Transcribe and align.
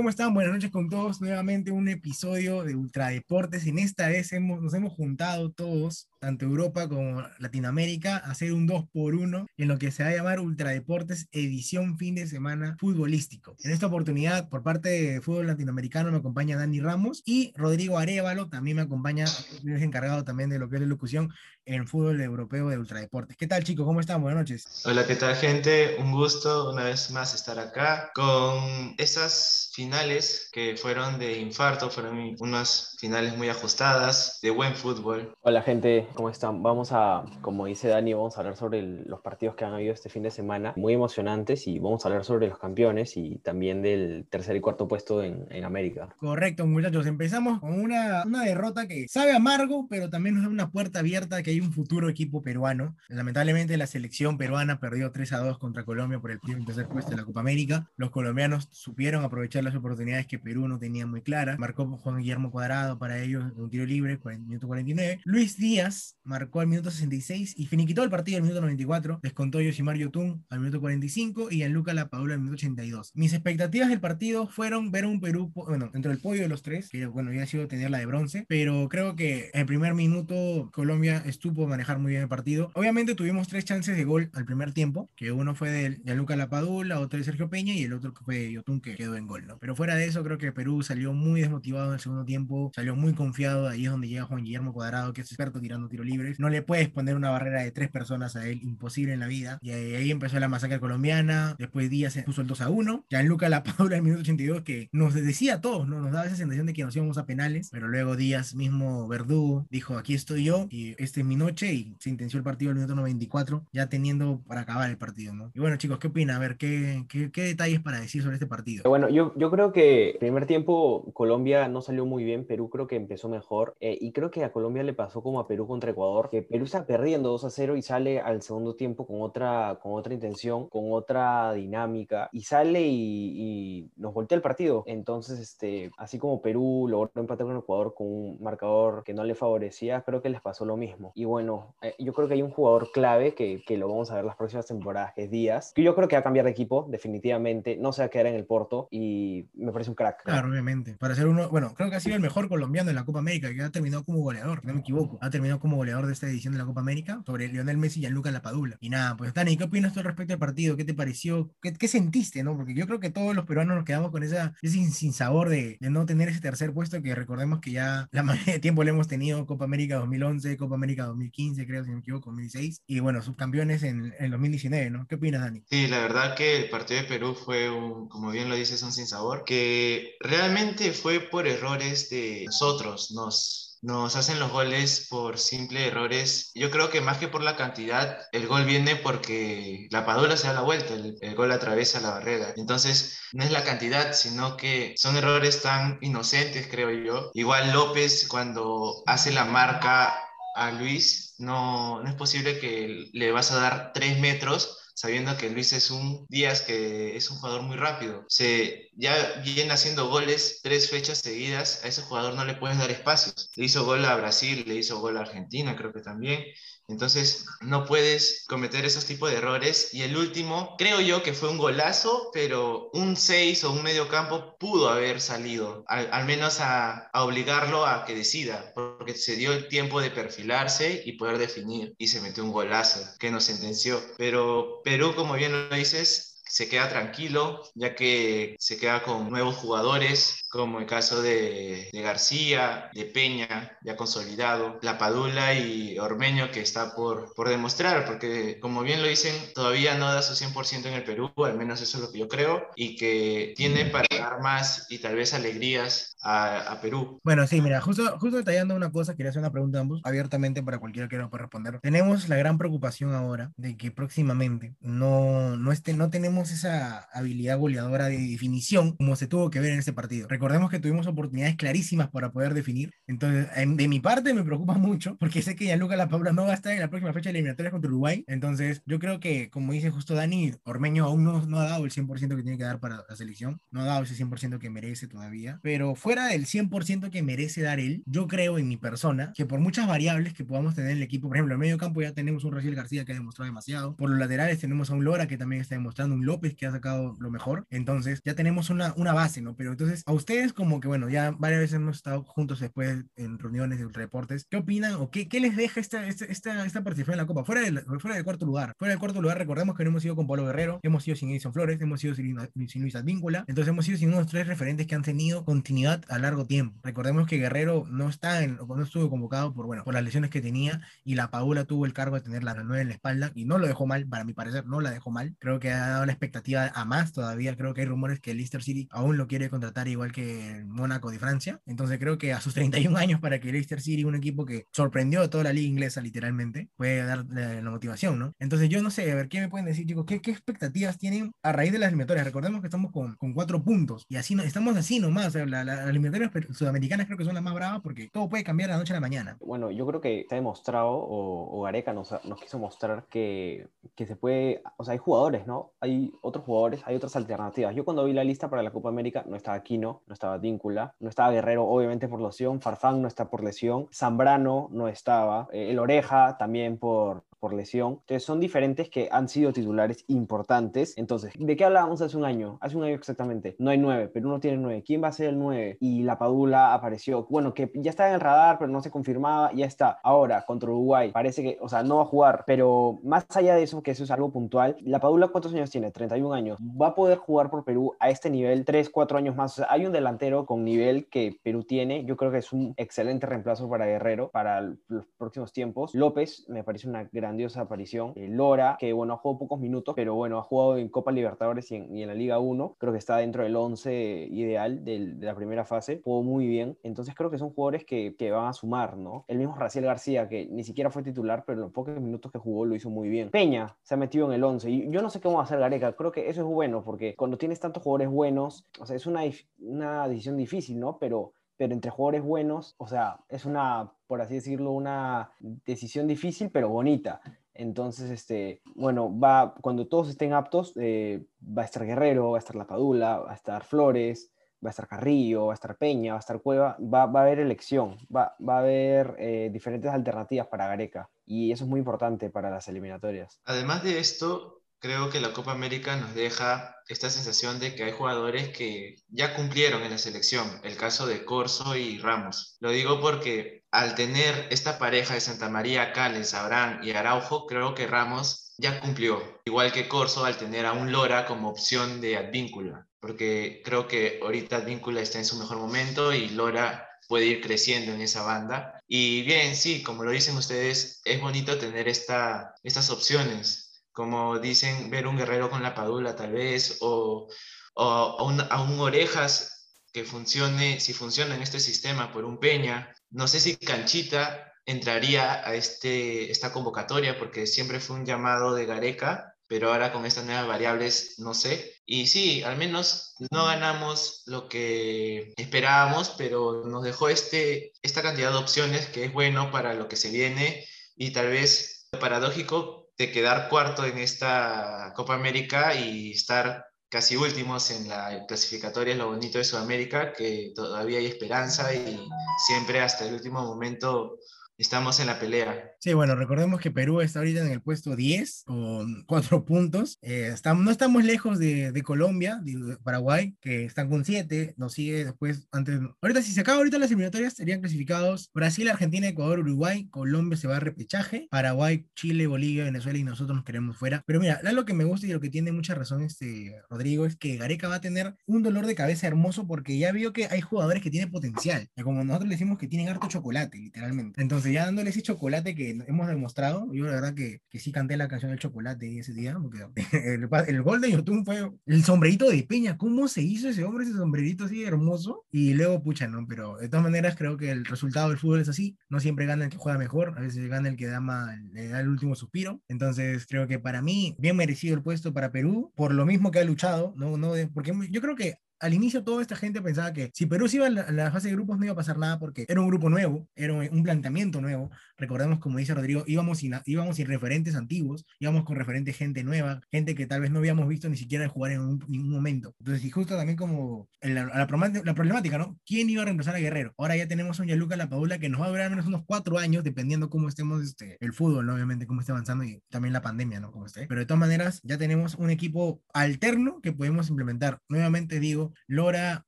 ¿Cómo 0.00 0.08
están? 0.08 0.32
Buenas 0.32 0.54
noches 0.54 0.70
con 0.70 0.88
todos. 0.88 1.20
Nuevamente 1.20 1.72
un 1.72 1.86
episodio 1.86 2.64
de 2.64 2.74
Ultradeportes. 2.74 3.66
En 3.66 3.78
esta 3.78 4.08
vez 4.08 4.32
hemos, 4.32 4.62
nos 4.62 4.72
hemos 4.72 4.94
juntado 4.94 5.52
todos, 5.52 6.08
tanto 6.20 6.44
Europa 6.44 6.86
como 6.88 7.22
Latinoamérica, 7.38 8.18
hacer 8.18 8.52
un 8.52 8.66
2 8.66 8.84
por 8.92 9.14
1 9.14 9.46
en 9.56 9.68
lo 9.68 9.78
que 9.78 9.90
se 9.90 10.04
va 10.04 10.10
a 10.10 10.14
llamar 10.14 10.40
Ultradeportes 10.40 11.28
edición 11.32 11.96
fin 11.96 12.14
de 12.14 12.26
semana 12.26 12.76
futbolístico. 12.78 13.56
En 13.64 13.72
esta 13.72 13.86
oportunidad, 13.86 14.48
por 14.50 14.62
parte 14.62 14.90
de 14.90 15.20
Fútbol 15.22 15.46
Latinoamericano, 15.46 16.12
me 16.12 16.18
acompaña 16.18 16.58
Dani 16.58 16.80
Ramos 16.80 17.22
y 17.24 17.52
Rodrigo 17.56 17.98
Arevalo 17.98 18.48
también 18.48 18.76
me 18.76 18.82
acompaña, 18.82 19.24
es 19.24 19.82
encargado 19.82 20.22
también 20.22 20.50
de 20.50 20.58
lo 20.58 20.68
que 20.68 20.76
es 20.76 20.82
la 20.82 20.88
locución 20.88 21.32
en 21.64 21.86
fútbol 21.86 22.20
europeo 22.20 22.68
de 22.68 22.78
Ultradeportes. 22.78 23.36
¿Qué 23.36 23.46
tal 23.46 23.64
chicos? 23.64 23.86
¿Cómo 23.86 24.00
están? 24.00 24.20
Buenas 24.20 24.40
noches. 24.40 24.82
Hola, 24.84 25.06
¿qué 25.06 25.16
tal 25.16 25.34
gente? 25.36 25.96
Un 25.98 26.12
gusto 26.12 26.70
una 26.70 26.84
vez 26.84 27.10
más 27.10 27.34
estar 27.34 27.58
acá 27.58 28.10
con 28.14 28.94
esas 28.98 29.70
finales 29.72 30.48
que 30.52 30.76
fueron 30.76 31.18
de 31.18 31.38
infarto, 31.38 31.90
fueron 31.90 32.36
unas 32.40 32.96
finales 32.98 33.36
muy 33.36 33.48
ajustadas, 33.48 34.38
de 34.42 34.50
buen 34.50 34.74
fútbol. 34.74 35.32
Hola 35.42 35.62
gente, 35.62 36.08
¿cómo 36.14 36.30
están? 36.30 36.62
Vamos 36.62 36.90
a, 36.92 37.24
como 37.40 37.66
dice 37.66 37.88
Dani, 37.88 38.14
vamos 38.14 38.36
a 38.36 38.40
hablar 38.40 38.56
sobre 38.56 38.82
los 38.82 39.20
partidos 39.20 39.54
que 39.54 39.64
han 39.64 39.74
habido 39.74 39.92
este 39.92 40.08
fin 40.08 40.22
de 40.22 40.30
semana, 40.30 40.72
muy 40.76 40.94
emocionantes, 40.94 41.66
y 41.66 41.78
vamos 41.78 42.04
a 42.04 42.08
hablar 42.08 42.24
sobre 42.24 42.48
los 42.48 42.58
campeones 42.58 43.16
y 43.16 43.38
también 43.38 43.82
del 43.82 44.26
tercer 44.28 44.56
y 44.56 44.60
cuarto 44.60 44.88
puesto 44.88 45.22
en, 45.22 45.60
América. 45.60 46.08
Correcto, 46.16 46.66
muchachos. 46.66 47.06
Empezamos 47.06 47.60
con 47.60 47.78
una, 47.78 48.24
una 48.24 48.42
derrota 48.42 48.88
que 48.88 49.06
sabe 49.08 49.32
amargo, 49.32 49.86
pero 49.90 50.08
también 50.08 50.36
nos 50.36 50.44
da 50.44 50.48
una 50.48 50.70
puerta 50.70 51.00
abierta 51.00 51.42
que 51.42 51.50
hay 51.50 51.60
un 51.60 51.70
futuro 51.70 52.08
equipo 52.08 52.42
peruano. 52.42 52.96
Lamentablemente 53.08 53.76
la 53.76 53.86
selección 53.86 54.38
peruana 54.38 54.80
perdió 54.80 55.12
3 55.12 55.34
a 55.34 55.38
2 55.38 55.58
contra 55.58 55.84
Colombia 55.84 56.18
por 56.18 56.30
el 56.30 56.40
primer 56.40 56.62
y 56.62 56.64
tercer 56.64 56.88
puesto 56.88 57.10
de 57.10 57.18
la 57.18 57.24
Copa 57.24 57.40
América. 57.40 57.90
Los 57.96 58.10
colombianos 58.10 58.68
supieron 58.72 59.22
aprovechar 59.22 59.64
las 59.64 59.74
oportunidades 59.74 60.26
que 60.26 60.38
Perú 60.38 60.66
no 60.66 60.78
tenía 60.78 61.06
muy 61.06 61.20
claras. 61.20 61.58
Marcó 61.58 61.86
Juan 61.98 62.18
Guillermo 62.18 62.50
Cuadrado 62.50 62.98
para 62.98 63.18
ellos 63.18 63.44
un 63.56 63.68
tiro 63.68 63.84
libre, 63.84 64.18
40, 64.18 64.46
minuto 64.46 64.66
49. 64.66 65.20
Luis 65.24 65.58
Díaz 65.58 65.99
marcó 66.24 66.60
al 66.60 66.66
minuto 66.66 66.90
66 66.90 67.54
y 67.56 67.66
finiquitó 67.66 68.02
el 68.02 68.10
partido 68.10 68.36
al 68.36 68.42
minuto 68.42 68.60
94. 68.60 69.20
Descontó 69.22 69.60
Yosimar 69.60 69.96
Yotun 69.96 70.44
al 70.50 70.60
minuto 70.60 70.80
45 70.80 71.50
y 71.50 71.64
Luca 71.68 71.94
La 71.94 72.08
Paula 72.08 72.34
al 72.34 72.40
minuto 72.40 72.54
82. 72.54 73.12
Mis 73.14 73.32
expectativas 73.32 73.88
del 73.88 74.00
partido 74.00 74.46
fueron 74.46 74.90
ver 74.90 75.06
un 75.06 75.20
Perú, 75.20 75.52
bueno, 75.54 75.90
dentro 75.92 76.10
del 76.10 76.20
podio 76.20 76.42
de 76.42 76.48
los 76.48 76.62
tres, 76.62 76.88
que 76.90 77.06
bueno, 77.06 77.30
ha 77.40 77.46
sido 77.46 77.68
tener 77.68 77.90
la 77.90 77.98
de 77.98 78.06
bronce, 78.06 78.44
pero 78.48 78.88
creo 78.88 79.16
que 79.16 79.50
el 79.52 79.66
primer 79.66 79.94
minuto 79.94 80.70
Colombia 80.72 81.22
estuvo 81.26 81.66
manejar 81.66 81.98
muy 81.98 82.10
bien 82.10 82.22
el 82.22 82.28
partido. 82.28 82.70
Obviamente 82.74 83.14
tuvimos 83.14 83.48
tres 83.48 83.64
chances 83.64 83.96
de 83.96 84.04
gol 84.04 84.30
al 84.34 84.44
primer 84.44 84.72
tiempo, 84.72 85.10
que 85.16 85.32
uno 85.32 85.54
fue 85.54 85.70
de 85.70 86.00
Gianluca 86.04 86.36
Lapadula, 86.36 87.00
otro 87.00 87.18
de 87.18 87.24
Sergio 87.24 87.48
Peña 87.48 87.74
y 87.74 87.84
el 87.84 87.92
otro 87.92 88.12
fue 88.24 88.52
Yotun 88.52 88.80
que 88.80 88.96
quedó 88.96 89.16
en 89.16 89.26
gol, 89.26 89.46
¿no? 89.46 89.58
Pero 89.58 89.76
fuera 89.76 89.94
de 89.94 90.06
eso, 90.06 90.24
creo 90.24 90.38
que 90.38 90.52
Perú 90.52 90.82
salió 90.82 91.12
muy 91.12 91.40
desmotivado 91.40 91.88
en 91.88 91.94
el 91.94 92.00
segundo 92.00 92.24
tiempo, 92.24 92.72
salió 92.74 92.96
muy 92.96 93.14
confiado, 93.14 93.68
ahí 93.68 93.84
es 93.84 93.90
donde 93.90 94.08
llega 94.08 94.24
Juan 94.24 94.44
Guillermo 94.44 94.72
Cuadrado, 94.72 95.12
que 95.12 95.20
es 95.20 95.28
experto 95.28 95.60
tirando 95.60 95.88
tiro 95.90 96.04
libres. 96.04 96.40
No 96.40 96.48
le 96.48 96.62
puedes 96.62 96.88
poner 96.88 97.16
una 97.16 97.30
barrera 97.30 97.62
de 97.62 97.70
tres 97.70 97.90
personas 97.90 98.36
a 98.36 98.46
él, 98.48 98.60
imposible 98.62 99.12
en 99.12 99.20
la 99.20 99.26
vida. 99.26 99.58
Y 99.60 99.70
ahí 99.72 100.10
empezó 100.10 100.38
la 100.40 100.48
masacre 100.48 100.80
colombiana, 100.80 101.54
después 101.58 101.90
Díaz 101.90 102.16
puso 102.24 102.40
el 102.40 102.46
2 102.46 102.60
a 102.62 102.70
1, 102.70 103.04
Gianluca 103.10 103.48
Lapadula 103.48 103.96
en 103.96 103.98
el 103.98 104.02
minuto 104.02 104.22
82 104.22 104.62
que 104.62 104.88
nos 104.92 105.14
decía 105.14 105.54
a 105.54 105.60
todos, 105.60 105.88
¿no? 105.88 106.00
Nos 106.00 106.12
daba 106.12 106.26
esa 106.26 106.36
sensación 106.36 106.66
de 106.66 106.72
que 106.72 106.84
nos 106.84 106.94
íbamos 106.96 107.18
a 107.18 107.26
penales, 107.26 107.70
pero 107.72 107.88
luego 107.88 108.16
Díaz 108.16 108.54
mismo 108.54 109.06
verdugo 109.08 109.66
dijo, 109.70 109.98
aquí 109.98 110.14
estoy 110.14 110.44
yo 110.44 110.66
y 110.70 110.94
este 111.02 111.20
es 111.20 111.26
mi 111.26 111.36
noche 111.36 111.72
y 111.72 111.96
se 111.98 112.10
intenció 112.10 112.38
el 112.38 112.44
partido 112.44 112.70
al 112.70 112.76
minuto 112.76 112.94
94, 112.94 113.64
ya 113.72 113.88
teniendo 113.88 114.40
para 114.46 114.62
acabar 114.62 114.90
el 114.90 114.98
partido, 114.98 115.34
¿no? 115.34 115.50
Y 115.54 115.60
bueno, 115.60 115.76
chicos, 115.76 115.98
¿qué 115.98 116.08
opinan? 116.08 116.36
A 116.36 116.38
ver, 116.38 116.56
¿qué, 116.56 117.04
qué, 117.08 117.42
detalles 117.42 117.80
para 117.80 118.00
decir 118.00 118.22
sobre 118.22 118.36
este 118.36 118.46
partido? 118.46 118.84
Bueno, 118.88 119.08
yo, 119.08 119.32
yo 119.36 119.50
creo 119.50 119.72
que 119.72 120.16
primer 120.20 120.46
tiempo 120.46 121.10
Colombia 121.12 121.68
no 121.68 121.82
salió 121.82 122.06
muy 122.06 122.24
bien, 122.24 122.46
Perú 122.46 122.70
creo 122.70 122.86
que 122.86 122.96
empezó 122.96 123.28
mejor, 123.28 123.74
eh, 123.80 123.98
y 124.00 124.12
creo 124.12 124.30
que 124.30 124.44
a 124.44 124.52
Colombia 124.52 124.82
le 124.82 124.94
pasó 124.94 125.22
como 125.22 125.40
a 125.40 125.48
Perú 125.48 125.66
contra 125.80 125.92
Ecuador, 125.92 126.28
que 126.28 126.42
Perú 126.42 126.66
está 126.66 126.84
perdiendo 126.84 127.30
2 127.30 127.44
a 127.44 127.50
0 127.50 127.76
y 127.76 127.82
sale 127.82 128.20
al 128.20 128.42
segundo 128.42 128.74
tiempo 128.76 129.06
con 129.06 129.22
otra, 129.22 129.78
con 129.82 129.94
otra 129.94 130.12
intención, 130.12 130.68
con 130.68 130.92
otra 130.92 131.54
dinámica, 131.54 132.28
y 132.32 132.42
sale 132.42 132.82
y, 132.82 133.32
y 133.34 133.90
nos 133.96 134.12
voltea 134.12 134.36
el 134.36 134.42
partido. 134.42 134.84
Entonces, 134.86 135.38
este, 135.38 135.90
así 135.96 136.18
como 136.18 136.42
Perú 136.42 136.86
logró 136.86 137.10
empatar 137.14 137.46
con 137.46 137.56
Ecuador 137.56 137.94
con 137.96 138.06
un 138.06 138.38
marcador 138.42 139.02
que 139.04 139.14
no 139.14 139.24
le 139.24 139.34
favorecía, 139.34 140.02
creo 140.02 140.20
que 140.20 140.28
les 140.28 140.42
pasó 140.42 140.66
lo 140.66 140.76
mismo. 140.76 141.12
Y 141.14 141.24
bueno, 141.24 141.74
eh, 141.80 141.94
yo 141.98 142.12
creo 142.12 142.28
que 142.28 142.34
hay 142.34 142.42
un 142.42 142.50
jugador 142.50 142.90
clave 142.92 143.34
que, 143.34 143.62
que, 143.66 143.78
lo 143.78 143.88
vamos 143.88 144.10
a 144.10 144.16
ver 144.16 144.26
las 144.26 144.36
próximas 144.36 144.66
temporadas, 144.66 145.14
que 145.14 145.24
es 145.24 145.30
Díaz, 145.30 145.72
que 145.74 145.82
yo 145.82 145.94
creo 145.94 146.08
que 146.08 146.16
va 146.16 146.20
a 146.20 146.24
cambiar 146.24 146.44
de 146.44 146.50
equipo, 146.50 146.86
definitivamente, 146.90 147.76
no 147.76 147.94
se 147.94 148.02
va 148.02 148.06
a 148.06 148.10
quedar 148.10 148.26
en 148.26 148.34
el 148.34 148.44
Porto 148.44 148.88
y 148.90 149.46
me 149.54 149.72
parece 149.72 149.88
un 149.88 149.96
crack. 149.96 150.24
Claro, 150.24 150.50
obviamente. 150.50 150.96
Para 150.98 151.14
ser 151.14 151.26
uno, 151.26 151.48
bueno, 151.48 151.72
creo 151.74 151.88
que 151.88 151.96
ha 151.96 152.00
sido 152.00 152.16
el 152.16 152.22
mejor 152.22 152.50
colombiano 152.50 152.90
en 152.90 152.96
la 152.96 153.04
Copa 153.04 153.20
América, 153.20 153.48
que 153.54 153.62
ha 153.62 153.70
terminado 153.70 154.04
como 154.04 154.20
goleador, 154.20 154.62
no 154.64 154.74
me 154.74 154.80
equivoco. 154.80 155.16
Ha 155.22 155.30
terminado 155.30 155.58
como 155.58 155.69
goleador 155.76 156.06
de 156.06 156.12
esta 156.12 156.28
edición 156.28 156.52
de 156.52 156.58
la 156.58 156.64
Copa 156.64 156.80
América 156.80 157.22
sobre 157.26 157.48
Lionel 157.48 157.78
Messi 157.78 158.00
y 158.00 158.02
Gianluca 158.02 158.30
Lapadula. 158.30 158.76
Y 158.80 158.90
nada, 158.90 159.16
pues 159.16 159.34
Dani, 159.34 159.56
¿qué 159.56 159.64
opinas 159.64 159.92
tú 159.92 160.02
respecto 160.02 160.34
al 160.34 160.38
partido? 160.38 160.76
¿Qué 160.76 160.84
te 160.84 160.94
pareció? 160.94 161.52
¿Qué, 161.62 161.72
qué 161.72 161.88
sentiste, 161.88 162.42
no? 162.42 162.56
Porque 162.56 162.74
yo 162.74 162.86
creo 162.86 163.00
que 163.00 163.10
todos 163.10 163.34
los 163.34 163.46
peruanos 163.46 163.76
nos 163.76 163.84
quedamos 163.84 164.10
con 164.10 164.22
esa, 164.22 164.54
ese 164.62 164.80
sin 164.90 165.12
sabor 165.12 165.48
de, 165.48 165.78
de 165.80 165.90
no 165.90 166.06
tener 166.06 166.28
ese 166.28 166.40
tercer 166.40 166.72
puesto 166.72 167.02
que 167.02 167.14
recordemos 167.14 167.60
que 167.60 167.72
ya 167.72 168.08
la 168.12 168.22
mayoría 168.22 168.54
de 168.54 168.60
tiempo 168.60 168.84
le 168.84 168.90
hemos 168.90 169.08
tenido 169.08 169.46
Copa 169.46 169.64
América 169.64 169.96
2011, 169.96 170.56
Copa 170.56 170.74
América 170.74 171.04
2015, 171.06 171.66
creo, 171.66 171.84
si 171.84 171.90
no 171.90 171.96
me 171.96 172.00
equivoco, 172.00 172.30
2016, 172.30 172.82
y 172.86 173.00
bueno, 173.00 173.22
subcampeones 173.22 173.82
en, 173.82 174.14
en 174.18 174.30
2019, 174.30 174.90
¿no? 174.90 175.06
¿Qué 175.06 175.16
opinas, 175.16 175.42
Dani? 175.42 175.62
Sí, 175.70 175.86
la 175.88 176.00
verdad 176.00 176.34
que 176.36 176.56
el 176.56 176.70
partido 176.70 177.02
de 177.02 177.08
Perú 177.08 177.34
fue, 177.34 177.70
un, 177.70 178.08
como 178.08 178.30
bien 178.30 178.48
lo 178.48 178.56
dices, 178.56 178.82
un 178.82 178.92
sinsabor, 178.92 179.44
que 179.44 180.16
realmente 180.20 180.92
fue 180.92 181.20
por 181.20 181.46
errores 181.46 182.10
de 182.10 182.44
nosotros, 182.46 183.10
nos 183.12 183.69
nos 183.82 184.16
hacen 184.16 184.38
los 184.38 184.50
goles 184.52 185.06
por 185.08 185.38
simples 185.38 185.86
errores. 185.88 186.50
Yo 186.54 186.70
creo 186.70 186.90
que 186.90 187.00
más 187.00 187.18
que 187.18 187.28
por 187.28 187.42
la 187.42 187.56
cantidad, 187.56 188.18
el 188.32 188.46
gol 188.46 188.64
viene 188.64 188.96
porque 188.96 189.88
la 189.90 190.04
Padula 190.04 190.36
se 190.36 190.48
da 190.48 190.54
la 190.54 190.60
vuelta, 190.62 190.94
el, 190.94 191.16
el, 191.20 191.34
gol 191.34 191.52
atraviesa 191.52 192.00
la 192.00 192.10
barrera. 192.10 192.52
Entonces, 192.56 193.20
no 193.32 193.44
es 193.44 193.50
la 193.50 193.64
cantidad, 193.64 194.12
sino 194.12 194.56
que 194.56 194.94
son 194.96 195.16
errores 195.16 195.62
tan 195.62 195.98
inocentes, 196.00 196.68
creo 196.70 196.90
yo. 196.90 197.30
Igual 197.34 197.72
López 197.72 198.26
cuando 198.28 199.02
hace 199.06 199.32
la 199.32 199.44
marca 199.44 200.14
a 200.54 200.72
Luis, 200.72 201.34
no, 201.38 202.02
no 202.02 202.08
es 202.08 202.14
posible 202.14 202.58
que 202.58 203.08
le 203.12 203.32
vas 203.32 203.50
a 203.50 203.60
dar 203.60 203.92
tres 203.94 204.18
metros 204.18 204.79
sabiendo 205.00 205.34
que 205.38 205.48
Luis 205.48 205.72
es 205.72 205.90
un 205.90 206.26
Díaz 206.28 206.60
que 206.60 207.16
es 207.16 207.30
un 207.30 207.38
jugador 207.38 207.62
muy 207.62 207.76
rápido. 207.78 208.26
Se 208.28 208.90
ya 208.94 209.40
viene 209.42 209.72
haciendo 209.72 210.10
goles 210.10 210.60
tres 210.62 210.90
fechas 210.90 211.18
seguidas, 211.18 211.82
a 211.84 211.88
ese 211.88 212.02
jugador 212.02 212.34
no 212.34 212.44
le 212.44 212.54
puedes 212.56 212.76
dar 212.76 212.90
espacios. 212.90 213.48
Le 213.56 213.64
hizo 213.64 213.86
gol 213.86 214.04
a 214.04 214.14
Brasil, 214.16 214.62
le 214.66 214.74
hizo 214.74 215.00
gol 215.00 215.16
a 215.16 215.20
Argentina, 215.20 215.74
creo 215.74 215.94
que 215.94 216.02
también. 216.02 216.44
Entonces, 216.90 217.46
no 217.60 217.84
puedes 217.84 218.44
cometer 218.48 218.84
esos 218.84 219.06
tipos 219.06 219.30
de 219.30 219.36
errores. 219.36 219.92
Y 219.92 220.02
el 220.02 220.16
último, 220.16 220.74
creo 220.78 221.00
yo 221.00 221.22
que 221.22 221.32
fue 221.32 221.48
un 221.48 221.58
golazo, 221.58 222.30
pero 222.32 222.90
un 222.92 223.16
6 223.16 223.64
o 223.64 223.72
un 223.72 223.82
medio 223.82 224.08
campo 224.08 224.56
pudo 224.58 224.88
haber 224.88 225.20
salido, 225.20 225.84
al, 225.86 226.24
menos 226.24 226.60
a, 226.60 227.08
a, 227.12 227.24
obligarlo 227.24 227.86
a 227.86 228.04
que 228.04 228.14
decida, 228.14 228.72
porque 228.74 229.14
se 229.14 229.36
dio 229.36 229.52
el 229.52 229.68
tiempo 229.68 230.00
de 230.00 230.10
perfilarse 230.10 231.02
y 231.04 231.12
poder 231.12 231.38
definir. 231.38 231.94
Y 231.98 232.08
se 232.08 232.20
metió 232.20 232.44
un 232.44 232.52
golazo 232.52 233.00
que 233.18 233.30
nos 233.30 233.44
sentenció. 233.44 234.00
Pero 234.16 234.80
Perú, 234.84 235.14
como 235.14 235.34
bien 235.34 235.52
lo 235.52 235.76
dices, 235.76 236.30
se 236.50 236.68
queda 236.68 236.88
tranquilo, 236.88 237.62
ya 237.76 237.94
que 237.94 238.56
se 238.58 238.76
queda 238.76 239.04
con 239.04 239.30
nuevos 239.30 239.54
jugadores, 239.54 240.40
como 240.50 240.80
el 240.80 240.86
caso 240.86 241.22
de, 241.22 241.88
de, 241.92 242.02
García, 242.02 242.90
de 242.92 243.04
Peña, 243.04 243.78
ya 243.82 243.96
consolidado, 243.96 244.78
La 244.82 244.98
Padula 244.98 245.54
y 245.54 245.98
Ormeño, 245.98 246.50
que 246.50 246.60
está 246.60 246.94
por, 246.94 247.32
por 247.34 247.48
demostrar, 247.48 248.04
porque 248.04 248.58
como 248.60 248.82
bien 248.82 249.00
lo 249.00 249.08
dicen, 249.08 249.34
todavía 249.54 249.96
no 249.96 250.12
da 250.12 250.22
su 250.22 250.34
100% 250.34 250.86
en 250.86 250.94
el 250.94 251.04
Perú, 251.04 251.32
al 251.36 251.56
menos 251.56 251.80
eso 251.80 251.98
es 251.98 252.04
lo 252.04 252.12
que 252.12 252.18
yo 252.18 252.28
creo, 252.28 252.66
y 252.74 252.96
que 252.96 253.54
tiene 253.56 253.86
para 253.86 254.06
dar 254.10 254.40
más 254.40 254.86
y 254.90 254.98
tal 254.98 255.14
vez 255.14 255.34
alegrías 255.34 256.16
a, 256.22 256.72
a 256.72 256.80
Perú. 256.80 257.20
Bueno, 257.22 257.46
sí, 257.46 257.60
mira, 257.60 257.80
justo, 257.80 258.18
justo 258.18 258.36
detallando 258.36 258.74
una 258.74 258.90
cosa, 258.90 259.14
quería 259.14 259.30
hacer 259.30 259.40
una 259.40 259.52
pregunta 259.52 259.78
a 259.78 259.82
ambos, 259.82 260.00
abiertamente 260.04 260.62
para 260.62 260.78
cualquiera 260.78 261.08
que 261.08 261.16
nos 261.16 261.30
pueda 261.30 261.42
responder. 261.42 261.78
Tenemos 261.80 262.28
la 262.28 262.36
gran 262.36 262.58
preocupación 262.58 263.14
ahora 263.14 263.52
de 263.56 263.76
que 263.76 263.90
próximamente 263.90 264.74
no, 264.80 265.56
no, 265.56 265.72
este, 265.72 265.94
no 265.94 266.10
tenemos 266.10 266.50
esa 266.50 267.08
habilidad 267.12 267.58
goleadora 267.58 268.06
de 268.06 268.18
definición 268.18 268.96
como 268.96 269.16
se 269.16 269.26
tuvo 269.26 269.50
que 269.50 269.60
ver 269.60 269.72
en 269.72 269.78
este 269.78 269.92
partido. 269.92 270.26
Recordemos 270.40 270.70
que 270.70 270.78
tuvimos 270.78 271.06
oportunidades 271.06 271.54
clarísimas 271.56 272.08
para 272.08 272.32
poder 272.32 272.54
definir. 272.54 272.94
Entonces, 273.06 273.46
de 273.54 273.88
mi 273.88 274.00
parte 274.00 274.32
me 274.32 274.42
preocupa 274.42 274.72
mucho 274.78 275.18
porque 275.18 275.42
sé 275.42 275.54
que 275.54 275.66
ya 275.66 275.76
Lucas 275.76 275.98
La 275.98 276.08
Paula 276.08 276.32
no 276.32 276.44
va 276.44 276.52
a 276.52 276.54
estar 276.54 276.72
en 276.72 276.80
la 276.80 276.88
próxima 276.88 277.12
fecha 277.12 277.28
eliminatoria 277.28 277.70
contra 277.70 277.90
Uruguay. 277.90 278.24
Entonces, 278.26 278.80
yo 278.86 278.98
creo 278.98 279.20
que, 279.20 279.50
como 279.50 279.74
dice 279.74 279.90
justo 279.90 280.14
Dani, 280.14 280.54
Ormeño 280.64 281.04
aún 281.04 281.24
no, 281.24 281.44
no 281.44 281.60
ha 281.60 281.64
dado 281.64 281.84
el 281.84 281.90
100% 281.90 282.36
que 282.36 282.42
tiene 282.42 282.56
que 282.56 282.64
dar 282.64 282.80
para 282.80 283.04
la 283.06 283.16
selección. 283.16 283.60
No 283.70 283.82
ha 283.82 283.84
dado 283.84 284.04
ese 284.04 284.14
100% 284.14 284.58
que 284.58 284.70
merece 284.70 285.08
todavía. 285.08 285.60
Pero 285.62 285.94
fuera 285.94 286.28
del 286.28 286.46
100% 286.46 287.10
que 287.10 287.22
merece 287.22 287.60
dar 287.60 287.78
él, 287.78 288.02
yo 288.06 288.26
creo 288.26 288.56
en 288.56 288.66
mi 288.66 288.78
persona 288.78 289.34
que 289.34 289.44
por 289.44 289.60
muchas 289.60 289.86
variables 289.86 290.32
que 290.32 290.46
podamos 290.46 290.74
tener 290.74 290.92
en 290.92 290.96
el 290.96 291.02
equipo, 291.02 291.28
por 291.28 291.36
ejemplo, 291.36 291.52
en 291.52 291.60
medio 291.60 291.76
campo 291.76 292.00
ya 292.00 292.12
tenemos 292.12 292.44
un 292.44 292.52
Raciel 292.52 292.74
García 292.74 293.04
que 293.04 293.12
ha 293.12 293.14
demostrado 293.14 293.44
demasiado. 293.44 293.94
Por 293.94 294.08
los 294.08 294.18
laterales 294.18 294.58
tenemos 294.58 294.90
a 294.90 294.94
un 294.94 295.04
Lora 295.04 295.28
que 295.28 295.36
también 295.36 295.60
está 295.60 295.74
demostrando, 295.74 296.14
un 296.14 296.24
López 296.24 296.54
que 296.54 296.64
ha 296.64 296.70
sacado 296.70 297.18
lo 297.20 297.30
mejor. 297.30 297.66
Entonces, 297.68 298.22
ya 298.24 298.34
tenemos 298.34 298.70
una, 298.70 298.94
una 298.96 299.12
base, 299.12 299.42
¿no? 299.42 299.54
Pero 299.54 299.72
entonces, 299.72 300.02
a 300.06 300.12
ustedes 300.30 300.52
como 300.52 300.78
que, 300.78 300.86
bueno, 300.86 301.08
ya 301.08 301.32
varias 301.32 301.60
veces 301.60 301.76
hemos 301.76 301.96
estado 301.96 302.22
juntos 302.22 302.60
después 302.60 303.04
en 303.16 303.38
reuniones 303.40 303.80
de 303.80 303.88
reportes, 303.88 304.46
¿qué 304.48 304.58
opinan 304.58 304.94
o 304.94 305.10
qué, 305.10 305.28
qué 305.28 305.40
les 305.40 305.56
deja 305.56 305.80
esta, 305.80 306.06
esta, 306.06 306.24
esta, 306.26 306.64
esta 306.64 306.84
participación 306.84 307.14
en 307.14 307.24
la 307.24 307.26
Copa? 307.26 307.44
Fuera 307.44 307.62
del, 307.62 307.80
fuera 307.98 308.14
del 308.14 308.22
cuarto 308.22 308.46
lugar. 308.46 308.74
Fuera 308.78 308.92
del 308.92 309.00
cuarto 309.00 309.20
lugar, 309.20 309.38
recordemos 309.38 309.76
que 309.76 309.82
no 309.82 309.90
hemos 309.90 310.04
ido 310.04 310.14
con 310.14 310.28
Pablo 310.28 310.46
Guerrero, 310.46 310.78
hemos 310.84 311.06
ido 311.08 311.16
sin 311.16 311.30
Edison 311.30 311.52
Flores, 311.52 311.80
hemos 311.80 312.04
ido 312.04 312.14
sin, 312.14 312.38
sin 312.68 312.82
Luis 312.82 312.94
Advíncula, 312.94 313.44
entonces 313.48 313.70
hemos 313.70 313.88
ido 313.88 313.98
sin 313.98 314.12
unos 314.12 314.28
tres 314.28 314.46
referentes 314.46 314.86
que 314.86 314.94
han 314.94 315.02
tenido 315.02 315.44
continuidad 315.44 316.04
a 316.08 316.18
largo 316.20 316.46
tiempo. 316.46 316.78
Recordemos 316.84 317.26
que 317.26 317.38
Guerrero 317.38 317.86
no 317.90 318.08
está 318.08 318.44
en, 318.44 318.56
no 318.56 318.82
estuvo 318.84 319.10
convocado 319.10 319.52
por, 319.52 319.66
bueno, 319.66 319.82
por 319.82 319.94
las 319.94 320.04
lesiones 320.04 320.30
que 320.30 320.40
tenía 320.40 320.80
y 321.02 321.16
la 321.16 321.32
Paula 321.32 321.64
tuvo 321.64 321.86
el 321.86 321.92
cargo 321.92 322.14
de 322.14 322.22
tener 322.22 322.44
la 322.44 322.54
nueve 322.54 322.82
en 322.82 322.88
la 322.88 322.94
espalda 322.94 323.32
y 323.34 323.46
no 323.46 323.58
lo 323.58 323.66
dejó 323.66 323.88
mal, 323.88 324.06
para 324.06 324.22
mi 324.22 324.32
parecer, 324.32 324.64
no 324.66 324.80
la 324.80 324.92
dejó 324.92 325.10
mal. 325.10 325.34
Creo 325.40 325.58
que 325.58 325.72
ha 325.72 325.88
dado 325.88 326.06
la 326.06 326.12
expectativa 326.12 326.70
a 326.72 326.84
más 326.84 327.12
todavía. 327.12 327.56
Creo 327.56 327.74
que 327.74 327.80
hay 327.80 327.88
rumores 327.88 328.20
que 328.20 328.32
Leicester 328.32 328.62
City 328.62 328.86
aún 328.92 329.16
lo 329.16 329.26
quiere 329.26 329.50
contratar 329.50 329.88
igual 329.88 330.12
que 330.12 330.19
el 330.20 330.66
Mónaco 330.66 331.10
de 331.10 331.18
Francia. 331.18 331.60
Entonces 331.66 331.98
creo 331.98 332.18
que 332.18 332.32
a 332.32 332.40
sus 332.40 332.54
31 332.54 332.96
años 332.96 333.20
para 333.20 333.40
que 333.40 333.52
Leicester 333.52 333.80
City, 333.80 334.04
un 334.04 334.14
equipo 334.14 334.44
que 334.44 334.66
sorprendió 334.72 335.22
a 335.22 335.30
toda 335.30 335.44
la 335.44 335.52
liga 335.52 335.68
inglesa 335.68 336.00
literalmente, 336.00 336.68
puede 336.76 337.04
dar 337.04 337.24
la, 337.28 337.70
motivación, 337.70 338.18
¿no? 338.18 338.32
Entonces 338.40 338.68
yo 338.68 338.82
no 338.82 338.90
sé, 338.90 339.10
a 339.12 339.14
ver, 339.14 339.28
¿qué 339.28 339.40
me 339.40 339.48
pueden 339.48 339.66
decir, 339.66 339.86
chicos? 339.86 340.04
¿Qué, 340.04 340.20
qué 340.20 340.32
expectativas 340.32 340.98
tienen 340.98 341.32
a 341.42 341.52
raíz 341.52 341.70
de 341.72 341.78
las 341.78 341.88
eliminatorias? 341.88 342.26
Recordemos 342.26 342.60
que 342.60 342.66
estamos 342.66 342.90
con, 342.90 343.14
con 343.14 343.32
cuatro 343.32 343.62
puntos 343.62 344.04
y 344.08 344.16
así 344.16 344.34
no, 344.34 344.42
estamos 344.42 344.76
así 344.76 344.98
nomás. 344.98 345.34
las 345.34 345.48
la, 345.48 345.88
eliminatorias 345.88 346.30
sudamericanas 346.50 347.06
creo 347.06 347.16
que 347.16 347.24
son 347.24 347.34
las 347.34 347.42
más 347.42 347.54
bravas 347.54 347.80
porque 347.80 348.08
todo 348.12 348.28
puede 348.28 348.42
cambiar 348.42 348.70
de 348.70 348.74
la 348.74 348.78
noche 348.78 348.92
a 348.92 348.96
la 348.96 349.00
mañana. 349.00 349.36
Bueno, 349.40 349.70
yo 349.70 349.86
creo 349.86 350.00
que 350.00 350.20
está 350.20 350.34
demostrado, 350.34 350.90
o, 350.90 351.58
o 351.58 351.62
Gareca 351.62 351.92
nos, 351.92 352.12
nos 352.24 352.40
quiso 352.40 352.58
mostrar 352.58 353.06
que, 353.08 353.68
que 353.94 354.06
se 354.06 354.16
puede, 354.16 354.62
o 354.76 354.84
sea, 354.84 354.92
hay 354.92 354.98
jugadores, 354.98 355.46
¿no? 355.46 355.72
Hay 355.80 356.12
otros 356.22 356.44
jugadores, 356.44 356.82
hay 356.84 356.96
otras 356.96 357.16
alternativas. 357.16 357.74
Yo 357.74 357.84
cuando 357.84 358.04
vi 358.04 358.12
la 358.12 358.24
lista 358.24 358.50
para 358.50 358.62
la 358.62 358.70
Copa 358.70 358.88
América 358.88 359.24
no 359.26 359.36
estaba 359.36 359.56
Aquino, 359.56 360.02
no 360.10 360.14
estaba 360.14 360.40
Díncula, 360.40 360.92
no 360.98 361.08
estaba 361.08 361.30
Guerrero, 361.30 361.68
obviamente 361.68 362.08
por 362.08 362.20
lesión, 362.20 362.60
Farfán 362.60 363.00
no 363.00 363.06
está 363.06 363.30
por 363.30 363.44
lesión, 363.44 363.86
Zambrano 363.94 364.68
no 364.72 364.88
estaba, 364.88 365.48
eh, 365.52 365.70
el 365.70 365.78
Oreja 365.78 366.36
también 366.36 366.78
por, 366.78 367.22
por 367.40 367.54
lesión. 367.54 367.98
Entonces 368.02 368.24
son 368.24 368.38
diferentes 368.38 368.88
que 368.90 369.08
han 369.10 369.28
sido 369.28 369.52
titulares 369.52 370.04
importantes. 370.08 370.96
Entonces, 370.96 371.32
¿de 371.38 371.56
qué 371.56 371.64
hablábamos 371.64 372.00
hace 372.02 372.16
un 372.16 372.24
año? 372.24 372.58
Hace 372.60 372.76
un 372.76 372.84
año 372.84 372.94
exactamente. 372.94 373.56
No 373.58 373.70
hay 373.70 373.78
nueve, 373.78 374.08
pero 374.08 374.28
uno 374.28 374.38
tiene 374.38 374.58
nueve. 374.58 374.82
¿Quién 374.86 375.02
va 375.02 375.08
a 375.08 375.12
ser 375.12 375.30
el 375.30 375.38
nueve? 375.38 375.78
Y 375.80 376.02
la 376.02 376.18
Padula 376.18 376.74
apareció. 376.74 377.26
Bueno, 377.30 377.54
que 377.54 377.70
ya 377.74 377.90
estaba 377.90 378.10
en 378.10 378.16
el 378.16 378.20
radar, 378.20 378.58
pero 378.58 378.70
no 378.70 378.82
se 378.82 378.90
confirmaba. 378.90 379.52
Ya 379.54 379.66
está. 379.66 379.98
Ahora, 380.02 380.44
contra 380.46 380.70
Uruguay, 380.70 381.10
parece 381.12 381.42
que, 381.42 381.58
o 381.60 381.68
sea, 381.68 381.82
no 381.82 381.96
va 381.96 382.02
a 382.02 382.06
jugar. 382.06 382.44
Pero 382.46 383.00
más 383.02 383.26
allá 383.34 383.54
de 383.54 383.62
eso, 383.62 383.82
que 383.82 383.92
eso 383.92 384.04
es 384.04 384.10
algo 384.10 384.30
puntual, 384.30 384.76
la 384.82 385.00
Padula, 385.00 385.28
¿cuántos 385.28 385.54
años 385.54 385.70
tiene? 385.70 385.90
31 385.90 386.34
años. 386.34 386.58
Va 386.60 386.88
a 386.88 386.94
poder 386.94 387.18
jugar 387.18 387.50
por 387.50 387.64
Perú 387.64 387.94
a 387.98 388.10
este 388.10 388.30
nivel 388.30 388.64
3, 388.64 388.90
4 388.90 389.18
años 389.18 389.36
más. 389.36 389.52
O 389.52 389.56
sea, 389.56 389.66
hay 389.70 389.86
un 389.86 389.92
delantero 389.92 390.46
con 390.46 390.64
nivel 390.64 391.08
que 391.08 391.38
Perú 391.42 391.64
tiene. 391.64 392.04
Yo 392.04 392.16
creo 392.16 392.30
que 392.30 392.38
es 392.38 392.52
un 392.52 392.74
excelente 392.76 393.26
reemplazo 393.26 393.68
para 393.68 393.86
Guerrero 393.86 394.30
para 394.30 394.60
los 394.60 395.06
próximos 395.16 395.52
tiempos. 395.52 395.94
López 395.94 396.44
me 396.48 396.64
parece 396.64 396.88
una 396.88 397.08
grandiosa 397.30 397.60
aparición. 397.60 398.12
Eh, 398.16 398.28
Lora, 398.28 398.76
que 398.78 398.92
bueno, 398.92 399.14
ha 399.14 399.16
jugado 399.16 399.38
pocos 399.38 399.60
minutos, 399.60 399.94
pero 399.94 400.14
bueno, 400.14 400.38
ha 400.38 400.42
jugado 400.42 400.78
en 400.78 400.88
Copa 400.88 401.12
Libertadores 401.12 401.70
y 401.70 401.76
en, 401.76 402.06
la 402.06 402.14
Liga 402.14 402.38
1. 402.38 402.76
Creo 402.78 402.92
que 402.92 402.98
está 402.98 403.18
dentro 403.18 403.44
del 403.44 403.54
11 403.54 404.28
ideal 404.30 404.84
de 404.84 405.14
la 405.20 405.34
primera 405.34 405.64
fase. 405.64 406.00
Jugó 406.02 406.22
muy 406.22 406.46
bien. 406.46 406.76
Entonces 406.82 407.14
creo 407.14 407.30
que 407.30 407.38
son 407.38 407.50
jugadores 407.50 407.84
que, 407.84 408.16
que 408.18 408.30
van 408.30 408.46
a 408.46 408.52
sumar, 408.52 408.96
¿no? 408.96 409.24
El 409.28 409.38
mismo 409.38 409.54
Raciel 409.54 409.84
García, 409.84 410.28
que 410.28 410.46
ni 410.46 410.64
siquiera 410.64 410.90
fue 410.90 411.02
titular, 411.02 411.44
pero 411.46 411.58
en 411.58 411.62
los 411.62 411.72
pocos 411.72 412.00
minutos 412.00 412.32
que 412.32 412.38
jugó 412.38 412.64
lo 412.66 412.74
hizo 412.74 412.90
muy 412.90 413.08
bien. 413.08 413.30
Peña 413.30 413.76
se 413.82 413.94
ha 413.94 413.96
metido 413.96 414.26
en 414.26 414.32
el 414.32 414.42
11 414.42 414.70
y 414.70 414.90
yo 414.90 415.02
no 415.02 415.10
sé 415.10 415.20
cómo 415.20 415.36
va 415.36 415.42
a 415.42 415.44
hacer 415.44 415.60
Gareca. 415.60 415.92
Creo 415.92 416.10
que 416.10 416.28
eso 416.28 416.40
es 416.40 416.46
bueno 416.46 416.82
porque 416.82 417.14
cuando 417.14 417.38
tienes 417.38 417.60
tantos 417.60 417.82
jugadores 417.82 418.08
buenos, 418.08 418.66
o 418.80 418.86
sea, 418.86 418.96
es 418.96 419.06
una, 419.06 419.22
una 419.60 420.08
decisión 420.08 420.36
difícil, 420.36 420.80
¿no? 420.80 420.98
Pero 420.98 421.34
pero 421.60 421.74
entre 421.74 421.90
jugadores 421.90 422.22
buenos, 422.22 422.74
o 422.78 422.88
sea, 422.88 423.18
es 423.28 423.44
una, 423.44 423.92
por 424.06 424.22
así 424.22 424.36
decirlo, 424.36 424.70
una 424.70 425.32
decisión 425.40 426.06
difícil, 426.06 426.48
pero 426.50 426.70
bonita. 426.70 427.20
Entonces, 427.52 428.08
este, 428.10 428.62
bueno, 428.76 429.14
va, 429.20 429.54
cuando 429.60 429.86
todos 429.86 430.08
estén 430.08 430.32
aptos, 430.32 430.72
eh, 430.80 431.26
va 431.46 431.60
a 431.60 431.64
estar 431.66 431.84
Guerrero, 431.84 432.30
va 432.30 432.38
a 432.38 432.40
estar 432.40 432.56
La 432.56 432.66
Padula, 432.66 433.18
va 433.18 433.32
a 433.32 433.34
estar 433.34 433.62
Flores, 433.62 434.32
va 434.64 434.70
a 434.70 434.70
estar 434.70 434.88
Carrillo, 434.88 435.48
va 435.48 435.52
a 435.52 435.54
estar 435.54 435.76
Peña, 435.76 436.14
va 436.14 436.18
a 436.18 436.20
estar 436.20 436.40
Cueva, 436.40 436.78
va, 436.80 437.04
va 437.04 437.20
a 437.20 437.22
haber 437.24 437.40
elección, 437.40 437.98
va, 438.14 438.34
va 438.40 438.56
a 438.56 438.60
haber 438.60 439.16
eh, 439.18 439.50
diferentes 439.52 439.90
alternativas 439.90 440.46
para 440.46 440.66
Gareca 440.66 441.10
y 441.26 441.52
eso 441.52 441.64
es 441.64 441.68
muy 441.68 441.80
importante 441.80 442.30
para 442.30 442.48
las 442.48 442.68
eliminatorias. 442.68 443.38
Además 443.44 443.84
de 443.84 443.98
esto, 443.98 444.59
creo 444.80 445.10
que 445.10 445.20
la 445.20 445.32
Copa 445.32 445.52
América 445.52 445.96
nos 445.96 446.14
deja 446.14 446.76
esta 446.88 447.10
sensación 447.10 447.60
de 447.60 447.74
que 447.74 447.84
hay 447.84 447.92
jugadores 447.92 448.48
que 448.48 448.96
ya 449.08 449.34
cumplieron 449.34 449.82
en 449.82 449.90
la 449.90 449.98
selección, 449.98 450.60
el 450.64 450.76
caso 450.76 451.06
de 451.06 451.24
Corso 451.24 451.76
y 451.76 451.98
Ramos. 451.98 452.56
Lo 452.60 452.70
digo 452.70 453.00
porque 453.00 453.62
al 453.70 453.94
tener 453.94 454.48
esta 454.50 454.78
pareja 454.78 455.14
de 455.14 455.20
Santa 455.20 455.48
María, 455.48 455.92
Cales, 455.92 456.34
Abraham 456.34 456.80
y 456.82 456.90
Araujo, 456.90 457.46
creo 457.46 457.74
que 457.74 457.86
Ramos 457.86 458.52
ya 458.58 458.80
cumplió, 458.80 459.40
igual 459.44 459.70
que 459.72 459.88
Corso 459.88 460.24
al 460.24 460.36
tener 460.36 460.66
a 460.66 460.72
un 460.72 460.90
Lora 460.90 461.26
como 461.26 461.50
opción 461.50 462.00
de 462.00 462.16
Advíncula, 462.16 462.88
porque 462.98 463.62
creo 463.64 463.86
que 463.86 464.18
ahorita 464.22 464.56
Advíncula 464.56 465.00
está 465.00 465.18
en 465.18 465.24
su 465.24 465.36
mejor 465.36 465.58
momento 465.58 466.12
y 466.12 466.30
Lora 466.30 466.88
puede 467.08 467.26
ir 467.26 467.40
creciendo 467.40 467.92
en 467.92 468.00
esa 468.00 468.22
banda. 468.22 468.80
Y 468.86 469.22
bien, 469.22 469.56
sí, 469.56 469.82
como 469.82 470.04
lo 470.04 470.10
dicen 470.10 470.36
ustedes, 470.36 471.00
es 471.04 471.20
bonito 471.20 471.58
tener 471.58 471.88
esta, 471.88 472.54
estas 472.62 472.90
opciones 472.90 473.69
como 473.92 474.38
dicen, 474.38 474.90
ver 474.90 475.06
un 475.06 475.16
guerrero 475.16 475.50
con 475.50 475.62
la 475.62 475.74
padula 475.74 476.16
tal 476.16 476.32
vez, 476.32 476.78
o, 476.80 477.28
o 477.74 477.84
a, 477.84 478.22
un, 478.24 478.40
a, 478.40 478.62
un, 478.62 478.78
orejas 478.80 479.68
que 479.92 480.04
funcione, 480.04 480.80
si 480.80 480.92
funciona 480.92 481.34
en 481.34 481.42
este 481.42 481.60
sistema 481.60 482.12
por 482.12 482.24
un 482.24 482.38
peña. 482.38 482.94
No 483.10 483.26
sé 483.28 483.40
si 483.40 483.56
Canchita 483.56 484.52
entraría 484.66 485.46
a 485.46 485.54
este, 485.54 486.30
esta 486.30 486.52
convocatoria 486.52 487.18
porque 487.18 487.46
siempre 487.46 487.80
fue 487.80 487.96
un 487.96 488.06
llamado 488.06 488.54
de 488.54 488.66
Gareca, 488.66 489.34
pero 489.48 489.72
ahora 489.72 489.92
con 489.92 490.06
estas 490.06 490.24
nuevas 490.24 490.46
variables 490.46 491.18
no 491.18 491.34
sé. 491.34 491.74
Y 491.84 492.06
sí, 492.06 492.42
al 492.44 492.56
menos 492.56 493.16
no 493.32 493.46
ganamos 493.46 494.22
lo 494.26 494.48
que 494.48 495.34
esperábamos, 495.36 496.10
pero 496.10 496.64
nos 496.66 496.84
dejó 496.84 497.08
este, 497.08 497.72
esta 497.82 498.02
cantidad 498.02 498.30
de 498.30 498.38
opciones 498.38 498.86
que 498.86 499.06
es 499.06 499.12
bueno 499.12 499.50
para 499.50 499.74
lo 499.74 499.88
que 499.88 499.96
se 499.96 500.10
viene 500.10 500.64
y 500.94 501.12
tal 501.12 501.28
vez 501.28 501.88
paradójico 501.98 502.79
de 503.00 503.10
quedar 503.10 503.48
cuarto 503.48 503.86
en 503.86 503.96
esta 503.96 504.92
Copa 504.94 505.14
América 505.14 505.74
y 505.74 506.12
estar 506.12 506.66
casi 506.90 507.16
últimos 507.16 507.70
en 507.70 507.88
la 507.88 508.26
clasificatoria, 508.26 508.92
es 508.92 508.98
lo 508.98 509.08
bonito 509.08 509.38
de 509.38 509.44
Sudamérica, 509.44 510.12
que 510.12 510.52
todavía 510.54 510.98
hay 510.98 511.06
esperanza 511.06 511.72
y 511.72 512.06
siempre 512.46 512.80
hasta 512.80 513.06
el 513.06 513.14
último 513.14 513.42
momento 513.42 514.18
estamos 514.58 515.00
en 515.00 515.06
la 515.06 515.18
pelea. 515.18 515.76
Sí, 515.82 515.94
bueno, 515.94 516.14
recordemos 516.14 516.60
que 516.60 516.70
Perú 516.70 517.00
está 517.00 517.20
ahorita 517.20 517.40
en 517.40 517.50
el 517.50 517.62
puesto 517.62 517.96
10 517.96 518.42
con 518.44 519.02
cuatro 519.06 519.46
puntos. 519.46 519.98
Eh, 520.02 520.28
estamos, 520.30 520.62
no 520.62 520.70
estamos 520.70 521.04
lejos 521.04 521.38
de, 521.38 521.72
de 521.72 521.82
Colombia, 521.82 522.38
de 522.42 522.76
Paraguay, 522.84 523.34
que 523.40 523.64
están 523.64 523.88
con 523.88 524.04
7. 524.04 524.56
Nos 524.58 524.74
sigue 524.74 525.06
después, 525.06 525.48
antes. 525.52 525.80
Ahorita, 526.02 526.20
si 526.20 526.32
se 526.32 526.42
acaba 526.42 526.58
ahorita 526.58 526.78
las 526.78 526.90
eliminatorias, 526.90 527.32
serían 527.32 527.60
clasificados 527.60 528.30
Brasil, 528.34 528.68
Argentina, 528.68 529.08
Ecuador, 529.08 529.38
Uruguay. 529.38 529.88
Colombia 529.88 530.36
se 530.36 530.48
va 530.48 530.58
a 530.58 530.60
repechaje. 530.60 531.28
Paraguay, 531.30 531.86
Chile, 531.94 532.26
Bolivia, 532.26 532.64
Venezuela 532.64 532.98
y 532.98 533.04
nosotros 533.04 533.34
nos 533.36 533.46
queremos 533.46 533.78
fuera. 533.78 534.02
Pero 534.06 534.20
mira, 534.20 534.38
lo 534.52 534.66
que 534.66 534.74
me 534.74 534.84
gusta 534.84 535.06
y 535.06 535.12
lo 535.12 535.20
que 535.20 535.30
tiene 535.30 535.50
mucha 535.50 535.74
razón 535.74 536.02
este 536.02 536.60
Rodrigo 536.68 537.06
es 537.06 537.16
que 537.16 537.38
Gareca 537.38 537.68
va 537.68 537.76
a 537.76 537.80
tener 537.80 538.16
un 538.26 538.42
dolor 538.42 538.66
de 538.66 538.74
cabeza 538.74 539.06
hermoso 539.06 539.46
porque 539.46 539.78
ya 539.78 539.92
vio 539.92 540.12
que 540.12 540.26
hay 540.26 540.42
jugadores 540.42 540.82
que 540.82 540.90
tienen 540.90 541.10
potencial. 541.10 541.70
Como 541.82 542.04
nosotros 542.04 542.28
le 542.28 542.34
decimos 542.34 542.58
que 542.58 542.68
tienen 542.68 542.88
harto 542.88 543.08
chocolate, 543.08 543.56
literalmente. 543.56 544.20
Entonces, 544.20 544.52
ya 544.52 544.66
dándole 544.66 544.90
ese 544.90 545.00
chocolate 545.00 545.54
que 545.54 545.69
hemos 545.70 546.08
demostrado, 546.08 546.68
yo 546.72 546.84
la 546.84 546.92
verdad 546.92 547.14
que, 547.14 547.40
que 547.48 547.58
sí 547.58 547.72
canté 547.72 547.96
la 547.96 548.08
canción 548.08 548.30
del 548.30 548.38
chocolate 548.38 548.98
ese 548.98 549.12
día, 549.12 549.36
porque 549.40 549.66
el, 550.04 550.28
el 550.48 550.62
gol 550.62 550.80
de 550.80 550.90
YouTube 550.90 551.24
fue 551.24 551.50
el 551.66 551.84
sombrerito 551.84 552.28
de 552.30 552.42
Peña, 552.42 552.76
¿cómo 552.76 553.08
se 553.08 553.22
hizo 553.22 553.48
ese 553.48 553.64
hombre, 553.64 553.84
ese 553.84 553.94
sombrerito 553.94 554.44
así 554.44 554.64
hermoso? 554.64 555.24
Y 555.30 555.54
luego, 555.54 555.82
pucha, 555.82 556.08
¿no? 556.08 556.26
Pero 556.26 556.56
de 556.56 556.68
todas 556.68 556.84
maneras 556.84 557.16
creo 557.16 557.36
que 557.36 557.50
el 557.50 557.64
resultado 557.64 558.08
del 558.08 558.18
fútbol 558.18 558.40
es 558.40 558.48
así, 558.48 558.76
no 558.88 559.00
siempre 559.00 559.26
gana 559.26 559.44
el 559.44 559.50
que 559.50 559.58
juega 559.58 559.78
mejor, 559.78 560.14
a 560.16 560.20
veces 560.20 560.48
gana 560.48 560.68
el 560.68 560.76
que 560.76 560.86
da, 560.86 561.00
más, 561.00 561.38
le 561.52 561.68
da 561.68 561.80
el 561.80 561.88
último 561.88 562.14
suspiro, 562.14 562.62
entonces 562.68 563.26
creo 563.26 563.46
que 563.46 563.58
para 563.58 563.82
mí, 563.82 564.16
bien 564.18 564.36
merecido 564.36 564.74
el 564.74 564.82
puesto 564.82 565.12
para 565.12 565.32
Perú, 565.32 565.72
por 565.76 565.94
lo 565.94 566.06
mismo 566.06 566.30
que 566.30 566.40
ha 566.40 566.44
luchado, 566.44 566.94
¿no? 566.96 567.16
no 567.16 567.32
porque 567.54 567.72
yo 567.90 568.00
creo 568.00 568.16
que 568.16 568.38
al 568.60 568.74
inicio 568.74 569.02
toda 569.04 569.22
esta 569.22 569.36
gente 569.36 569.60
pensaba 569.62 569.92
que 569.92 570.10
si 570.14 570.26
Perú 570.26 570.48
se 570.48 570.56
iba 570.56 570.66
a 570.66 570.70
la, 570.70 570.90
la 570.90 571.10
fase 571.10 571.28
de 571.28 571.34
grupos 571.34 571.58
no 571.58 571.64
iba 571.64 571.72
a 571.72 571.76
pasar 571.76 571.98
nada 571.98 572.18
porque 572.18 572.44
era 572.48 572.60
un 572.60 572.68
grupo 572.68 572.88
nuevo, 572.90 573.26
era 573.34 573.54
un, 573.54 573.82
planteamiento 573.82 574.40
nuevo. 574.40 574.70
Recordemos, 574.98 575.38
como 575.38 575.58
dice 575.58 575.74
Rodrigo, 575.74 576.04
íbamos 576.06 576.38
sin, 576.38 576.54
íbamos 576.66 576.96
sin 576.96 577.06
referentes 577.06 577.56
antiguos, 577.56 578.04
íbamos 578.18 578.44
con 578.44 578.56
referentes 578.56 578.96
gente 578.96 579.24
nueva, 579.24 579.60
gente 579.70 579.94
que 579.94 580.06
tal 580.06 580.20
vez 580.20 580.30
no 580.30 580.38
habíamos 580.38 580.68
visto 580.68 580.88
ni 580.88 580.96
siquiera 580.96 581.26
jugar 581.28 581.52
en 581.52 581.60
un- 581.60 581.84
ningún 581.88 582.10
momento. 582.12 582.54
Entonces, 582.58 582.84
y 582.84 582.90
justo 582.90 583.16
también 583.16 583.36
como 583.36 583.88
la, 584.02 584.26
la, 584.26 584.46
la 584.84 584.94
problemática, 584.94 585.38
¿no? 585.38 585.58
¿Quién 585.64 585.88
iba 585.88 586.02
a 586.02 586.04
reemplazar 586.04 586.34
a 586.36 586.38
Guerrero? 586.38 586.74
Ahora 586.76 586.96
ya 586.96 587.08
tenemos 587.08 587.38
a 587.38 587.42
un 587.42 587.48
Gianluca 587.48 587.76
Lapadula 587.76 588.18
que 588.18 588.28
nos 588.28 588.40
va 588.40 588.46
a 588.46 588.48
durar 588.50 588.64
al 588.64 588.70
menos 588.70 588.86
unos 588.86 589.04
cuatro 589.06 589.38
años, 589.38 589.64
dependiendo 589.64 590.10
cómo 590.10 590.28
estemos, 590.28 590.62
este, 590.62 590.98
el 591.00 591.12
fútbol, 591.12 591.46
¿no? 591.46 591.54
Obviamente, 591.54 591.86
cómo 591.86 592.00
esté 592.00 592.12
avanzando 592.12 592.44
y 592.44 592.62
también 592.68 592.92
la 592.92 593.02
pandemia, 593.02 593.40
¿no? 593.40 593.50
Como 593.52 593.66
esté. 593.66 593.86
Pero 593.86 594.00
de 594.00 594.06
todas 594.06 594.20
maneras, 594.20 594.60
ya 594.62 594.76
tenemos 594.76 595.14
un 595.14 595.30
equipo 595.30 595.82
alterno 595.94 596.60
que 596.62 596.72
podemos 596.72 597.08
implementar. 597.08 597.58
Nuevamente 597.68 598.20
digo, 598.20 598.49
Lora 598.66 599.26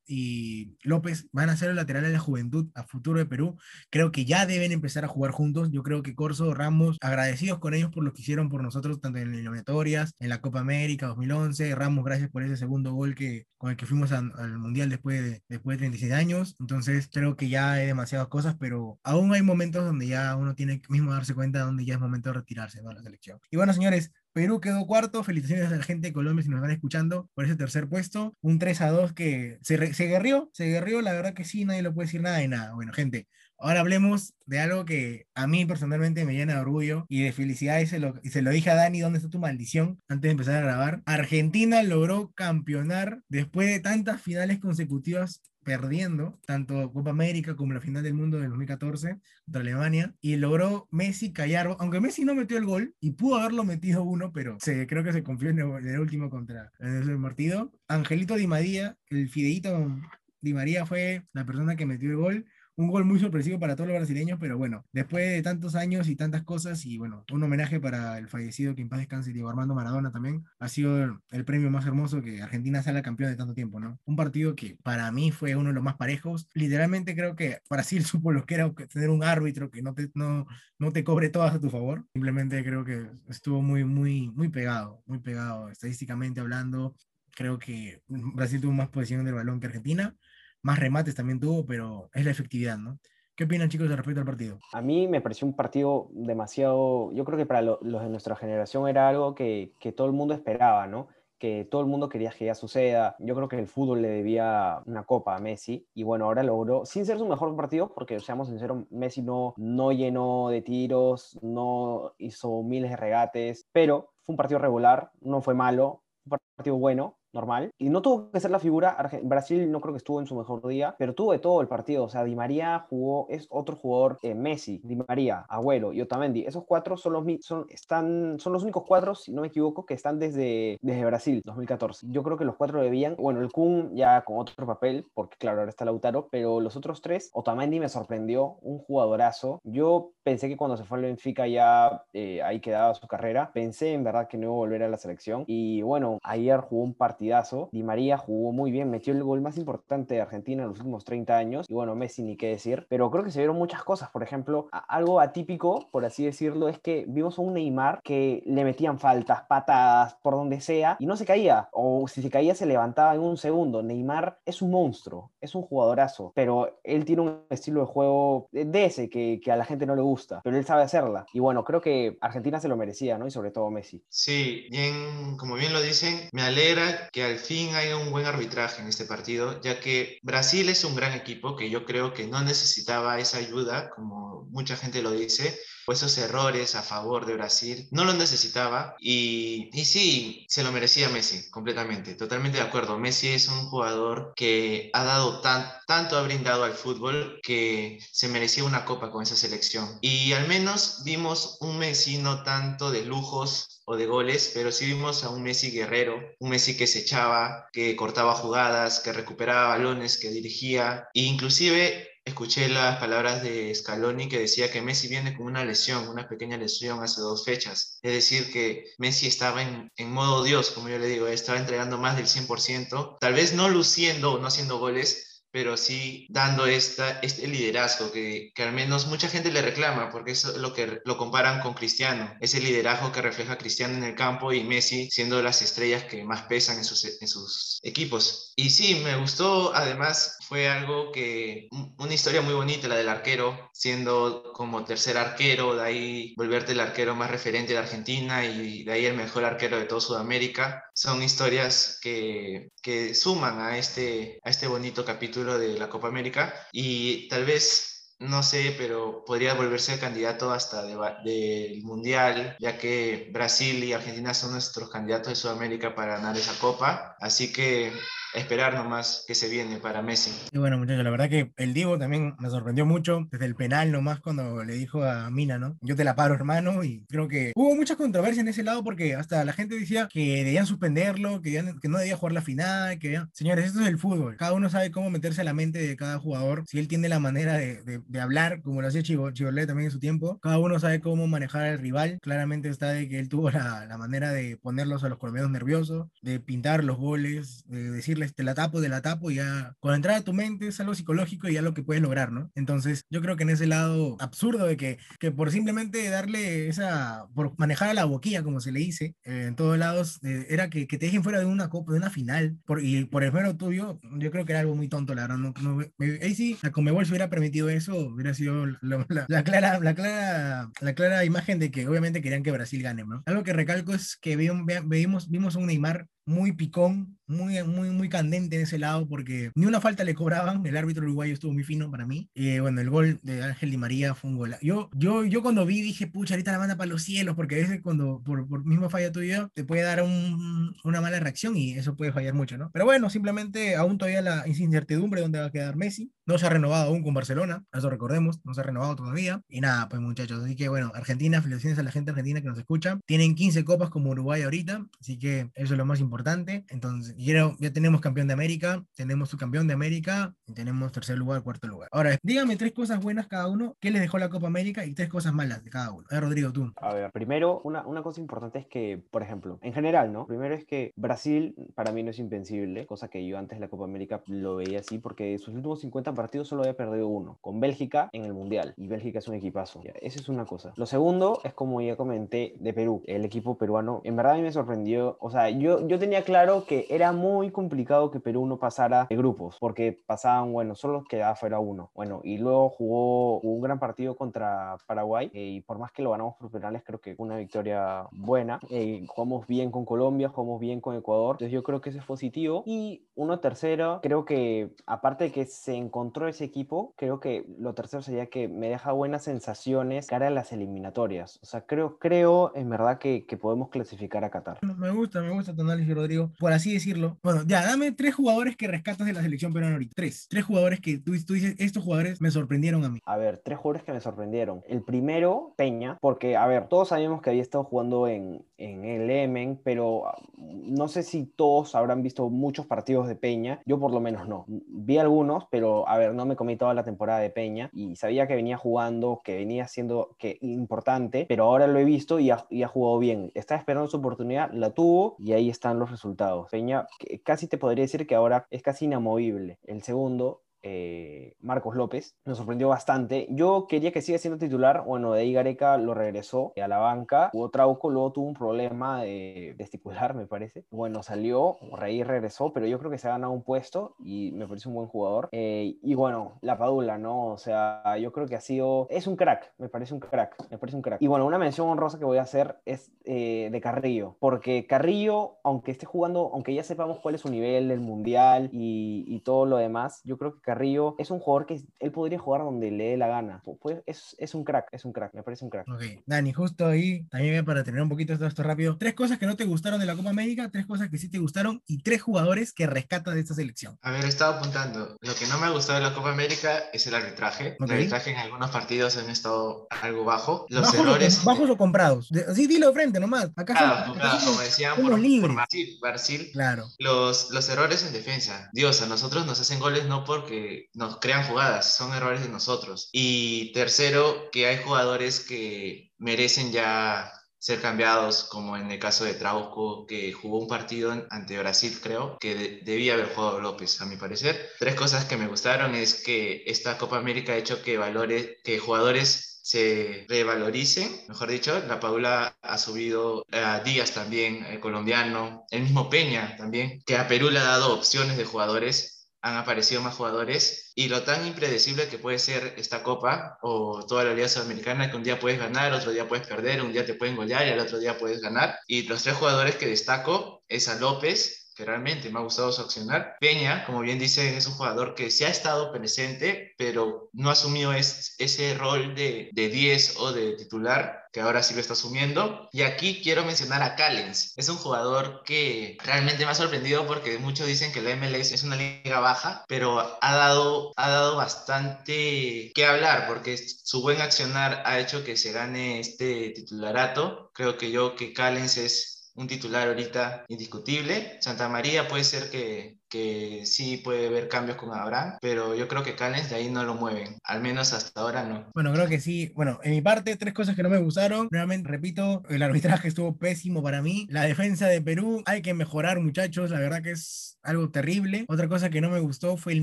y 0.06 0.76
López 0.82 1.28
van 1.32 1.50
a 1.50 1.56
ser 1.56 1.68
los 1.68 1.76
laterales 1.76 2.10
de 2.10 2.14
la 2.14 2.20
juventud 2.20 2.68
a 2.74 2.84
futuro 2.84 3.18
de 3.18 3.26
Perú. 3.26 3.56
Creo 3.90 4.12
que 4.12 4.24
ya 4.24 4.46
deben 4.46 4.72
empezar 4.72 5.04
a 5.04 5.08
jugar 5.08 5.32
juntos. 5.32 5.70
Yo 5.72 5.82
creo 5.82 6.02
que 6.02 6.14
Corso, 6.14 6.54
Ramos, 6.54 6.98
agradecidos 7.00 7.58
con 7.58 7.74
ellos 7.74 7.90
por 7.90 8.04
lo 8.04 8.12
que 8.12 8.22
hicieron 8.22 8.48
por 8.48 8.62
nosotros, 8.62 9.00
tanto 9.00 9.18
en 9.18 9.34
eliminatorias, 9.34 10.14
en 10.18 10.28
la 10.28 10.40
Copa 10.40 10.60
América 10.60 11.06
2011. 11.08 11.74
Ramos, 11.74 12.04
gracias 12.04 12.30
por 12.30 12.42
ese 12.42 12.56
segundo 12.56 12.92
gol 12.92 13.14
que, 13.14 13.46
con 13.58 13.70
el 13.70 13.76
que 13.76 13.86
fuimos 13.86 14.12
al, 14.12 14.32
al 14.36 14.58
Mundial 14.58 14.90
después 14.90 15.22
de, 15.22 15.42
después 15.48 15.76
de 15.76 15.82
36 15.82 16.12
años. 16.12 16.56
Entonces, 16.60 17.08
creo 17.12 17.36
que 17.36 17.48
ya 17.48 17.72
hay 17.72 17.86
demasiadas 17.86 18.28
cosas, 18.28 18.56
pero 18.58 18.98
aún 19.02 19.32
hay 19.34 19.42
momentos 19.42 19.84
donde 19.84 20.06
ya 20.06 20.36
uno 20.36 20.54
tiene 20.54 20.80
que 20.80 20.92
mismo 20.92 21.12
darse 21.12 21.34
cuenta 21.34 21.60
de 21.60 21.64
donde 21.64 21.84
ya 21.84 21.94
es 21.94 22.00
momento 22.00 22.30
de 22.30 22.34
retirarse 22.34 22.82
de 22.82 22.94
la 22.94 23.02
selección. 23.02 23.38
Y 23.50 23.56
bueno, 23.56 23.72
señores, 23.72 24.12
Perú 24.32 24.60
quedó 24.60 24.86
cuarto. 24.86 25.22
Felicitaciones 25.24 25.72
a 25.72 25.76
la 25.76 25.82
gente 25.82 26.08
de 26.08 26.12
Colombia 26.12 26.42
si 26.42 26.48
nos 26.48 26.58
están 26.58 26.70
escuchando 26.70 27.28
por 27.34 27.44
ese 27.44 27.56
tercer 27.56 27.88
puesto. 27.88 28.36
Un 28.40 28.58
3 28.58 28.80
a 28.80 28.90
2 28.90 29.12
que 29.12 29.58
se, 29.62 29.94
se 29.94 30.06
guerrió, 30.06 30.50
se 30.52 30.66
guerrió. 30.66 31.02
La 31.02 31.12
verdad 31.12 31.34
que 31.34 31.44
sí, 31.44 31.64
nadie 31.64 31.82
lo 31.82 31.94
puede 31.94 32.06
decir 32.06 32.22
nada 32.22 32.38
de 32.38 32.48
nada. 32.48 32.74
Bueno, 32.74 32.92
gente, 32.92 33.28
ahora 33.58 33.80
hablemos 33.80 34.34
de 34.46 34.60
algo 34.60 34.84
que 34.84 35.26
a 35.34 35.46
mí 35.46 35.64
personalmente 35.66 36.24
me 36.24 36.34
llena 36.34 36.54
de 36.54 36.60
orgullo 36.60 37.06
y 37.08 37.22
de 37.22 37.32
felicidad. 37.32 37.80
Y 37.80 37.86
se 37.86 37.98
lo, 37.98 38.14
y 38.22 38.30
se 38.30 38.42
lo 38.42 38.50
dije 38.50 38.70
a 38.70 38.74
Dani, 38.74 39.00
¿dónde 39.00 39.18
está 39.18 39.30
tu 39.30 39.38
maldición? 39.38 40.00
Antes 40.08 40.28
de 40.28 40.32
empezar 40.32 40.56
a 40.56 40.66
grabar. 40.66 41.02
Argentina 41.06 41.82
logró 41.82 42.32
campeonar 42.32 43.20
después 43.28 43.68
de 43.68 43.80
tantas 43.80 44.20
finales 44.22 44.58
consecutivas 44.60 45.42
perdiendo, 45.64 46.38
tanto 46.46 46.92
Copa 46.92 47.10
América 47.10 47.56
como 47.56 47.72
la 47.72 47.80
final 47.80 48.02
del 48.02 48.14
mundo 48.14 48.38
del 48.38 48.50
2014 48.50 49.20
contra 49.44 49.60
Alemania, 49.60 50.14
y 50.20 50.36
logró 50.36 50.88
Messi 50.90 51.32
callar, 51.32 51.76
aunque 51.78 52.00
Messi 52.00 52.24
no 52.24 52.34
metió 52.34 52.58
el 52.58 52.64
gol, 52.64 52.94
y 53.00 53.12
pudo 53.12 53.36
haberlo 53.36 53.64
metido 53.64 54.02
uno, 54.02 54.32
pero 54.32 54.56
se, 54.60 54.86
creo 54.86 55.04
que 55.04 55.12
se 55.12 55.22
confió 55.22 55.50
en 55.50 55.58
el, 55.58 55.86
el 55.86 56.00
último 56.00 56.30
contra 56.30 56.72
en 56.78 57.02
ese 57.02 57.16
partido. 57.16 57.72
Angelito 57.88 58.36
Di 58.36 58.46
María, 58.46 58.96
el 59.10 59.28
fideíto 59.28 60.00
Di 60.40 60.54
María 60.54 60.84
fue 60.86 61.24
la 61.32 61.46
persona 61.46 61.76
que 61.76 61.86
metió 61.86 62.10
el 62.10 62.16
gol, 62.16 62.46
un 62.76 62.88
gol 62.88 63.04
muy 63.04 63.18
sorpresivo 63.18 63.58
para 63.58 63.76
todos 63.76 63.88
los 63.88 63.96
brasileños, 63.96 64.38
pero 64.40 64.56
bueno, 64.56 64.84
después 64.92 65.28
de 65.30 65.42
tantos 65.42 65.74
años 65.74 66.08
y 66.08 66.16
tantas 66.16 66.42
cosas, 66.42 66.84
y 66.86 66.98
bueno, 66.98 67.24
un 67.32 67.42
homenaje 67.42 67.80
para 67.80 68.18
el 68.18 68.28
fallecido, 68.28 68.74
que 68.74 68.82
en 68.82 68.88
paz 68.88 69.00
descanse, 69.00 69.32
Diego 69.32 69.48
Armando 69.48 69.74
Maradona 69.74 70.10
también, 70.10 70.44
ha 70.58 70.68
sido 70.68 71.20
el, 71.30 71.44
premio 71.44 71.70
más 71.70 71.86
hermoso 71.86 72.22
que 72.22 72.42
Argentina 72.42 72.82
salga 72.82 73.02
campeón 73.02 73.30
de 73.30 73.36
tanto 73.36 73.54
tiempo, 73.54 73.80
¿no? 73.80 74.00
Un 74.04 74.16
partido 74.16 74.54
que 74.54 74.76
para 74.82 75.10
mí 75.12 75.30
fue 75.30 75.56
uno 75.56 75.68
de 75.68 75.74
los 75.74 75.82
más 75.84 75.96
parejos. 75.96 76.48
Literalmente 76.54 77.14
creo 77.14 77.36
que 77.36 77.58
Brasil 77.68 78.04
supo 78.06 78.32
lo 78.32 78.44
que 78.46 78.54
era 78.54 78.72
tener 78.72 79.10
un 79.10 79.22
árbitro 79.24 79.70
que 79.70 79.82
no 79.82 79.94
te, 79.94 80.10
no, 80.14 80.46
no 80.78 80.92
te 80.92 81.04
cobre 81.04 81.28
todas 81.28 81.54
a 81.54 81.60
tu 81.60 81.70
favor. 81.70 82.06
Simplemente 82.12 82.64
creo 82.64 82.84
que 82.84 83.10
estuvo 83.28 83.60
muy, 83.62 83.84
muy, 83.84 84.30
muy 84.30 84.48
pegado, 84.48 85.02
muy 85.06 85.18
pegado, 85.18 85.68
estadísticamente 85.68 86.40
hablando. 86.40 86.94
Creo 87.34 87.58
que 87.58 88.02
Brasil 88.08 88.60
tuvo 88.60 88.72
más 88.72 88.88
posesión 88.88 89.24
del 89.24 89.34
balón 89.34 89.58
que 89.60 89.66
Argentina 89.66 90.14
más 90.62 90.78
remates 90.78 91.14
también 91.14 91.40
tuvo, 91.40 91.66
pero 91.66 92.08
es 92.14 92.24
la 92.24 92.30
efectividad, 92.30 92.78
¿no? 92.78 92.98
¿Qué 93.34 93.44
opinan 93.44 93.68
chicos 93.68 93.88
respecto 93.88 94.20
al 94.20 94.26
partido? 94.26 94.58
A 94.72 94.82
mí 94.82 95.08
me 95.08 95.22
pareció 95.22 95.46
un 95.46 95.56
partido 95.56 96.08
demasiado, 96.12 97.10
yo 97.12 97.24
creo 97.24 97.38
que 97.38 97.46
para 97.46 97.62
lo, 97.62 97.78
los 97.82 98.02
de 98.02 98.10
nuestra 98.10 98.36
generación 98.36 98.88
era 98.88 99.08
algo 99.08 99.34
que, 99.34 99.72
que, 99.80 99.90
todo 99.90 100.06
el 100.06 100.12
mundo 100.12 100.34
esperaba, 100.34 100.86
¿no? 100.86 101.08
Que 101.38 101.64
todo 101.64 101.80
el 101.80 101.86
mundo 101.86 102.10
quería 102.10 102.30
que 102.30 102.44
ya 102.44 102.54
suceda. 102.54 103.16
Yo 103.18 103.34
creo 103.34 103.48
que 103.48 103.58
el 103.58 103.66
fútbol 103.66 104.02
le 104.02 104.08
debía 104.08 104.82
una 104.84 105.04
copa 105.04 105.34
a 105.34 105.40
Messi 105.40 105.88
y 105.94 106.02
bueno, 106.02 106.26
ahora 106.26 106.42
logró, 106.42 106.84
sin 106.84 107.06
ser 107.06 107.18
su 107.18 107.26
mejor 107.26 107.56
partido, 107.56 107.92
porque 107.94 108.20
seamos 108.20 108.48
sinceros, 108.48 108.84
Messi 108.90 109.22
no, 109.22 109.54
no 109.56 109.92
llenó 109.92 110.50
de 110.50 110.60
tiros, 110.60 111.38
no 111.42 112.12
hizo 112.18 112.62
miles 112.62 112.90
de 112.90 112.96
regates, 112.96 113.66
pero 113.72 114.12
fue 114.20 114.34
un 114.34 114.36
partido 114.36 114.60
regular, 114.60 115.10
no 115.22 115.40
fue 115.40 115.54
malo, 115.54 116.02
un 116.26 116.38
partido 116.54 116.76
bueno, 116.76 117.18
normal. 117.32 117.70
Y 117.78 117.88
no 117.88 118.02
tuvo 118.02 118.30
que 118.30 118.40
ser 118.40 118.50
la 118.50 118.58
figura. 118.58 118.96
Brasil 119.22 119.70
no 119.70 119.80
creo 119.80 119.94
que 119.94 119.98
estuvo 119.98 120.20
en 120.20 120.26
su 120.26 120.34
mejor 120.34 120.66
día, 120.66 120.94
pero 120.98 121.14
tuvo 121.14 121.32
de 121.32 121.38
todo 121.38 121.60
el 121.60 121.68
partido. 121.68 122.04
O 122.04 122.08
sea, 122.08 122.24
Di 122.24 122.34
María 122.34 122.86
jugó, 122.88 123.26
es 123.28 123.46
otro 123.50 123.76
jugador, 123.76 124.18
eh, 124.22 124.34
Messi, 124.34 124.80
Di 124.84 124.96
María, 124.96 125.44
Agüero 125.48 125.92
y 125.92 126.00
Otamendi. 126.00 126.44
Esos 126.46 126.64
cuatro 126.64 126.96
son 126.96 127.12
los, 127.12 127.24
son, 127.44 127.66
están, 127.68 128.38
son 128.38 128.52
los 128.52 128.62
únicos 128.62 128.84
cuatro, 128.86 129.14
si 129.14 129.32
no 129.32 129.42
me 129.42 129.48
equivoco, 129.48 129.86
que 129.86 129.94
están 129.94 130.18
desde, 130.18 130.78
desde 130.80 131.04
Brasil, 131.04 131.42
2014. 131.44 132.06
Yo 132.10 132.22
creo 132.22 132.36
que 132.36 132.44
los 132.44 132.56
cuatro 132.56 132.80
debían, 132.82 133.16
bueno, 133.16 133.40
el 133.40 133.50
Kun 133.50 133.94
ya 133.94 134.22
con 134.22 134.38
otro 134.38 134.66
papel, 134.66 135.06
porque 135.14 135.36
claro, 135.38 135.60
ahora 135.60 135.70
está 135.70 135.84
Lautaro, 135.84 136.28
pero 136.30 136.60
los 136.60 136.76
otros 136.76 137.02
tres, 137.02 137.30
Otamendi 137.32 137.80
me 137.80 137.88
sorprendió, 137.88 138.56
un 138.60 138.78
jugadorazo. 138.78 139.60
Yo 139.64 140.12
pensé 140.22 140.48
que 140.48 140.56
cuando 140.56 140.76
se 140.76 140.84
fue 140.84 140.98
al 140.98 141.04
Benfica 141.04 141.46
ya 141.46 142.04
eh, 142.12 142.42
ahí 142.42 142.60
quedaba 142.60 142.94
su 142.94 143.06
carrera. 143.06 143.50
Pensé 143.52 143.92
en 143.92 144.04
verdad 144.04 144.28
que 144.28 144.38
no 144.38 144.44
iba 144.44 144.52
a 144.52 144.56
volver 144.56 144.82
a 144.82 144.88
la 144.88 144.96
selección. 144.96 145.44
Y 145.46 145.82
bueno, 145.82 146.18
ayer 146.22 146.60
jugó 146.60 146.82
un 146.82 146.94
partido 146.94 147.21
partidazo. 147.22 147.68
Di 147.72 147.82
María 147.82 148.18
jugó 148.18 148.52
muy 148.52 148.70
bien, 148.70 148.90
metió 148.90 149.12
el 149.12 149.22
gol 149.22 149.40
más 149.40 149.56
importante 149.56 150.14
de 150.14 150.20
Argentina 150.20 150.62
en 150.62 150.70
los 150.70 150.78
últimos 150.78 151.04
30 151.04 151.36
años. 151.36 151.66
Y 151.68 151.74
bueno, 151.74 151.94
Messi 151.94 152.22
ni 152.22 152.36
qué 152.36 152.48
decir. 152.48 152.86
Pero 152.88 153.10
creo 153.10 153.22
que 153.22 153.30
se 153.30 153.38
vieron 153.38 153.56
muchas 153.56 153.84
cosas. 153.84 154.10
Por 154.10 154.22
ejemplo, 154.22 154.68
algo 154.88 155.20
atípico, 155.20 155.88
por 155.92 156.04
así 156.04 156.24
decirlo, 156.24 156.68
es 156.68 156.80
que 156.80 157.04
vimos 157.08 157.38
a 157.38 157.42
un 157.42 157.54
Neymar 157.54 158.00
que 158.02 158.42
le 158.44 158.64
metían 158.64 158.98
faltas, 158.98 159.42
patadas, 159.48 160.16
por 160.22 160.34
donde 160.34 160.60
sea, 160.60 160.96
y 160.98 161.06
no 161.06 161.16
se 161.16 161.24
caía. 161.24 161.68
O 161.72 162.08
si 162.08 162.22
se 162.22 162.30
caía, 162.30 162.54
se 162.54 162.66
levantaba 162.66 163.14
en 163.14 163.20
un 163.20 163.36
segundo. 163.36 163.82
Neymar 163.82 164.38
es 164.44 164.60
un 164.60 164.72
monstruo, 164.72 165.30
es 165.40 165.54
un 165.54 165.62
jugadorazo. 165.62 166.32
Pero 166.34 166.80
él 166.82 167.04
tiene 167.04 167.22
un 167.22 167.42
estilo 167.50 167.80
de 167.80 167.86
juego 167.86 168.48
de 168.50 168.84
ese 168.84 169.08
que, 169.08 169.40
que 169.42 169.52
a 169.52 169.56
la 169.56 169.64
gente 169.64 169.86
no 169.86 169.94
le 169.94 170.02
gusta. 170.02 170.40
Pero 170.42 170.56
él 170.56 170.64
sabe 170.64 170.82
hacerla. 170.82 171.26
Y 171.32 171.38
bueno, 171.38 171.62
creo 171.64 171.80
que 171.80 172.18
Argentina 172.20 172.58
se 172.58 172.68
lo 172.68 172.76
merecía, 172.76 173.16
¿no? 173.16 173.26
Y 173.26 173.30
sobre 173.30 173.52
todo 173.52 173.70
Messi. 173.70 174.02
Sí, 174.08 174.66
bien, 174.70 175.36
como 175.36 175.54
bien 175.54 175.72
lo 175.72 175.80
dicen, 175.80 176.28
me 176.32 176.42
alegra 176.42 177.08
que 177.12 177.22
al 177.22 177.38
fin 177.38 177.74
haya 177.74 177.98
un 177.98 178.10
buen 178.10 178.24
arbitraje 178.24 178.80
en 178.80 178.88
este 178.88 179.04
partido, 179.04 179.60
ya 179.60 179.78
que 179.80 180.18
Brasil 180.22 180.68
es 180.70 180.82
un 180.82 180.96
gran 180.96 181.12
equipo 181.12 181.56
que 181.56 181.68
yo 181.68 181.84
creo 181.84 182.14
que 182.14 182.26
no 182.26 182.42
necesitaba 182.42 183.20
esa 183.20 183.36
ayuda, 183.36 183.90
como 183.90 184.46
mucha 184.50 184.76
gente 184.76 185.02
lo 185.02 185.12
dice, 185.12 185.60
o 185.86 185.92
esos 185.92 186.16
errores 186.18 186.74
a 186.74 186.82
favor 186.82 187.26
de 187.26 187.34
Brasil, 187.34 187.88
no 187.90 188.04
lo 188.04 188.12
necesitaba 188.12 188.96
y, 188.98 189.70
y 189.72 189.84
sí, 189.84 190.46
se 190.48 190.62
lo 190.62 190.72
merecía 190.72 191.08
Messi 191.08 191.50
completamente, 191.50 192.14
totalmente 192.14 192.58
de 192.58 192.64
acuerdo. 192.64 192.98
Messi 192.98 193.28
es 193.28 193.48
un 193.48 193.66
jugador 193.68 194.32
que 194.36 194.90
ha 194.92 195.04
dado 195.04 195.40
tan, 195.40 195.70
tanto, 195.86 196.16
ha 196.16 196.22
brindado 196.22 196.64
al 196.64 196.74
fútbol 196.74 197.40
que 197.42 197.98
se 198.10 198.28
merecía 198.28 198.64
una 198.64 198.84
copa 198.84 199.10
con 199.10 199.22
esa 199.22 199.36
selección. 199.36 199.98
Y 200.00 200.32
al 200.32 200.48
menos 200.48 201.02
vimos 201.04 201.58
un 201.60 201.78
Messi 201.78 202.18
no 202.18 202.42
tanto 202.42 202.90
de 202.90 203.04
lujos 203.04 203.82
o 203.84 203.96
de 203.96 204.06
goles, 204.06 204.52
pero 204.54 204.70
sí 204.70 204.86
vimos 204.86 205.24
a 205.24 205.30
un 205.30 205.42
Messi 205.42 205.70
guerrero, 205.70 206.18
un 206.38 206.50
Messi 206.50 206.76
que 206.76 206.86
se 206.86 207.00
echaba, 207.00 207.68
que 207.72 207.96
cortaba 207.96 208.34
jugadas, 208.34 209.00
que 209.00 209.12
recuperaba 209.12 209.68
balones, 209.68 210.18
que 210.18 210.30
dirigía, 210.30 211.08
e 211.14 211.22
inclusive 211.22 212.11
escuché 212.24 212.68
las 212.68 212.98
palabras 212.98 213.42
de 213.42 213.74
Scaloni 213.74 214.28
que 214.28 214.38
decía 214.38 214.70
que 214.70 214.82
Messi 214.82 215.08
viene 215.08 215.36
con 215.36 215.46
una 215.46 215.64
lesión, 215.64 216.08
una 216.08 216.28
pequeña 216.28 216.56
lesión 216.56 217.02
hace 217.02 217.20
dos 217.20 217.44
fechas. 217.44 217.98
Es 218.02 218.12
decir, 218.12 218.52
que 218.52 218.92
Messi 218.98 219.26
estaba 219.26 219.62
en, 219.62 219.90
en 219.96 220.10
modo 220.10 220.42
Dios, 220.42 220.70
como 220.70 220.88
yo 220.88 220.98
le 220.98 221.08
digo, 221.08 221.26
estaba 221.26 221.58
entregando 221.58 221.98
más 221.98 222.16
del 222.16 222.26
100%, 222.26 223.18
tal 223.20 223.34
vez 223.34 223.54
no 223.54 223.68
luciendo 223.68 224.38
no 224.38 224.46
haciendo 224.46 224.78
goles, 224.78 225.31
pero 225.52 225.76
sí 225.76 226.26
dando 226.30 226.66
esta, 226.66 227.20
este 227.20 227.46
liderazgo 227.46 228.10
que, 228.10 228.52
que, 228.54 228.62
al 228.62 228.72
menos 228.72 229.06
mucha 229.06 229.28
gente 229.28 229.52
le 229.52 229.62
reclama, 229.62 230.10
porque 230.10 230.32
eso 230.32 230.52
es 230.52 230.56
lo 230.56 230.72
que 230.72 231.00
lo 231.04 231.18
comparan 231.18 231.60
con 231.60 231.74
Cristiano, 231.74 232.34
ese 232.40 232.60
liderazgo 232.60 233.12
que 233.12 233.20
refleja 233.20 233.58
Cristiano 233.58 233.94
en 233.94 234.04
el 234.04 234.14
campo 234.14 234.52
y 234.52 234.64
Messi 234.64 235.10
siendo 235.10 235.42
las 235.42 235.60
estrellas 235.60 236.04
que 236.04 236.24
más 236.24 236.42
pesan 236.42 236.78
en 236.78 236.84
sus, 236.84 237.04
en 237.20 237.28
sus 237.28 237.78
equipos. 237.82 238.52
Y 238.56 238.70
sí, 238.70 239.02
me 239.04 239.16
gustó, 239.16 239.74
además 239.74 240.38
fue 240.48 240.68
algo 240.68 241.12
que, 241.12 241.68
una 241.98 242.14
historia 242.14 242.40
muy 242.40 242.54
bonita, 242.54 242.88
la 242.88 242.96
del 242.96 243.08
arquero, 243.10 243.70
siendo 243.74 244.52
como 244.54 244.84
tercer 244.84 245.18
arquero, 245.18 245.76
de 245.76 245.82
ahí 245.82 246.34
volverte 246.36 246.72
el 246.72 246.80
arquero 246.80 247.14
más 247.14 247.30
referente 247.30 247.74
de 247.74 247.78
Argentina 247.78 248.44
y 248.44 248.84
de 248.84 248.92
ahí 248.92 249.04
el 249.04 249.16
mejor 249.16 249.44
arquero 249.44 249.78
de 249.78 249.84
toda 249.84 250.00
Sudamérica. 250.00 250.84
Son 250.94 251.22
historias 251.22 251.98
que, 252.00 252.70
que 252.82 253.14
suman 253.14 253.60
a 253.60 253.76
este, 253.76 254.40
a 254.44 254.50
este 254.50 254.66
bonito 254.66 255.04
capítulo 255.04 255.41
de 255.44 255.78
la 255.78 255.88
Copa 255.88 256.08
América 256.08 256.54
y 256.72 257.28
tal 257.28 257.44
vez, 257.44 258.14
no 258.18 258.42
sé, 258.42 258.74
pero 258.78 259.24
podría 259.24 259.54
volverse 259.54 259.98
candidato 259.98 260.52
hasta 260.52 260.82
del 260.82 260.98
de 261.24 261.80
Mundial, 261.82 262.56
ya 262.60 262.78
que 262.78 263.30
Brasil 263.32 263.82
y 263.82 263.92
Argentina 263.92 264.34
son 264.34 264.52
nuestros 264.52 264.90
candidatos 264.90 265.28
de 265.28 265.36
Sudamérica 265.36 265.94
para 265.94 266.16
ganar 266.16 266.36
esa 266.36 266.58
Copa. 266.60 267.16
Así 267.20 267.52
que 267.52 267.92
esperar 268.34 268.74
nomás 268.74 269.24
que 269.26 269.34
se 269.34 269.48
viene 269.48 269.78
para 269.78 270.02
Messi. 270.02 270.32
Y 270.52 270.58
bueno, 270.58 270.78
muchachos, 270.78 271.04
la 271.04 271.10
verdad 271.10 271.28
que 271.28 271.52
el 271.56 271.74
Diego 271.74 271.98
también 271.98 272.34
me 272.38 272.50
sorprendió 272.50 272.86
mucho 272.86 273.26
desde 273.30 273.46
el 273.46 273.54
penal 273.54 273.92
nomás 273.92 274.20
cuando 274.20 274.64
le 274.64 274.74
dijo 274.74 275.02
a 275.04 275.30
Mina, 275.30 275.58
¿no? 275.58 275.76
Yo 275.80 275.96
te 275.96 276.04
la 276.04 276.14
paro, 276.14 276.34
hermano, 276.34 276.84
y 276.84 277.04
creo 277.08 277.28
que 277.28 277.52
hubo 277.54 277.74
mucha 277.74 277.96
controversia 277.96 278.40
en 278.40 278.48
ese 278.48 278.62
lado 278.62 278.82
porque 278.84 279.14
hasta 279.14 279.44
la 279.44 279.52
gente 279.52 279.78
decía 279.78 280.08
que 280.10 280.44
debían 280.44 280.66
suspenderlo, 280.66 281.40
que, 281.42 281.62
no 281.62 281.98
debía 281.98 282.16
jugar 282.16 282.32
la 282.32 282.42
final, 282.42 282.98
que 282.98 283.22
Señores, 283.32 283.66
esto 283.66 283.80
es 283.80 283.88
el 283.88 283.98
fútbol. 283.98 284.36
Cada 284.36 284.52
uno 284.52 284.70
sabe 284.70 284.90
cómo 284.90 285.10
meterse 285.10 285.42
a 285.42 285.44
la 285.44 285.52
mente 285.52 285.78
de 285.78 285.96
cada 285.96 286.18
jugador. 286.18 286.64
Si 286.66 286.78
él 286.78 286.88
tiene 286.88 287.08
la 287.08 287.18
manera 287.18 287.54
de, 287.54 288.02
hablar, 288.20 288.62
como 288.62 288.80
lo 288.80 288.88
hacía 288.88 289.02
Chivo, 289.02 289.30
Chivolé 289.32 289.66
también 289.66 289.86
en 289.86 289.90
su 289.90 289.98
tiempo, 289.98 290.38
cada 290.40 290.58
uno 290.58 290.78
sabe 290.78 291.00
cómo 291.00 291.26
manejar 291.26 291.64
al 291.64 291.78
rival. 291.78 292.18
Claramente 292.22 292.68
está 292.68 292.90
de 292.90 293.08
que 293.08 293.18
él 293.18 293.28
tuvo 293.28 293.50
la, 293.50 293.86
la 293.86 293.98
manera 293.98 294.30
de 294.30 294.56
ponerlos 294.56 295.04
a 295.04 295.08
los 295.08 295.18
colombianos 295.18 295.50
nerviosos, 295.50 296.08
de 296.22 296.40
pintar 296.40 296.84
los 296.84 296.96
goles, 296.96 297.64
de 297.66 297.90
decirles 298.22 298.34
te 298.34 298.42
la 298.42 298.54
tapo, 298.54 298.80
te 298.80 298.88
la 298.88 299.02
tapo, 299.02 299.30
ya 299.30 299.74
con 299.80 299.94
entrar 299.94 300.16
a 300.16 300.22
tu 300.22 300.32
mente 300.32 300.68
es 300.68 300.80
algo 300.80 300.94
psicológico 300.94 301.48
y 301.48 301.54
ya 301.54 301.62
lo 301.62 301.74
que 301.74 301.82
puedes 301.82 302.02
lograr, 302.02 302.32
¿no? 302.32 302.50
Entonces, 302.54 303.04
yo 303.10 303.20
creo 303.20 303.36
que 303.36 303.42
en 303.42 303.50
ese 303.50 303.66
lado 303.66 304.16
absurdo 304.20 304.66
de 304.66 304.76
que, 304.76 304.98
que 305.18 305.30
por 305.30 305.50
simplemente 305.50 306.08
darle 306.08 306.68
esa, 306.68 307.26
por 307.34 307.58
manejar 307.58 307.90
a 307.90 307.94
la 307.94 308.04
boquilla, 308.04 308.42
como 308.42 308.60
se 308.60 308.72
le 308.72 308.80
dice, 308.80 309.16
eh, 309.24 309.46
en 309.48 309.56
todos 309.56 309.78
lados, 309.78 310.20
eh, 310.22 310.46
era 310.48 310.70
que, 310.70 310.86
que, 310.86 310.98
te 310.98 311.06
dejen 311.06 311.22
fuera 311.22 311.40
de 311.40 311.46
una 311.46 311.68
copa, 311.68 311.92
de 311.92 311.98
una 311.98 312.10
final, 312.10 312.56
por, 312.64 312.82
y 312.82 313.04
por 313.04 313.24
el 313.24 313.32
mero 313.32 313.56
tuyo, 313.56 314.00
yo 314.18 314.30
creo 314.30 314.44
que 314.44 314.52
era 314.52 314.60
algo 314.60 314.74
muy 314.74 314.88
tonto, 314.88 315.14
la 315.14 315.22
verdad. 315.22 315.36
No, 315.36 315.54
no, 315.60 315.84
ahí 315.98 316.34
sí, 316.34 316.58
la 316.62 316.70
Comebol 316.70 317.04
se 317.04 317.12
hubiera 317.12 317.30
permitido 317.30 317.68
eso, 317.68 317.96
hubiera 317.96 318.34
sido 318.34 318.66
la, 318.66 319.06
la, 319.28 319.44
clara, 319.44 319.78
la, 319.80 319.94
clara, 319.94 320.70
la 320.80 320.94
clara 320.94 321.24
imagen 321.24 321.58
de 321.58 321.70
que 321.70 321.88
obviamente 321.88 322.22
querían 322.22 322.42
que 322.42 322.52
Brasil 322.52 322.82
gane, 322.82 323.04
¿no? 323.04 323.22
Algo 323.26 323.42
que 323.42 323.52
recalco 323.52 323.94
es 323.94 324.16
que 324.16 324.36
vimos, 324.36 325.28
vimos 325.28 325.56
un 325.56 325.66
Neymar 325.66 326.06
muy 326.26 326.52
picón, 326.52 327.18
muy, 327.26 327.62
muy, 327.64 327.90
muy 327.90 328.08
candente 328.08 328.56
en 328.56 328.62
ese 328.62 328.78
lado, 328.78 329.06
porque 329.08 329.50
ni 329.54 329.66
una 329.66 329.80
falta 329.80 330.04
le 330.04 330.14
cobraban. 330.14 330.64
El 330.66 330.76
árbitro 330.76 331.04
uruguayo 331.04 331.32
estuvo 331.32 331.52
muy 331.52 331.64
fino 331.64 331.90
para 331.90 332.06
mí. 332.06 332.28
y 332.34 332.58
bueno, 332.58 332.80
el 332.80 332.90
gol 332.90 333.18
de 333.22 333.42
Ángel 333.42 333.70
Di 333.70 333.76
María 333.76 334.14
fue 334.14 334.30
un 334.30 334.36
gol. 334.36 334.56
Yo, 334.60 334.90
yo, 334.94 335.24
yo 335.24 335.42
cuando 335.42 335.66
vi 335.66 335.80
dije, 335.80 336.06
pucha, 336.06 336.34
ahorita 336.34 336.52
la 336.52 336.58
manda 336.58 336.76
para 336.76 336.90
los 336.90 337.02
cielos, 337.02 337.34
porque 337.34 337.56
a 337.56 337.58
veces 337.58 337.80
cuando 337.82 338.22
por, 338.24 338.46
por 338.48 338.64
mismo 338.64 338.90
falla 338.90 339.12
tuyo 339.12 339.50
te 339.54 339.64
puede 339.64 339.82
dar 339.82 340.02
un, 340.02 340.74
una 340.84 341.00
mala 341.00 341.20
reacción 341.20 341.56
y 341.56 341.72
eso 341.72 341.96
puede 341.96 342.12
fallar 342.12 342.34
mucho, 342.34 342.58
¿no? 342.58 342.70
Pero 342.72 342.84
bueno, 342.84 343.10
simplemente 343.10 343.76
aún 343.76 343.98
todavía 343.98 344.22
la 344.22 344.44
incertidumbre 344.46 345.20
donde 345.20 345.40
va 345.40 345.46
a 345.46 345.50
quedar 345.50 345.76
Messi. 345.76 346.12
No 346.32 346.38
se 346.38 346.46
ha 346.46 346.48
renovado 346.48 346.88
aún 346.88 347.02
con 347.02 347.12
Barcelona, 347.12 347.62
eso 347.74 347.90
recordemos, 347.90 348.40
no 348.42 348.54
se 348.54 348.62
ha 348.62 348.64
renovado 348.64 348.96
todavía. 348.96 349.42
Y 349.50 349.60
nada, 349.60 349.90
pues 349.90 350.00
muchachos, 350.00 350.42
así 350.42 350.56
que 350.56 350.70
bueno, 350.70 350.90
Argentina, 350.94 351.42
felicitaciones 351.42 351.78
a 351.78 351.82
la 351.82 351.90
gente 351.90 352.10
argentina 352.10 352.40
que 352.40 352.48
nos 352.48 352.56
escucha. 352.56 352.98
Tienen 353.04 353.34
15 353.34 353.66
copas 353.66 353.90
como 353.90 354.12
Uruguay 354.12 354.40
ahorita, 354.40 354.86
así 354.98 355.18
que 355.18 355.50
eso 355.54 355.74
es 355.74 355.78
lo 355.78 355.84
más 355.84 356.00
importante. 356.00 356.64
Entonces, 356.70 357.14
ya, 357.18 357.52
ya 357.58 357.70
tenemos 357.74 358.00
campeón 358.00 358.28
de 358.28 358.32
América, 358.32 358.82
tenemos 358.96 359.28
su 359.28 359.36
campeón 359.36 359.66
de 359.66 359.74
América 359.74 360.34
y 360.46 360.54
tenemos 360.54 360.90
tercer 360.90 361.18
lugar, 361.18 361.42
cuarto 361.42 361.66
lugar. 361.66 361.90
Ahora, 361.92 362.16
dígame 362.22 362.56
tres 362.56 362.72
cosas 362.72 363.02
buenas 363.02 363.26
cada 363.26 363.48
uno, 363.48 363.76
¿qué 363.78 363.90
les 363.90 364.00
dejó 364.00 364.16
la 364.16 364.30
Copa 364.30 364.46
América 364.46 364.86
y 364.86 364.94
tres 364.94 365.10
cosas 365.10 365.34
malas 365.34 365.62
de 365.62 365.68
cada 365.68 365.92
uno? 365.92 366.06
A 366.10 366.14
ver, 366.14 366.24
Rodrigo, 366.24 366.50
tú. 366.50 366.72
A 366.76 366.94
ver, 366.94 367.12
primero, 367.12 367.60
una, 367.62 367.86
una 367.86 368.02
cosa 368.02 368.22
importante 368.22 368.58
es 368.58 368.66
que, 368.66 369.02
por 369.10 369.22
ejemplo, 369.22 369.58
en 369.60 369.74
general, 369.74 370.14
¿no? 370.14 370.26
Primero 370.26 370.54
es 370.54 370.64
que 370.64 370.92
Brasil 370.96 371.54
para 371.74 371.92
mí 371.92 372.02
no 372.02 372.08
es 372.08 372.18
invencible, 372.18 372.86
cosa 372.86 373.08
que 373.08 373.26
yo 373.26 373.36
antes 373.36 373.58
de 373.58 373.60
la 373.60 373.68
Copa 373.68 373.84
América 373.84 374.22
lo 374.28 374.56
veía 374.56 374.78
así, 374.78 374.96
porque 374.96 375.36
sus 375.36 375.54
últimos 375.54 375.82
50 375.82 376.14
partidos 376.14 376.21
solo 376.44 376.62
había 376.62 376.76
perdido 376.76 377.08
uno, 377.08 377.38
con 377.40 377.60
Bélgica 377.60 378.08
en 378.12 378.24
el 378.24 378.32
Mundial, 378.32 378.74
y 378.76 378.86
Bélgica 378.86 379.18
es 379.18 379.28
un 379.28 379.34
equipazo. 379.34 379.80
esa 380.00 380.20
es 380.20 380.28
una 380.28 380.44
cosa. 380.44 380.72
Lo 380.76 380.86
segundo 380.86 381.40
es 381.44 381.54
como 381.54 381.80
ya 381.80 381.96
comenté 381.96 382.54
de 382.58 382.72
Perú, 382.72 383.02
el 383.06 383.24
equipo 383.24 383.56
peruano, 383.56 384.00
en 384.04 384.16
verdad 384.16 384.32
a 384.32 384.36
mí 384.36 384.42
me 384.42 384.52
sorprendió, 384.52 385.16
o 385.20 385.30
sea, 385.30 385.50
yo, 385.50 385.86
yo 385.86 385.98
tenía 385.98 386.22
claro 386.22 386.64
que 386.64 386.86
era 386.90 387.12
muy 387.12 387.50
complicado 387.50 388.10
que 388.10 388.20
Perú 388.20 388.46
no 388.46 388.58
pasara 388.58 389.06
de 389.08 389.16
grupos, 389.16 389.56
porque 389.60 389.92
pasaban, 390.06 390.52
bueno, 390.52 390.74
solo 390.74 391.04
quedaba 391.04 391.34
fuera 391.34 391.58
uno. 391.58 391.90
Bueno, 391.94 392.20
y 392.24 392.38
luego 392.38 392.70
jugó, 392.70 393.40
un 393.40 393.60
gran 393.60 393.78
partido 393.78 394.16
contra 394.16 394.76
Paraguay, 394.86 395.30
eh, 395.34 395.54
y 395.56 395.60
por 395.60 395.78
más 395.78 395.92
que 395.92 396.02
lo 396.02 396.10
ganamos 396.10 396.36
por 396.36 396.50
penales, 396.50 396.82
creo 396.84 397.00
que 397.00 397.14
una 397.18 397.36
victoria 397.36 398.06
buena. 398.12 398.60
Eh, 398.70 399.04
jugamos 399.08 399.46
bien 399.46 399.70
con 399.70 399.84
Colombia, 399.84 400.28
jugamos 400.28 400.60
bien 400.60 400.80
con 400.80 400.96
Ecuador, 400.96 401.36
entonces 401.36 401.52
yo 401.52 401.62
creo 401.62 401.80
que 401.80 401.90
eso 401.90 401.98
es 401.98 402.04
positivo. 402.04 402.62
Y 402.66 403.06
uno 403.14 403.40
tercero, 403.40 404.00
creo 404.02 404.24
que 404.24 404.74
aparte 404.86 405.24
de 405.24 405.32
que 405.32 405.46
se 405.46 405.74
encontró 405.74 406.01
ese 406.28 406.44
equipo, 406.44 406.94
creo 406.96 407.20
que 407.20 407.46
lo 407.58 407.74
tercero 407.74 408.02
sería 408.02 408.26
que 408.26 408.48
me 408.48 408.68
deja 408.68 408.92
buenas 408.92 409.24
sensaciones 409.24 410.06
cara 410.06 410.28
a 410.28 410.30
las 410.30 410.52
eliminatorias. 410.52 411.38
O 411.42 411.46
sea, 411.46 411.62
creo, 411.62 411.98
creo 411.98 412.52
en 412.54 412.70
verdad 412.70 412.98
que, 412.98 413.26
que 413.26 413.36
podemos 413.36 413.68
clasificar 413.68 414.24
a 414.24 414.30
Qatar. 414.30 414.58
Me 414.62 414.90
gusta, 414.90 415.20
me 415.20 415.30
gusta 415.30 415.54
tu 415.54 415.62
análisis, 415.62 415.94
Rodrigo. 415.94 416.30
Por 416.38 416.52
así 416.52 416.72
decirlo. 416.72 417.18
Bueno, 417.22 417.42
ya, 417.46 417.64
dame 417.64 417.92
tres 417.92 418.14
jugadores 418.14 418.56
que 418.56 418.68
rescatas 418.68 419.06
de 419.06 419.12
la 419.12 419.22
selección 419.22 419.52
peruana 419.52 419.74
ahorita. 419.74 419.92
Tres. 419.94 420.26
Tres 420.28 420.44
jugadores 420.44 420.80
que 420.80 420.98
tú, 420.98 421.12
tú 421.26 421.34
dices, 421.34 421.54
estos 421.58 421.84
jugadores 421.84 422.20
me 422.20 422.30
sorprendieron 422.30 422.84
a 422.84 422.88
mí. 422.88 423.00
A 423.04 423.16
ver, 423.16 423.38
tres 423.44 423.58
jugadores 423.58 423.84
que 423.84 423.92
me 423.92 424.00
sorprendieron. 424.00 424.62
El 424.68 424.82
primero, 424.82 425.54
Peña, 425.56 425.98
porque, 426.00 426.36
a 426.36 426.46
ver, 426.46 426.68
todos 426.68 426.88
sabíamos 426.88 427.22
que 427.22 427.30
había 427.30 427.42
estado 427.42 427.64
jugando 427.64 428.08
en, 428.08 428.44
en 428.56 428.84
el 428.84 429.10
Emen, 429.10 429.60
pero 429.62 430.08
ah, 430.08 430.18
no 430.36 430.88
sé 430.88 431.02
si 431.02 431.24
todos 431.24 431.74
habrán 431.74 432.02
visto 432.02 432.28
muchos 432.30 432.66
partidos 432.66 433.08
de 433.08 433.16
Peña. 433.16 433.60
Yo 433.66 433.78
por 433.78 433.92
lo 433.92 434.00
menos 434.00 434.28
no. 434.28 434.44
Vi 434.48 434.98
algunos, 434.98 435.46
pero, 435.50 435.88
a 435.92 435.98
ver, 435.98 436.14
no 436.14 436.26
me 436.26 436.36
comí 436.36 436.56
toda 436.56 436.74
la 436.74 436.84
temporada 436.84 437.20
de 437.20 437.30
Peña 437.30 437.70
y 437.72 437.96
sabía 437.96 438.26
que 438.26 438.34
venía 438.34 438.56
jugando, 438.56 439.20
que 439.24 439.36
venía 439.36 439.68
siendo 439.68 440.16
que, 440.18 440.38
importante, 440.40 441.26
pero 441.28 441.44
ahora 441.44 441.66
lo 441.66 441.78
he 441.78 441.84
visto 441.84 442.18
y 442.18 442.30
ha, 442.30 442.46
y 442.50 442.62
jugado 442.64 442.98
bien. 442.98 443.30
Estaba 443.34 443.58
esperando 443.58 443.88
su 443.88 443.96
oportunidad, 443.98 444.50
la 444.52 444.70
tuvo 444.70 445.16
y 445.18 445.32
ahí 445.32 445.50
están 445.50 445.78
los 445.78 445.90
resultados. 445.90 446.48
Peña 446.50 446.86
casi 447.24 447.46
te 447.46 447.58
podría 447.58 447.82
decir 447.82 448.06
que 448.06 448.14
ahora 448.14 448.46
es 448.50 448.62
casi 448.62 448.86
inamovible. 448.86 449.58
El 449.64 449.82
segundo 449.82 450.41
eh, 450.62 451.36
Marcos 451.40 451.74
López. 451.76 452.16
Nos 452.24 452.38
sorprendió 452.38 452.68
bastante. 452.68 453.26
Yo 453.30 453.66
quería 453.68 453.92
que 453.92 454.02
siga 454.02 454.18
siendo 454.18 454.38
titular. 454.38 454.84
Bueno, 454.84 455.12
de 455.12 455.22
ahí 455.22 455.32
Gareca 455.32 455.76
lo 455.78 455.94
regresó 455.94 456.52
a 456.60 456.68
la 456.68 456.78
banca. 456.78 457.30
Hubo 457.32 457.50
Trauco, 457.50 457.90
luego 457.90 458.12
tuvo 458.12 458.28
un 458.28 458.34
problema 458.34 459.02
de 459.02 459.54
testicular, 459.58 460.14
me 460.14 460.26
parece. 460.26 460.64
Bueno, 460.70 461.02
salió, 461.02 461.56
Rey 461.72 462.02
regresó, 462.02 462.52
pero 462.52 462.66
yo 462.66 462.78
creo 462.78 462.90
que 462.90 462.98
se 462.98 463.08
ha 463.08 463.12
ganado 463.12 463.32
un 463.32 463.42
puesto 463.42 463.96
y 463.98 464.32
me 464.32 464.46
parece 464.46 464.68
un 464.68 464.74
buen 464.74 464.88
jugador. 464.88 465.28
Eh, 465.32 465.76
y 465.82 465.94
bueno, 465.94 466.38
la 466.40 466.58
Padula, 466.58 466.98
¿no? 466.98 467.26
O 467.26 467.38
sea, 467.38 467.96
yo 467.98 468.12
creo 468.12 468.26
que 468.26 468.36
ha 468.36 468.40
sido. 468.40 468.86
Es 468.90 469.06
un 469.06 469.16
crack, 469.16 469.52
me 469.58 469.68
parece 469.68 469.94
un 469.94 470.00
crack. 470.00 470.36
Me 470.50 470.58
parece 470.58 470.76
un 470.76 470.82
crack. 470.82 471.02
Y 471.02 471.06
bueno, 471.06 471.26
una 471.26 471.38
mención 471.38 471.68
honrosa 471.68 471.98
que 471.98 472.04
voy 472.04 472.18
a 472.18 472.22
hacer 472.22 472.56
es 472.64 472.92
eh, 473.04 473.48
de 473.50 473.60
Carrillo, 473.60 474.16
porque 474.20 474.66
Carrillo, 474.66 475.38
aunque 475.42 475.72
esté 475.72 475.86
jugando, 475.86 476.30
aunque 476.32 476.54
ya 476.54 476.62
sepamos 476.62 477.00
cuál 477.00 477.14
es 477.16 477.22
su 477.22 477.30
nivel 477.30 477.68
del 477.68 477.80
mundial 477.80 478.48
y, 478.52 479.04
y 479.06 479.20
todo 479.20 479.46
lo 479.46 479.56
demás, 479.56 480.00
yo 480.04 480.18
creo 480.18 480.34
que 480.34 480.40
Carrillo 480.40 480.51
es 480.98 481.10
un 481.10 481.18
jugador 481.18 481.46
que 481.46 481.62
él 481.80 481.92
podría 481.92 482.18
jugar 482.18 482.42
donde 482.42 482.70
le 482.70 482.90
dé 482.90 482.96
la 482.96 483.08
gana. 483.08 483.42
Pues 483.60 483.78
es, 483.86 484.14
es, 484.18 484.34
un 484.34 484.44
crack, 484.44 484.68
es 484.72 484.84
un 484.84 484.92
crack, 484.92 485.14
me 485.14 485.22
parece 485.22 485.44
un 485.44 485.50
crack. 485.50 485.68
Ok, 485.68 485.82
Dani, 486.06 486.32
justo 486.32 486.66
ahí, 486.66 487.04
también 487.04 487.44
para 487.44 487.64
tener 487.64 487.82
un 487.82 487.88
poquito 487.88 488.16
de 488.16 488.26
esto 488.26 488.42
rápido, 488.42 488.76
tres 488.78 488.94
cosas 488.94 489.18
que 489.18 489.26
no 489.26 489.36
te 489.36 489.44
gustaron 489.44 489.80
de 489.80 489.86
la 489.86 489.96
Copa 489.96 490.10
América, 490.10 490.50
tres 490.50 490.66
cosas 490.66 490.88
que 490.88 490.98
sí 490.98 491.08
te 491.08 491.18
gustaron 491.18 491.62
y 491.66 491.82
tres 491.82 492.02
jugadores 492.02 492.52
que 492.52 492.66
rescatan 492.66 493.14
de 493.14 493.20
esta 493.20 493.34
selección. 493.34 493.78
A 493.82 493.90
ver, 493.90 494.04
he 494.04 494.08
estado 494.08 494.34
apuntando. 494.34 494.96
Lo 495.00 495.14
que 495.14 495.26
no 495.26 495.38
me 495.38 495.46
ha 495.46 495.50
gustado 495.50 495.78
de 495.78 495.88
la 495.88 495.94
Copa 495.94 496.12
América 496.12 496.64
es 496.72 496.86
el 496.86 496.94
arbitraje. 496.94 497.56
El 497.58 497.70
arbitraje 497.70 498.10
en 498.10 498.16
algunos 498.16 498.50
partidos 498.50 498.96
han 498.96 499.10
estado 499.10 499.66
algo 499.82 500.04
bajo. 500.04 500.46
Los 500.48 500.62
bajos 500.62 500.78
errores. 500.78 501.20
O, 501.22 501.24
bajos 501.24 501.50
o 501.50 501.56
comprados. 501.56 502.10
Así 502.28 502.46
dilo 502.46 502.68
de 502.68 502.72
frente 502.74 503.00
nomás. 503.00 503.30
Acá 503.36 503.54
claro, 503.54 503.94
claro, 503.94 504.18
como 504.24 504.40
decían 504.40 504.76
por, 504.76 504.90
por 504.90 505.34
Brasil, 505.34 505.78
Brasil, 505.80 506.30
claro. 506.32 506.68
los, 506.78 507.30
los 507.30 507.48
errores 507.48 507.84
en 507.84 507.92
defensa. 507.92 508.50
Dios, 508.52 508.82
a 508.82 508.86
nosotros 508.86 509.26
nos 509.26 509.40
hacen 509.40 509.58
goles 509.58 509.86
no 509.86 510.04
porque 510.04 510.41
nos 510.74 510.98
crean 510.98 511.26
jugadas, 511.26 511.76
son 511.76 511.92
errores 511.94 512.22
de 512.22 512.28
nosotros. 512.28 512.88
Y 512.92 513.52
tercero, 513.52 514.30
que 514.30 514.46
hay 514.46 514.58
jugadores 514.62 515.20
que 515.20 515.92
merecen 515.98 516.52
ya 516.52 517.12
ser 517.42 517.60
cambiados, 517.60 518.22
como 518.30 518.56
en 518.56 518.70
el 518.70 518.78
caso 518.78 519.04
de 519.04 519.14
Trauco, 519.14 519.84
que 519.84 520.12
jugó 520.12 520.38
un 520.38 520.46
partido 520.46 520.92
ante 521.10 521.38
Brasil, 521.40 521.76
creo, 521.82 522.16
que 522.20 522.60
debía 522.64 522.94
haber 522.94 523.12
jugado 523.12 523.40
López, 523.40 523.80
a 523.80 523.86
mi 523.86 523.96
parecer. 523.96 524.50
Tres 524.60 524.76
cosas 524.76 525.06
que 525.06 525.16
me 525.16 525.26
gustaron 525.26 525.74
es 525.74 526.04
que 526.04 526.44
esta 526.46 526.78
Copa 526.78 526.98
América 526.98 527.32
ha 527.32 527.36
hecho 527.36 527.60
que, 527.60 527.78
valores, 527.78 528.36
que 528.44 528.60
jugadores 528.60 529.40
se 529.42 530.06
revaloricen, 530.08 530.88
mejor 531.08 531.30
dicho, 531.30 531.60
la 531.66 531.80
Paula 531.80 532.38
ha 532.42 532.58
subido 532.58 533.26
a 533.32 533.58
Díaz 533.58 533.90
también, 533.90 534.46
el 534.46 534.60
colombiano, 534.60 535.44
el 535.50 535.62
mismo 535.62 535.90
Peña 535.90 536.36
también, 536.36 536.80
que 536.86 536.96
a 536.96 537.08
Perú 537.08 537.28
le 537.28 537.40
ha 537.40 537.44
dado 537.44 537.74
opciones 537.74 538.16
de 538.16 538.24
jugadores 538.24 539.01
han 539.22 539.36
aparecido 539.36 539.80
más 539.80 539.94
jugadores 539.94 540.72
y 540.74 540.88
lo 540.88 541.04
tan 541.04 541.26
impredecible 541.26 541.86
que 541.86 541.98
puede 541.98 542.18
ser 542.18 542.54
esta 542.58 542.82
copa 542.82 543.38
o 543.40 543.86
toda 543.86 544.04
la 544.04 544.14
Liga 544.14 544.28
Sudamericana 544.28 544.90
que 544.90 544.96
un 544.96 545.04
día 545.04 545.20
puedes 545.20 545.38
ganar, 545.38 545.72
otro 545.72 545.92
día 545.92 546.08
puedes 546.08 546.26
perder, 546.26 546.60
un 546.60 546.72
día 546.72 546.84
te 546.84 546.94
pueden 546.94 547.14
golear 547.14 547.46
y 547.46 547.50
al 547.50 547.60
otro 547.60 547.78
día 547.78 547.96
puedes 547.98 548.20
ganar. 548.20 548.58
Y 548.66 548.82
los 548.82 549.04
tres 549.04 549.14
jugadores 549.14 549.56
que 549.56 549.66
destaco 549.66 550.42
es 550.48 550.68
a 550.68 550.74
López, 550.80 551.41
realmente 551.64 552.10
me 552.10 552.18
ha 552.18 552.22
gustado 552.22 552.52
su 552.52 552.62
accionar. 552.62 553.16
Peña, 553.20 553.64
como 553.66 553.80
bien 553.80 553.98
dice, 553.98 554.36
es 554.36 554.46
un 554.46 554.54
jugador 554.54 554.94
que 554.94 555.10
se 555.10 555.26
ha 555.26 555.28
estado 555.28 555.72
presente, 555.72 556.54
pero 556.58 557.10
no 557.12 557.30
asumió 557.30 557.72
ese 557.72 558.54
rol 558.54 558.94
de, 558.94 559.30
de 559.32 559.48
10 559.48 559.96
o 559.98 560.12
de 560.12 560.32
titular 560.32 561.02
que 561.12 561.20
ahora 561.20 561.42
sí 561.42 561.54
lo 561.54 561.60
está 561.60 561.74
asumiendo. 561.74 562.48
Y 562.52 562.62
aquí 562.62 563.00
quiero 563.02 563.24
mencionar 563.24 563.62
a 563.62 563.76
Callens. 563.76 564.32
Es 564.36 564.48
un 564.48 564.56
jugador 564.56 565.22
que 565.24 565.76
realmente 565.84 566.24
me 566.24 566.30
ha 566.30 566.34
sorprendido 566.34 566.86
porque 566.86 567.18
muchos 567.18 567.46
dicen 567.46 567.72
que 567.72 567.82
la 567.82 567.94
MLS 567.96 568.32
es 568.32 568.42
una 568.42 568.56
liga 568.56 569.00
baja, 569.00 569.44
pero 569.46 569.98
ha 570.00 570.14
dado, 570.14 570.72
ha 570.76 570.88
dado 570.88 571.16
bastante 571.16 572.50
que 572.54 572.66
hablar 572.66 573.06
porque 573.06 573.36
su 573.36 573.82
buen 573.82 574.00
accionar 574.00 574.62
ha 574.64 574.78
hecho 574.78 575.04
que 575.04 575.16
se 575.16 575.32
gane 575.32 575.80
este 575.80 576.30
titularato. 576.30 577.30
Creo 577.34 577.58
que 577.58 577.70
yo 577.70 577.94
que 577.94 578.12
Callens 578.12 578.56
es 578.56 579.01
un 579.14 579.26
titular 579.26 579.68
ahorita 579.68 580.24
indiscutible. 580.28 581.18
Santa 581.20 581.48
María 581.48 581.88
puede 581.88 582.04
ser 582.04 582.30
que, 582.30 582.78
que 582.92 583.46
sí 583.46 583.78
puede 583.78 584.08
haber 584.08 584.28
cambios 584.28 584.58
con 584.58 584.70
Abraham, 584.70 585.16
pero 585.22 585.54
yo 585.54 585.66
creo 585.66 585.82
que 585.82 585.96
Callens 585.96 586.28
de 586.28 586.36
ahí 586.36 586.50
no 586.50 586.62
lo 586.62 586.74
mueven, 586.74 587.16
al 587.24 587.40
menos 587.40 587.72
hasta 587.72 587.98
ahora 587.98 588.24
no. 588.24 588.50
Bueno, 588.54 588.70
creo 588.74 588.86
que 588.86 589.00
sí. 589.00 589.32
Bueno, 589.34 589.58
en 589.62 589.70
mi 589.70 589.80
parte, 589.80 590.14
tres 590.16 590.34
cosas 590.34 590.54
que 590.54 590.62
no 590.62 590.68
me 590.68 590.76
gustaron. 590.76 591.28
Nuevamente, 591.30 591.70
repito, 591.70 592.22
el 592.28 592.42
arbitraje 592.42 592.88
estuvo 592.88 593.16
pésimo 593.16 593.62
para 593.62 593.80
mí. 593.80 594.06
La 594.10 594.24
defensa 594.24 594.66
de 594.66 594.82
Perú, 594.82 595.22
hay 595.24 595.40
que 595.40 595.54
mejorar, 595.54 596.00
muchachos. 596.00 596.50
La 596.50 596.60
verdad 596.60 596.82
que 596.82 596.90
es 596.90 597.38
algo 597.42 597.70
terrible. 597.70 598.26
Otra 598.28 598.48
cosa 598.48 598.68
que 598.68 598.82
no 598.82 598.90
me 598.90 599.00
gustó 599.00 599.38
fue 599.38 599.54
el 599.54 599.62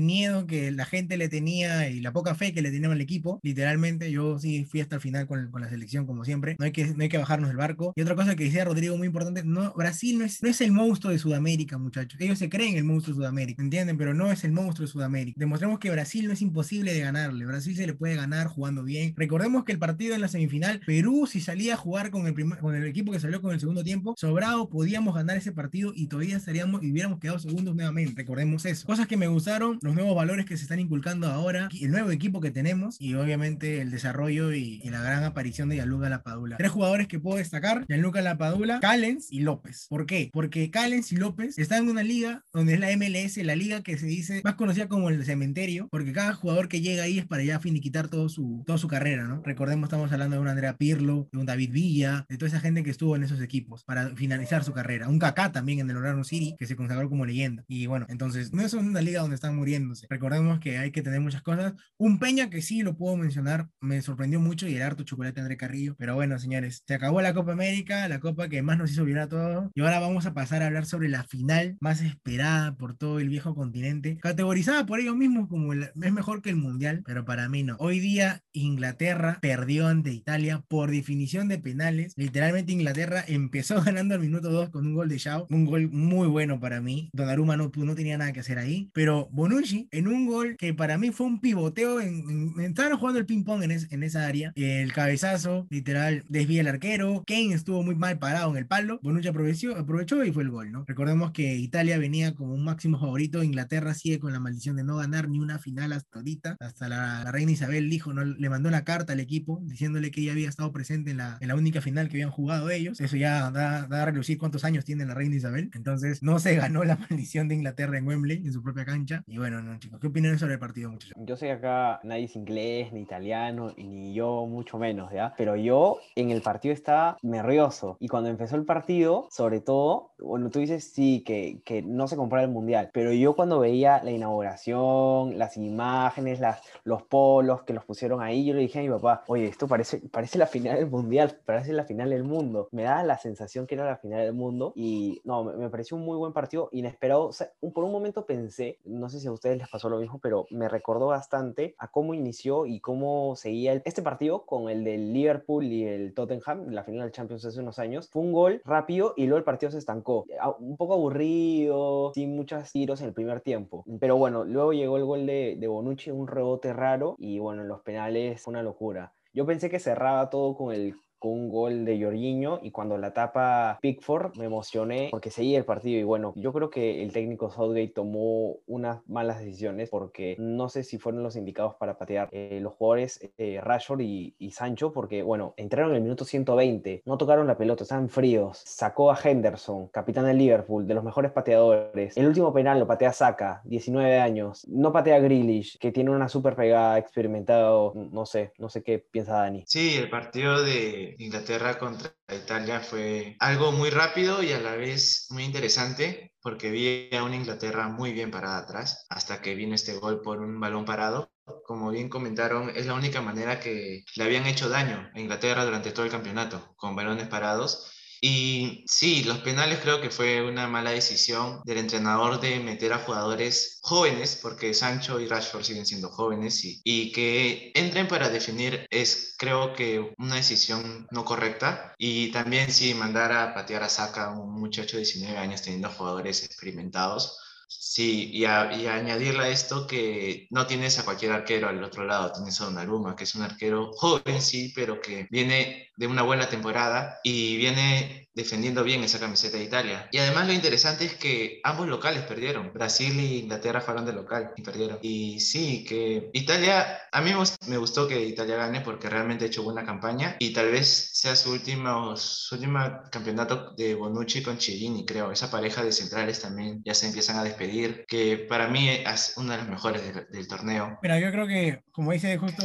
miedo 0.00 0.46
que 0.46 0.72
la 0.72 0.84
gente 0.84 1.16
le 1.16 1.28
tenía 1.28 1.88
y 1.88 2.00
la 2.00 2.12
poca 2.12 2.34
fe 2.34 2.52
que 2.52 2.62
le 2.62 2.72
tenían 2.72 2.90
al 2.90 3.00
equipo. 3.00 3.38
Literalmente, 3.44 4.10
yo 4.10 4.40
sí 4.40 4.64
fui 4.64 4.80
hasta 4.80 4.96
el 4.96 5.00
final 5.00 5.28
con, 5.28 5.52
con 5.52 5.60
la 5.60 5.68
selección, 5.68 6.04
como 6.04 6.24
siempre. 6.24 6.56
No 6.58 6.64
hay, 6.64 6.72
que, 6.72 6.86
no 6.86 7.02
hay 7.02 7.08
que 7.08 7.18
bajarnos 7.18 7.48
del 7.48 7.56
barco. 7.56 7.92
Y 7.94 8.02
otra 8.02 8.16
cosa 8.16 8.34
que 8.34 8.44
decía 8.44 8.64
Rodrigo, 8.64 8.96
muy 8.96 9.06
importante, 9.06 9.44
no, 9.44 9.72
Brasil 9.74 10.18
no 10.18 10.24
es, 10.24 10.42
no 10.42 10.48
es 10.48 10.60
el 10.60 10.72
monstruo 10.72 11.12
de 11.12 11.18
Sudamérica, 11.20 11.78
muchachos. 11.78 12.20
Ellos 12.20 12.38
se 12.38 12.48
creen 12.48 12.76
el 12.76 12.84
monstruo 12.84 13.14
de 13.16 13.19
Sudamérica, 13.20 13.62
¿entienden? 13.62 13.98
Pero 13.98 14.14
no 14.14 14.32
es 14.32 14.44
el 14.44 14.52
monstruo 14.52 14.86
de 14.86 14.92
Sudamérica. 14.92 15.36
Demostremos 15.38 15.78
que 15.78 15.90
Brasil 15.90 16.26
no 16.26 16.32
es 16.32 16.40
imposible 16.40 16.94
de 16.94 17.00
ganarle. 17.00 17.44
Brasil 17.44 17.76
se 17.76 17.86
le 17.86 17.92
puede 17.92 18.14
ganar 18.14 18.46
jugando 18.46 18.82
bien. 18.82 19.12
Recordemos 19.14 19.64
que 19.64 19.72
el 19.72 19.78
partido 19.78 20.14
en 20.14 20.22
la 20.22 20.28
semifinal, 20.28 20.80
Perú, 20.86 21.26
si 21.30 21.40
salía 21.40 21.74
a 21.74 21.76
jugar 21.76 22.10
con 22.10 22.26
el, 22.26 22.84
equipo 22.86 23.12
que 23.12 23.20
salió 23.20 23.42
con 23.42 23.52
el 23.52 23.60
segundo 23.60 23.84
tiempo, 23.84 24.14
sobrado, 24.16 24.70
podíamos 24.70 25.14
ganar 25.14 25.36
ese 25.36 25.52
partido 25.52 25.92
y 25.94 26.06
todavía 26.06 26.38
estaríamos 26.38 26.82
y 26.82 26.90
hubiéramos 26.92 27.18
quedado 27.18 27.38
segundos 27.38 27.74
nuevamente. 27.74 28.14
Recordemos 28.16 28.64
eso. 28.64 28.86
Cosas 28.86 29.06
que 29.06 29.18
me 29.18 29.26
gustaron, 29.26 29.78
los 29.82 29.94
nuevos 29.94 30.16
valores 30.16 30.46
que 30.46 30.56
se 30.56 30.62
están 30.62 30.80
inculcando 30.80 31.26
ahora, 31.26 31.68
el 31.78 31.90
nuevo 31.90 32.10
equipo 32.10 32.40
que 32.40 32.50
tenemos 32.50 32.98
y 32.98 33.14
obviamente 33.14 33.82
el 33.82 33.90
desarrollo 33.90 34.52
y, 34.52 34.80
la 34.90 35.02
gran 35.02 35.22
aparición 35.22 35.68
de 35.68 35.76
Yaluga 35.76 36.08
Lapadula. 36.08 36.56
Tres 36.56 36.70
jugadores 36.70 37.06
que 37.06 37.20
puedo 37.20 37.36
destacar: 37.36 37.84
Yaluga 37.88 38.22
Lapadula, 38.22 38.80
Callens 38.80 39.30
y 39.30 39.40
López. 39.40 39.86
¿Por 39.88 40.06
qué? 40.06 40.30
Porque 40.32 40.70
Callens 40.70 41.12
y 41.12 41.16
López 41.16 41.58
están 41.58 41.84
en 41.84 41.90
una 41.90 42.02
liga 42.02 42.44
donde 42.52 42.74
es 42.74 42.80
la 42.80 42.90
MLS, 43.10 43.36
la 43.38 43.56
liga 43.56 43.82
que 43.82 43.98
se 43.98 44.06
dice 44.06 44.40
más 44.44 44.54
conocida 44.54 44.88
como 44.88 45.08
el 45.08 45.24
cementerio, 45.24 45.88
porque 45.90 46.12
cada 46.12 46.34
jugador 46.34 46.68
que 46.68 46.80
llega 46.80 47.02
ahí 47.02 47.18
es 47.18 47.26
para 47.26 47.42
ya 47.42 47.60
finiquitar 47.60 48.08
todo 48.08 48.28
su, 48.28 48.62
toda 48.66 48.78
su 48.78 48.88
carrera, 48.88 49.24
¿no? 49.24 49.42
Recordemos, 49.44 49.88
estamos 49.88 50.12
hablando 50.12 50.36
de 50.36 50.42
un 50.42 50.48
Andrea 50.48 50.76
Pirlo, 50.76 51.28
de 51.32 51.38
un 51.38 51.46
David 51.46 51.72
Villa, 51.72 52.26
de 52.28 52.36
toda 52.36 52.48
esa 52.48 52.60
gente 52.60 52.82
que 52.82 52.90
estuvo 52.90 53.16
en 53.16 53.24
esos 53.24 53.40
equipos 53.40 53.84
para 53.84 54.14
finalizar 54.16 54.64
su 54.64 54.72
carrera. 54.72 55.08
Un 55.08 55.18
Kaká 55.18 55.52
también 55.52 55.80
en 55.80 55.90
el 55.90 55.96
Orlando 55.96 56.24
City, 56.24 56.54
que 56.58 56.66
se 56.66 56.76
consagró 56.76 57.08
como 57.08 57.26
leyenda. 57.26 57.64
Y 57.68 57.86
bueno, 57.86 58.06
entonces, 58.08 58.52
no 58.52 58.62
es 58.62 58.74
una 58.74 59.00
liga 59.00 59.20
donde 59.20 59.36
están 59.36 59.56
muriéndose. 59.56 60.06
Recordemos 60.08 60.60
que 60.60 60.78
hay 60.78 60.90
que 60.92 61.02
tener 61.02 61.20
muchas 61.20 61.42
cosas. 61.42 61.74
Un 61.96 62.18
Peña 62.18 62.50
que 62.50 62.62
sí 62.62 62.82
lo 62.82 62.96
puedo 62.96 63.16
mencionar, 63.16 63.68
me 63.80 64.02
sorprendió 64.02 64.40
mucho 64.40 64.68
y 64.68 64.76
el 64.76 64.82
harto 64.82 65.04
chocolate 65.04 65.40
André 65.40 65.56
Carrillo. 65.56 65.94
Pero 65.98 66.14
bueno, 66.14 66.38
señores, 66.38 66.82
se 66.86 66.94
acabó 66.94 67.22
la 67.22 67.34
Copa 67.34 67.52
América, 67.52 68.08
la 68.08 68.20
copa 68.20 68.48
que 68.48 68.62
más 68.62 68.78
nos 68.78 68.90
hizo 68.90 69.04
vibrar 69.04 69.24
a 69.24 69.28
todos. 69.28 69.70
Y 69.74 69.80
ahora 69.80 70.00
vamos 70.00 70.26
a 70.26 70.34
pasar 70.34 70.62
a 70.62 70.66
hablar 70.66 70.86
sobre 70.86 71.08
la 71.08 71.24
final 71.24 71.76
más 71.80 72.02
esperada 72.02 72.76
por 72.76 72.96
todo 73.00 73.18
el 73.18 73.30
viejo 73.30 73.54
continente, 73.54 74.18
categorizada 74.18 74.84
por 74.84 75.00
ellos 75.00 75.16
mismos 75.16 75.48
como 75.48 75.72
es 75.72 76.12
mejor 76.12 76.42
que 76.42 76.50
el 76.50 76.56
mundial, 76.56 77.02
pero 77.06 77.24
para 77.24 77.48
mí 77.48 77.62
no. 77.62 77.76
Hoy 77.78 77.98
día 77.98 78.42
Inglaterra 78.52 79.38
perdió 79.40 79.88
ante 79.88 80.12
Italia 80.12 80.62
por 80.68 80.90
definición 80.90 81.48
de 81.48 81.58
penales. 81.58 82.12
Literalmente 82.16 82.72
Inglaterra 82.72 83.24
empezó 83.26 83.80
ganando 83.82 84.14
al 84.14 84.20
minuto 84.20 84.50
2 84.50 84.68
con 84.68 84.86
un 84.86 84.94
gol 84.94 85.08
de 85.08 85.16
Shaw, 85.16 85.46
un 85.48 85.64
gol 85.64 85.88
muy 85.90 86.28
bueno 86.28 86.60
para 86.60 86.82
mí. 86.82 87.08
Donnarumma 87.14 87.56
no, 87.56 87.72
no 87.74 87.94
tenía 87.94 88.18
nada 88.18 88.34
que 88.34 88.40
hacer 88.40 88.58
ahí, 88.58 88.90
pero 88.92 89.30
Bonucci 89.32 89.88
en 89.92 90.06
un 90.06 90.26
gol 90.26 90.56
que 90.58 90.74
para 90.74 90.98
mí 90.98 91.10
fue 91.10 91.26
un 91.26 91.40
pivoteo, 91.40 92.02
en, 92.02 92.52
estaban 92.60 92.98
jugando 92.98 93.18
el 93.18 93.24
ping 93.24 93.44
pong 93.44 93.62
en, 93.62 93.70
en 93.70 94.02
esa 94.02 94.26
área, 94.26 94.52
el 94.56 94.92
cabezazo 94.92 95.66
literal 95.70 96.24
desvía 96.28 96.60
el 96.60 96.68
arquero, 96.68 97.24
Kane 97.26 97.54
estuvo 97.54 97.82
muy 97.82 97.94
mal 97.94 98.18
parado 98.18 98.50
en 98.50 98.58
el 98.58 98.66
palo, 98.66 99.00
Bonucci 99.02 99.28
aprovechó, 99.28 99.74
aprovechó 99.74 100.22
y 100.22 100.32
fue 100.32 100.42
el 100.42 100.50
gol, 100.50 100.70
¿no? 100.70 100.84
Recordemos 100.86 101.30
que 101.30 101.56
Italia 101.56 101.96
venía 101.96 102.34
como 102.34 102.52
un 102.52 102.62
máximo 102.62 102.89
favorito, 102.98 103.42
Inglaterra 103.42 103.94
sigue 103.94 104.18
con 104.18 104.32
la 104.32 104.40
maldición 104.40 104.76
de 104.76 104.84
no 104.84 104.96
ganar 104.96 105.28
ni 105.28 105.38
una 105.38 105.58
final 105.58 105.92
hasta 105.92 106.18
ahorita, 106.18 106.56
hasta 106.60 106.88
la, 106.88 107.30
reina 107.30 107.52
Isabel 107.52 107.88
dijo, 107.88 108.12
no, 108.12 108.24
le 108.24 108.50
mandó 108.50 108.70
la 108.70 108.84
carta 108.84 109.12
al 109.12 109.20
equipo 109.20 109.60
diciéndole 109.62 110.10
que 110.10 110.22
ella 110.22 110.32
había 110.32 110.48
estado 110.48 110.72
presente 110.72 111.10
en 111.10 111.18
la, 111.18 111.38
en 111.40 111.48
la 111.48 111.54
única 111.54 111.80
final 111.80 112.08
que 112.08 112.16
habían 112.16 112.30
jugado 112.30 112.70
ellos, 112.70 113.00
eso 113.00 113.16
ya 113.16 113.50
da, 113.50 113.86
da 113.86 114.02
a 114.02 114.06
relucir 114.06 114.38
cuántos 114.38 114.64
años 114.64 114.84
tiene 114.84 115.04
la 115.06 115.14
reina 115.14 115.36
Isabel, 115.36 115.70
entonces 115.74 116.22
no 116.22 116.38
se 116.38 116.56
ganó 116.56 116.84
la 116.84 116.96
maldición 117.10 117.48
de 117.48 117.54
Inglaterra 117.56 117.98
en 117.98 118.06
Wembley, 118.06 118.38
en 118.38 118.52
su 118.52 118.62
propia 118.62 118.84
cancha, 118.84 119.22
y 119.26 119.38
bueno, 119.38 119.62
no 119.62 119.78
chicos, 119.78 120.00
¿qué 120.00 120.06
opinan 120.06 120.38
sobre 120.38 120.54
el 120.54 120.58
partido 120.58 120.90
muchachos? 120.90 121.14
Yo 121.16 121.36
sé 121.36 121.46
que 121.46 121.52
acá 121.52 122.00
nadie 122.04 122.24
es 122.24 122.36
inglés, 122.36 122.92
ni 122.92 123.00
italiano, 123.00 123.74
ni 123.76 124.14
yo 124.14 124.46
mucho 124.46 124.78
menos, 124.78 125.12
¿ya? 125.12 125.34
Pero 125.36 125.56
yo 125.56 125.98
en 126.16 126.30
el 126.30 126.42
partido 126.42 126.74
estaba 126.74 127.18
nervioso, 127.22 127.96
y 128.00 128.08
cuando 128.08 128.28
empezó 128.30 128.56
el 128.56 128.64
partido, 128.64 129.28
sobre 129.30 129.60
todo, 129.60 130.12
bueno, 130.18 130.50
tú 130.50 130.60
dices 130.60 130.92
sí, 130.92 131.22
que, 131.26 131.60
que 131.64 131.82
no 131.82 132.08
se 132.08 132.16
compara 132.16 132.42
el 132.42 132.50
mundial, 132.50 132.69
pero 132.92 133.12
yo 133.12 133.34
cuando 133.34 133.60
veía 133.60 134.02
la 134.02 134.10
inauguración, 134.10 135.38
las 135.38 135.56
imágenes, 135.56 136.40
las, 136.40 136.60
los 136.84 137.02
polos 137.02 137.62
que 137.62 137.72
los 137.72 137.84
pusieron 137.84 138.22
ahí, 138.22 138.44
yo 138.44 138.54
le 138.54 138.60
dije 138.60 138.78
a 138.78 138.82
mi 138.82 138.88
papá, 138.88 139.24
oye, 139.26 139.46
esto 139.46 139.66
parece, 139.66 140.00
parece 140.10 140.38
la 140.38 140.46
final 140.46 140.76
del 140.76 140.90
mundial, 140.90 141.38
parece 141.44 141.72
la 141.72 141.84
final 141.84 142.10
del 142.10 142.24
mundo. 142.24 142.68
Me 142.72 142.82
da 142.82 143.02
la 143.02 143.18
sensación 143.18 143.66
que 143.66 143.74
era 143.74 143.84
la 143.84 143.96
final 143.96 144.20
del 144.20 144.32
mundo 144.32 144.72
y 144.74 145.20
no, 145.24 145.44
me, 145.44 145.68
pareció 145.68 145.96
un 145.96 146.04
muy 146.04 146.16
buen 146.16 146.32
partido, 146.32 146.68
inesperado. 146.72 147.26
O 147.26 147.32
sea, 147.32 147.50
por 147.74 147.84
un 147.84 147.92
momento 147.92 148.26
pensé, 148.26 148.78
no 148.84 149.08
sé 149.08 149.20
si 149.20 149.26
a 149.26 149.32
ustedes 149.32 149.58
les 149.58 149.68
pasó 149.68 149.88
lo 149.88 149.98
mismo, 149.98 150.18
pero 150.22 150.46
me 150.50 150.68
recordó 150.68 151.08
bastante 151.08 151.74
a 151.78 151.88
cómo 151.88 152.14
inició 152.14 152.66
y 152.66 152.80
cómo 152.80 153.34
seguía 153.36 153.72
este 153.84 154.02
partido 154.02 154.44
con 154.46 154.68
el 154.68 154.84
del 154.84 155.12
Liverpool 155.12 155.64
y 155.64 155.84
el 155.84 156.14
Tottenham, 156.14 156.70
la 156.70 156.84
final 156.84 157.02
del 157.02 157.12
Champions 157.12 157.44
hace 157.44 157.60
unos 157.60 157.78
años. 157.78 158.08
Fue 158.10 158.22
un 158.22 158.32
gol 158.32 158.62
rápido 158.64 159.14
y 159.16 159.24
luego 159.26 159.38
el 159.38 159.44
partido 159.44 159.72
se 159.72 159.78
estancó. 159.78 160.26
Un 160.58 160.76
poco 160.76 160.94
aburrido, 160.94 162.12
sin 162.14 162.36
tiros 162.72 163.00
en 163.00 163.08
el 163.08 163.14
primer 163.14 163.40
tiempo. 163.40 163.84
Pero 164.00 164.16
bueno, 164.16 164.44
luego 164.44 164.72
llegó 164.72 164.96
el 164.96 165.04
gol 165.04 165.26
de, 165.26 165.56
de 165.58 165.66
Bonucci, 165.66 166.10
un 166.10 166.28
rebote 166.28 166.72
raro 166.72 167.16
y 167.18 167.38
bueno, 167.38 167.62
en 167.62 167.68
los 167.68 167.80
penales 167.82 168.40
fue 168.42 168.52
una 168.52 168.62
locura. 168.62 169.14
Yo 169.32 169.46
pensé 169.46 169.70
que 169.70 169.78
cerraba 169.78 170.28
todo 170.28 170.56
con 170.56 170.74
el 170.74 170.94
con 171.20 171.32
un 171.32 171.48
gol 171.50 171.84
de 171.84 172.02
Jorginho 172.02 172.58
y 172.62 172.72
cuando 172.72 172.98
la 172.98 173.12
tapa 173.12 173.78
Pickford 173.80 174.36
me 174.36 174.46
emocioné 174.46 175.08
porque 175.10 175.30
seguía 175.30 175.58
el 175.58 175.64
partido 175.64 176.00
y 176.00 176.02
bueno, 176.02 176.32
yo 176.34 176.52
creo 176.52 176.70
que 176.70 177.02
el 177.02 177.12
técnico 177.12 177.50
Southgate 177.50 177.92
tomó 177.94 178.56
unas 178.66 179.06
malas 179.08 179.38
decisiones 179.38 179.90
porque 179.90 180.34
no 180.38 180.68
sé 180.68 180.82
si 180.82 180.98
fueron 180.98 181.22
los 181.22 181.36
indicados 181.36 181.74
para 181.76 181.98
patear 181.98 182.28
eh, 182.32 182.58
los 182.62 182.72
jugadores 182.72 183.20
eh, 183.36 183.60
Rashford 183.62 184.00
y, 184.00 184.34
Sancho 184.50 184.92
porque 184.92 185.22
bueno, 185.22 185.54
entraron 185.56 185.90
en 185.90 185.98
el 185.98 186.02
minuto 186.02 186.24
120, 186.24 187.02
no 187.04 187.18
tocaron 187.18 187.46
la 187.46 187.56
pelota, 187.56 187.84
estaban 187.84 188.08
fríos, 188.08 188.58
sacó 188.66 189.12
a 189.12 189.18
Henderson, 189.22 189.88
capitán 189.88 190.24
del 190.24 190.38
Liverpool, 190.38 190.86
de 190.86 190.94
los 190.94 191.04
mejores 191.04 191.30
pateadores, 191.30 192.16
el 192.16 192.26
último 192.26 192.52
penal 192.52 192.80
lo 192.80 192.86
patea 192.86 193.12
Saka, 193.12 193.60
19 193.64 194.18
años, 194.18 194.66
no 194.66 194.92
patea 194.92 195.20
Grealish, 195.20 195.78
que 195.78 195.92
tiene 195.92 196.10
una 196.10 196.28
super 196.28 196.56
pegada, 196.56 196.98
experimentado, 196.98 197.92
no 197.94 198.26
sé, 198.26 198.52
no 198.58 198.68
sé 198.68 198.82
qué 198.82 198.98
piensa 198.98 199.34
Dani. 199.34 199.62
Sí, 199.66 199.96
el 199.96 200.10
partido 200.10 200.62
de 200.64 201.09
Inglaterra 201.18 201.78
contra 201.78 202.14
Italia 202.28 202.80
fue 202.80 203.36
algo 203.40 203.72
muy 203.72 203.90
rápido 203.90 204.42
y 204.42 204.52
a 204.52 204.60
la 204.60 204.76
vez 204.76 205.26
muy 205.30 205.44
interesante 205.44 206.32
porque 206.42 206.70
vi 206.70 207.14
a 207.16 207.24
una 207.24 207.36
Inglaterra 207.36 207.88
muy 207.88 208.12
bien 208.12 208.30
parada 208.30 208.58
atrás 208.58 209.06
hasta 209.08 209.40
que 209.42 209.54
vino 209.54 209.74
este 209.74 209.98
gol 209.98 210.22
por 210.22 210.40
un 210.40 210.60
balón 210.60 210.84
parado. 210.84 211.30
Como 211.64 211.90
bien 211.90 212.08
comentaron, 212.08 212.70
es 212.70 212.86
la 212.86 212.94
única 212.94 213.20
manera 213.20 213.60
que 213.60 214.04
le 214.14 214.24
habían 214.24 214.46
hecho 214.46 214.68
daño 214.68 215.10
a 215.14 215.20
Inglaterra 215.20 215.64
durante 215.64 215.92
todo 215.92 216.04
el 216.04 216.12
campeonato, 216.12 216.74
con 216.76 216.94
balones 216.94 217.28
parados 217.28 217.90
y 218.20 218.84
sí, 218.86 219.24
los 219.24 219.38
penales 219.38 219.80
creo 219.80 220.00
que 220.00 220.10
fue 220.10 220.42
una 220.42 220.68
mala 220.68 220.90
decisión 220.90 221.60
del 221.64 221.78
entrenador 221.78 222.40
de 222.40 222.60
meter 222.60 222.92
a 222.92 222.98
jugadores 222.98 223.78
jóvenes, 223.82 224.38
porque 224.42 224.74
Sancho 224.74 225.20
y 225.20 225.26
Rashford 225.26 225.64
siguen 225.64 225.86
siendo 225.86 226.10
jóvenes, 226.10 226.64
y, 226.64 226.80
y 226.84 227.12
que 227.12 227.72
entren 227.74 228.08
para 228.08 228.28
definir 228.28 228.86
es 228.90 229.34
creo 229.38 229.72
que 229.74 230.14
una 230.18 230.36
decisión 230.36 231.06
no 231.10 231.24
correcta. 231.24 231.94
Y 231.98 232.30
también 232.32 232.70
sí, 232.72 232.94
mandar 232.94 233.32
a 233.32 233.54
patear 233.54 233.82
a 233.82 233.88
Saka, 233.88 234.30
un 234.30 234.60
muchacho 234.60 234.96
de 234.96 235.04
19 235.04 235.38
años 235.38 235.62
teniendo 235.62 235.88
jugadores 235.90 236.44
experimentados 236.44 237.38
Sí, 237.72 238.30
y, 238.32 238.44
a, 238.46 238.72
y 238.72 238.88
añadirle 238.88 239.44
a 239.44 239.48
esto 239.48 239.86
que 239.86 240.48
no 240.50 240.66
tienes 240.66 240.98
a 240.98 241.04
cualquier 241.04 241.30
arquero 241.30 241.68
al 241.68 241.82
otro 241.84 242.04
lado, 242.04 242.32
tienes 242.32 242.60
a 242.60 242.64
Donnarumma, 242.64 243.14
que 243.14 243.22
es 243.24 243.34
un 243.36 243.42
arquero 243.42 243.92
joven, 243.92 244.42
sí, 244.42 244.72
pero 244.74 245.00
que 245.00 245.28
viene 245.30 245.89
de 246.00 246.06
una 246.06 246.22
buena 246.22 246.48
temporada 246.48 247.20
y 247.22 247.58
viene 247.58 248.30
defendiendo 248.32 248.82
bien 248.84 249.04
esa 249.04 249.20
camiseta 249.20 249.58
de 249.58 249.64
Italia. 249.64 250.08
Y 250.10 250.16
además 250.16 250.46
lo 250.46 250.54
interesante 250.54 251.04
es 251.04 251.14
que 251.14 251.60
ambos 251.62 251.88
locales 251.88 252.22
perdieron. 252.22 252.72
Brasil 252.72 253.18
e 253.18 253.40
Inglaterra 253.40 253.82
fueron 253.82 254.06
de 254.06 254.14
local 254.14 254.52
y 254.56 254.62
perdieron. 254.62 254.98
Y 255.02 255.40
sí, 255.40 255.84
que 255.84 256.30
Italia, 256.32 257.00
a 257.12 257.20
mí 257.20 257.32
me 257.68 257.76
gustó 257.76 258.08
que 258.08 258.24
Italia 258.24 258.56
gane 258.56 258.80
porque 258.80 259.10
realmente 259.10 259.44
ha 259.44 259.48
hecho 259.48 259.62
buena 259.62 259.84
campaña 259.84 260.36
y 260.38 260.54
tal 260.54 260.70
vez 260.70 261.10
sea 261.12 261.36
su 261.36 261.52
último, 261.52 262.16
su 262.16 262.54
último 262.54 262.80
campeonato 263.12 263.74
de 263.76 263.94
Bonucci 263.94 264.42
con 264.42 264.56
Chiellini, 264.56 265.04
creo. 265.04 265.30
Esa 265.30 265.50
pareja 265.50 265.84
de 265.84 265.92
centrales 265.92 266.40
también 266.40 266.80
ya 266.82 266.94
se 266.94 267.08
empiezan 267.08 267.36
a 267.36 267.44
despedir, 267.44 268.06
que 268.08 268.38
para 268.38 268.68
mí 268.68 268.88
es 268.88 269.34
una 269.36 269.52
de 269.52 269.58
las 269.58 269.68
mejores 269.68 270.02
del 270.30 270.48
torneo. 270.48 270.98
Mira, 271.02 271.20
yo 271.20 271.30
creo 271.30 271.46
que, 271.46 271.82
como 271.92 272.12
dice 272.12 272.38
justo 272.38 272.64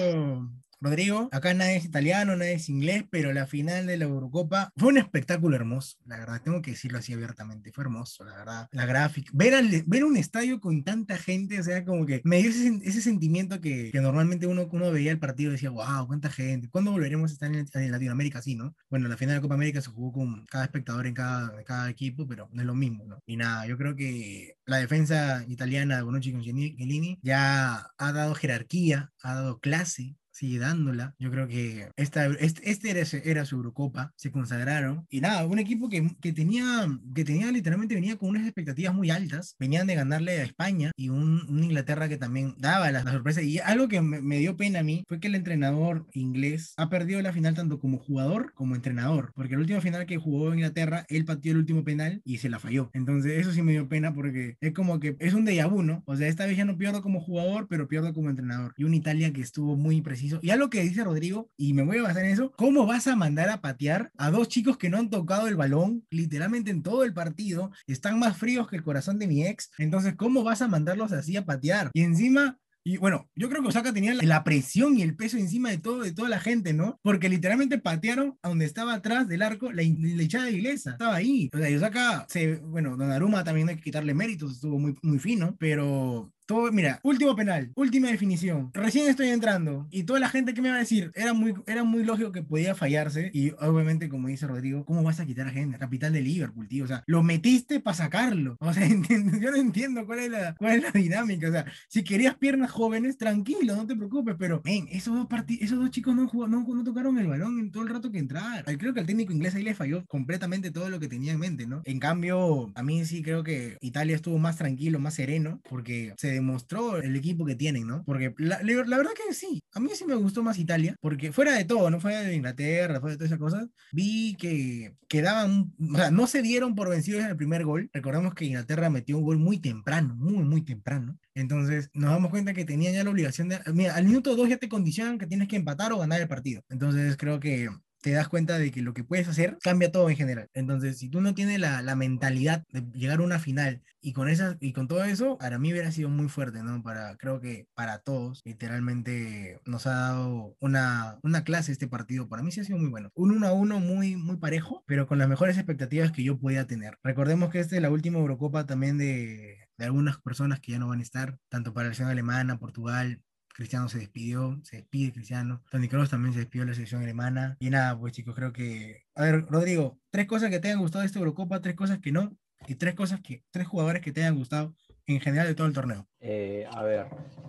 Rodrigo, 0.86 1.30
acá 1.32 1.54
nadie 1.54 1.78
es 1.78 1.86
italiano, 1.86 2.36
nadie 2.36 2.54
es 2.54 2.69
inglés, 2.69 3.04
pero 3.10 3.34
la 3.34 3.48
final 3.48 3.88
de 3.88 3.98
la 3.98 4.06
Eurocopa 4.06 4.69
fue 4.78 4.89
un 4.89 4.98
espectáculo 4.98 5.56
hermoso, 5.56 5.98
la 6.06 6.19
verdad, 6.19 6.41
tengo 6.43 6.62
que 6.62 6.71
decirlo 6.71 7.00
así 7.00 7.12
abiertamente, 7.12 7.71
fue 7.71 7.84
hermoso, 7.84 8.24
la 8.24 8.36
verdad, 8.38 8.67
la 8.71 8.86
gráfica, 8.86 9.32
ver, 9.34 9.56
ver 9.88 10.04
un 10.04 10.15
estadio 10.15 10.60
con 10.60 10.84
tanta 10.84 11.17
gente, 11.17 11.60
o 11.60 11.63
sea, 11.63 11.84
como 11.84 12.06
que 12.06 12.21
me 12.24 12.38
dio 12.38 12.50
ese, 12.50 13.02
sentimiento 13.02 13.62
que, 13.62 13.91
normalmente 13.93 14.45
uno, 14.45 14.67
uno 14.71 14.91
veía 14.91 15.12
el 15.12 15.19
partido 15.19 15.50
y 15.50 15.54
decía, 15.54 15.71
wow, 15.71 16.06
cuánta 16.08 16.30
gente, 16.30 16.69
¿cuándo 16.69 16.91
volveremos 16.91 17.32
a 17.32 17.34
estar 17.34 17.52
en, 17.52 17.91
Latinoamérica 17.91 18.39
así, 18.39 18.56
no? 18.56 18.76
Bueno, 18.89 19.08
la 19.08 19.17
final 19.17 19.34
de 19.34 19.39
la 19.39 19.41
Copa 19.41 19.56
América 19.56 19.82
se 19.82 19.89
jugó 19.89 20.12
con 20.12 20.45
cada 20.45 20.65
espectador 20.65 21.08
en 21.08 21.13
cada, 21.13 21.63
cada 21.63 21.89
equipo, 21.89 22.28
pero 22.28 22.48
no 22.52 22.62
es 22.62 22.67
lo 22.67 22.76
mismo, 22.76 23.06
¿no? 23.06 23.19
Y 23.26 23.38
nada, 23.38 23.65
yo 23.65 23.78
creo 23.78 23.95
que 23.95 24.56
la 24.65 24.78
defensa 24.78 25.43
italiana 25.48 25.98
de 25.98 26.04
Bonucci 26.04 26.32
con 26.32 26.41
Chiellini 26.41 27.19
ya 27.21 27.91
ha 27.98 28.12
dado 28.12 28.36
jerarquía, 28.36 29.12
ha 29.21 29.36
dado 29.36 29.60
clase, 29.60 30.15
sigue 30.36 30.60
dándola. 30.60 31.15
Yo 31.17 31.32
creo 31.32 31.48
que 31.48 31.89
esta, 31.95 32.26
este, 32.26 32.69
este 32.69 32.91
era, 32.91 33.02
era, 33.24 33.45
su 33.45 33.56
Eurocopa, 33.56 34.13
se 34.17 34.32
consagraron. 34.32 35.06
Y 35.10 35.21
nada, 35.21 35.45
un 35.45 35.60
equipo 35.60 35.89
que, 35.89 36.15
que, 36.21 36.34
tenía, 36.34 36.88
que 37.13 37.24
tenía 37.24 37.52
literalmente 37.52 37.95
venía 37.95 38.17
con 38.17 38.30
unas 38.30 38.43
expectativas 38.43 38.93
muy 38.93 39.10
altas. 39.10 39.56
Venían 39.60 39.88
de 39.88 39.95
ganarle 39.95 40.34
a 40.34 40.43
España 40.43 40.91
y 40.98 41.10
un, 41.10 41.45
Inglaterra 41.50 42.10
que 42.10 42.17
también 42.17 42.56
daba 42.58 42.91
la, 42.91 43.04
sorpresa. 43.04 43.41
Y 43.41 43.60
algo 43.60 43.88
que 43.88 44.02
me, 44.02 44.38
dio 44.39 44.58
pena 44.58 44.80
a 44.80 44.84
mí 44.84 45.06
fue 45.08 45.19
que 45.19 45.28
el 45.28 45.36
entrenador 45.36 46.06
inglés 46.13 46.74
ha 46.78 46.89
perdido 46.89 47.21
la 47.21 47.32
final 47.32 47.56
tanto 47.56 47.80
como 47.80 47.98
jugador 47.98 48.54
como 48.54 48.76
entrenador. 48.76 49.32
Porque 49.36 49.54
el 49.54 49.62
último 49.62 49.80
final 49.80 50.06
que 50.06 50.17
jugó 50.17 50.54
Inglaterra, 50.54 51.06
él 51.08 51.24
pateó 51.24 51.54
el 51.54 51.60
último 51.60 51.84
penal 51.84 52.21
y 52.26 52.39
se 52.39 52.50
la 52.50 52.60
falló. 52.60 52.89
Entonces 52.93 53.39
eso 53.39 53.54
sí 53.54 53.62
me 53.62 53.71
dio 53.71 53.88
pena 53.88 54.13
porque 54.13 54.58
es 54.60 54.74
como 54.74 55.00
que 55.00 55.15
es 55.19 55.34
un 55.34 55.45
déjà 55.45 55.69
vu, 55.69 55.82
¿no? 55.82 56.04
O 56.06 56.15
sea, 56.17 56.28
esta 56.28 56.45
vez 56.45 56.58
ya 56.58 56.65
no 56.65 56.78
pierdo 56.78 57.02
como 57.02 57.21
jugador, 57.21 57.67
pero 57.69 57.88
pierdo 57.88 58.13
como 58.13 58.30
entrenador. 58.30 58.74
Y 58.78 58.84
un 58.84 58.93
Italia 58.93 59.32
que 59.32 59.41
estuvo 59.41 59.78
muy 59.78 59.95
preciso 60.30 60.42
Ya 60.42 60.56
lo 60.56 60.70
que 60.70 60.82
dice 60.82 61.04
Rodrigo, 61.04 61.50
y 61.58 61.74
me 61.74 61.84
voy 61.84 61.98
a 61.98 62.04
basar 62.04 62.26
en 62.26 62.32
eso, 62.32 62.52
¿cómo 62.58 62.86
vas 62.86 63.08
a 63.08 63.16
mandar 63.16 63.50
a 63.50 63.62
patear 63.62 64.12
a 64.18 64.32
dos 64.32 64.48
chicos 64.48 64.78
que 64.78 64.90
no 64.90 64.98
han 64.98 65.10
tocado 65.10 65.48
el 65.48 65.56
balón 65.56 66.06
literalmente 66.10 66.72
en 66.72 66.84
todo 66.84 67.04
el 67.04 67.14
partido? 67.14 67.72
Están 67.88 68.20
más 68.20 68.38
fríos 68.38 68.68
que 68.68 68.76
el 68.76 68.84
corazón 68.84 69.20
de 69.20 69.28
mi 69.28 69.46
ex. 69.46 69.70
Entonces, 69.78 70.16
¿cómo 70.16 70.44
vas 70.44 70.62
a 70.62 70.68
mandarlos 70.68 71.12
así 71.12 71.38
a 71.38 71.46
patear? 71.46 71.92
Y 71.94 72.02
encima 72.02 72.60
y 72.88 72.98
bueno, 72.98 73.28
yo 73.36 73.50
creo 73.50 73.64
que 73.64 73.70
Osaka 73.70 73.92
tenía 73.92 74.14
la, 74.14 74.44
presión 74.44 74.96
y 74.96 75.02
el 75.02 75.16
peso 75.16 75.38
encima 75.38 75.72
de 75.72 75.80
todo, 75.80 76.02
de 76.02 76.14
toda 76.14 76.30
la 76.30 76.40
gente, 76.40 76.72
¿no? 76.72 77.00
Porque 77.02 77.30
literalmente 77.30 77.80
patearon 77.80 78.38
a 78.44 78.50
donde 78.50 78.66
estaba 78.66 78.94
atrás 78.94 79.28
del 79.28 79.42
arco 79.42 79.72
la, 79.72 79.82
la 79.82 79.82
hinchada 79.82 80.46
de 80.46 80.52
iglesia. 80.52 80.92
Estaba 80.92 81.16
ahí. 81.16 81.50
O 81.52 81.58
sea, 81.58 81.76
Osaka, 81.76 82.28
se, 82.30 82.58
bueno, 82.58 82.96
Donnarumma 82.96 83.44
también 83.44 83.70
hay 83.70 83.78
que 83.78 83.82
quitarle 83.82 84.14
méritos, 84.14 84.52
estuvo 84.52 84.78
muy, 84.78 84.96
muy 85.02 85.18
fino, 85.18 85.56
pero 85.58 86.32
todo, 86.46 86.72
mira, 86.72 87.00
último 87.04 87.36
penal, 87.36 87.72
última 87.76 88.10
definición. 88.10 88.72
Recién 88.74 89.08
estoy 89.10 89.30
entrando 89.30 89.88
y 89.92 90.04
toda 90.04 90.20
la 90.20 90.30
gente 90.30 90.54
que 90.54 90.62
me 90.62 90.70
va 90.70 90.76
a 90.76 90.80
decir, 90.80 91.12
era 91.16 91.34
muy, 91.34 91.54
era 91.68 91.84
muy 91.84 92.04
lógico 92.04 92.32
que 92.32 92.44
podía 92.44 92.76
fallarse. 92.76 93.32
Y 93.34 93.52
obviamente, 93.60 94.10
como 94.10 94.28
dice 94.28 94.48
Rodrigo, 94.48 94.86
¿cómo 94.86 95.04
vas 95.04 95.20
a 95.20 95.26
quitar 95.26 95.48
a 95.48 95.52
gente? 95.52 95.78
Capital 95.78 96.14
de 96.14 96.22
Liverpool, 96.22 96.68
tío. 96.68 96.86
O 96.86 96.88
sea, 96.88 97.04
lo 97.08 97.24
metiste 97.24 97.80
para 97.80 97.98
sacarlo. 97.98 98.58
O 98.60 98.74
sea, 98.74 98.88
yo 99.40 99.52
no 99.52 99.58
entiendo 99.58 100.06
cuál 100.06 100.20
es, 100.20 100.32
la, 100.32 100.56
cuál 100.56 100.78
es 100.78 100.84
la 100.84 100.92
dinámica. 100.92 101.50
O 101.50 101.52
sea, 101.52 101.66
si 101.88 102.04
querías 102.04 102.36
piernas 102.36 102.72
jóvenes, 102.72 103.18
tranquilo, 103.18 103.76
no 103.76 103.88
te 103.88 103.96
preocupes. 103.96 104.36
Pero, 104.38 104.62
ven, 104.64 104.88
esos 104.92 105.16
dos, 105.16 105.28
esos 105.60 105.80
dos 105.80 105.90
chicos 105.90 106.16
no, 106.16 106.30
no, 106.48 106.48
no 106.68 106.84
tocaron 106.84 107.18
el 107.18 107.28
balón 107.28 107.60
en 107.60 107.72
todo 107.72 107.84
el 107.84 107.90
rato 107.90 108.12
que 108.12 108.20
entraron. 108.20 108.64
Creo 108.78 108.94
que 108.94 109.00
al 109.00 109.06
técnico 109.06 109.34
inglés 109.34 109.56
ahí 109.56 109.64
le 109.64 109.74
falló 109.74 110.06
completamente 110.06 110.72
todo 110.72 110.90
lo 110.90 111.00
que 111.00 111.08
tenía 111.08 111.34
en 111.34 111.40
mente, 111.40 111.66
¿no? 111.66 111.82
En 111.86 112.00
cambio, 112.00 112.72
a 112.76 112.84
mí 112.84 113.06
sí 113.06 113.22
creo 113.22 113.44
que 113.44 113.78
Italia 113.82 114.16
estuvo 114.16 114.38
más 114.38 114.58
tranquilo, 114.58 115.00
más 115.00 115.16
sereno, 115.16 115.62
porque 115.70 116.14
se 116.18 116.35
demostró 116.36 116.98
el 116.98 117.15
equipo 117.15 117.45
que 117.45 117.56
tienen, 117.56 117.88
¿no? 117.88 118.04
Porque 118.06 118.34
la, 118.38 118.62
la, 118.62 118.98
verdad 118.98 119.12
que 119.13 119.34
sí, 119.34 119.62
a 119.74 119.80
mí 119.80 119.89
sí 119.93 120.06
me 120.06 120.15
gustó 120.15 120.43
más 120.43 120.60
Italia, 120.60 120.95
porque 121.02 121.32
fuera 121.32 121.54
de 121.54 121.65
todo, 121.65 121.89
no 121.89 122.00
fuera 122.00 122.21
de 122.21 122.36
Inglaterra, 122.36 123.00
fuera 123.00 123.13
de 123.13 123.17
todas 123.17 123.32
esas 123.32 123.39
cosas, 123.39 123.67
vi 123.91 124.36
que 124.36 124.95
quedaban, 125.08 125.74
o 125.91 125.95
sea, 125.95 126.12
no 126.12 126.28
se 126.28 126.41
dieron 126.41 126.76
por 126.76 126.89
vencidos 126.89 127.24
en 127.24 127.30
el 127.30 127.38
primer 127.38 127.65
gol. 127.65 127.89
Recordemos 127.93 128.34
que 128.34 128.45
Inglaterra 128.45 128.89
metió 128.89 129.17
un 129.17 129.24
gol 129.24 129.38
muy 129.38 129.60
temprano, 129.60 130.15
muy, 130.15 130.43
muy 130.43 130.62
temprano. 130.62 131.17
Entonces 131.34 131.89
nos 131.93 132.12
damos 132.12 132.32
cuenta 132.32 132.54
que 132.54 132.65
tenían 132.65 132.93
ya 132.93 133.04
la 133.04 133.10
obligación 133.10 133.50
de, 133.50 133.60
mira, 133.74 133.95
al 133.95 134.06
minuto 134.06 134.36
2 134.36 134.50
ya 134.50 134.58
te 134.58 134.69
condicionan 134.69 135.17
que 135.17 135.28
tienes 135.28 135.48
que 135.48 135.58
empatar 135.58 135.91
o 135.91 136.00
ganar 136.00 136.21
el 136.21 136.28
partido. 136.28 136.62
Entonces 136.69 137.17
creo 137.17 137.39
que 137.39 137.69
te 138.06 138.12
das 138.12 138.28
cuenta 138.28 138.60
de 138.60 138.70
que 138.70 138.84
lo 138.84 138.94
que 138.94 139.04
puedes 139.04 139.28
hacer 139.28 139.58
cambia 139.63 139.91
todo 139.91 140.12
en 140.12 140.15
general. 140.15 140.48
Entonces, 140.54 141.00
si 141.00 141.10
tú 141.10 141.22
no 141.22 141.34
tienes 141.34 141.60
la, 141.60 141.82
la 141.82 141.96
mentalidad 141.96 142.63
de 142.72 142.84
llegar 142.94 143.18
a 143.18 143.24
una 143.24 143.39
final 143.39 143.82
y 144.00 144.13
con 144.13 144.30
esas 144.30 144.58
y 144.60 144.74
con 144.74 144.88
todo 144.88 145.04
eso, 145.06 145.39
para 145.39 145.58
mí 145.58 145.72
hubiera 145.72 145.91
sido 145.91 146.08
muy 146.10 146.30
fuerte, 146.30 146.62
¿no? 146.62 146.84
Para, 146.84 147.18
creo 147.18 147.41
que 147.41 147.68
para 147.74 147.98
todos, 147.98 148.44
literalmente 148.46 149.60
nos 149.65 149.88
ha 149.88 149.96
dado 149.96 150.56
una, 150.60 151.18
una 151.24 151.44
clase 151.44 151.72
este 151.72 151.88
partido. 151.88 152.30
Para 152.30 152.44
mí 152.44 152.52
sí 152.52 152.60
ha 152.60 152.63
sido 152.63 152.78
muy 152.78 152.89
bueno. 152.89 153.10
Un 153.15 153.32
1 153.32 153.48
a 153.48 153.54
1 153.54 153.80
muy, 153.80 154.15
muy 154.18 154.38
parejo, 154.38 154.84
pero 154.86 155.08
con 155.08 155.18
las 155.18 155.28
mejores 155.28 155.58
expectativas 155.58 156.12
que 156.12 156.24
yo 156.24 156.38
podía 156.38 156.68
tener. 156.68 157.00
Recordemos 157.02 157.50
que 157.50 157.60
este 157.60 157.78
es 157.78 157.82
la 157.82 157.89
última 157.89 158.20
Eurocopa 158.20 158.68
también 158.68 159.00
de, 159.00 159.68
de 159.80 159.86
algunas 159.86 160.22
personas 160.22 160.60
que 160.60 160.74
ya 160.74 160.78
no 160.78 160.89
van 160.89 161.00
a 161.00 161.04
estar, 161.04 161.39
tanto 161.50 161.74
para 161.74 161.88
la 161.88 161.96
selección 161.96 162.12
alemana, 162.12 162.60
Portugal, 162.60 163.20
Cristiano 163.56 163.88
se 163.88 164.00
despidió, 164.00 164.60
se 164.63 164.78
despide 164.78 165.13
Cristiano. 165.13 165.63
Tony 165.72 165.88
Kroos 165.88 166.10
también 166.10 166.34
se 166.34 166.39
despidió 166.39 166.65
de 166.65 166.72
la 166.72 166.76
selección 166.76 167.02
alemana. 167.02 167.56
Y 167.60 167.70
nada, 167.70 167.98
pues 167.98 168.12
chicos, 168.13 168.36
creo 168.36 168.52
que. 168.52 169.06
A 169.15 169.24
ver, 169.24 169.46
Rodrigo, 169.48 169.98
tres 170.10 170.28
cosas 170.28 170.50
que 170.50 170.60
te 170.60 170.68
hayan 170.68 170.82
gustado 170.82 171.02
de 171.02 171.08
esta 171.08 171.20
Eurocopa, 171.20 171.62
tres 171.62 171.76
cosas 171.76 172.00
que 172.00 172.12
no, 172.12 172.38
y 172.68 172.76
tres 172.76 172.96
cosas 172.96 173.22
que, 173.22 173.46
tres 173.52 173.65
jugadores 173.68 174.02
que 174.02 174.12
te 174.12 174.22
hayan 174.22 174.36
gustado 174.36 174.76
en 175.08 175.20
general 175.20 175.48
de 175.48 175.56
todo 175.56 175.68
el 175.68 175.74
torneo. 175.74 176.06
Eh, 176.20 176.68
a 176.72 176.82
ver, 176.82 177.08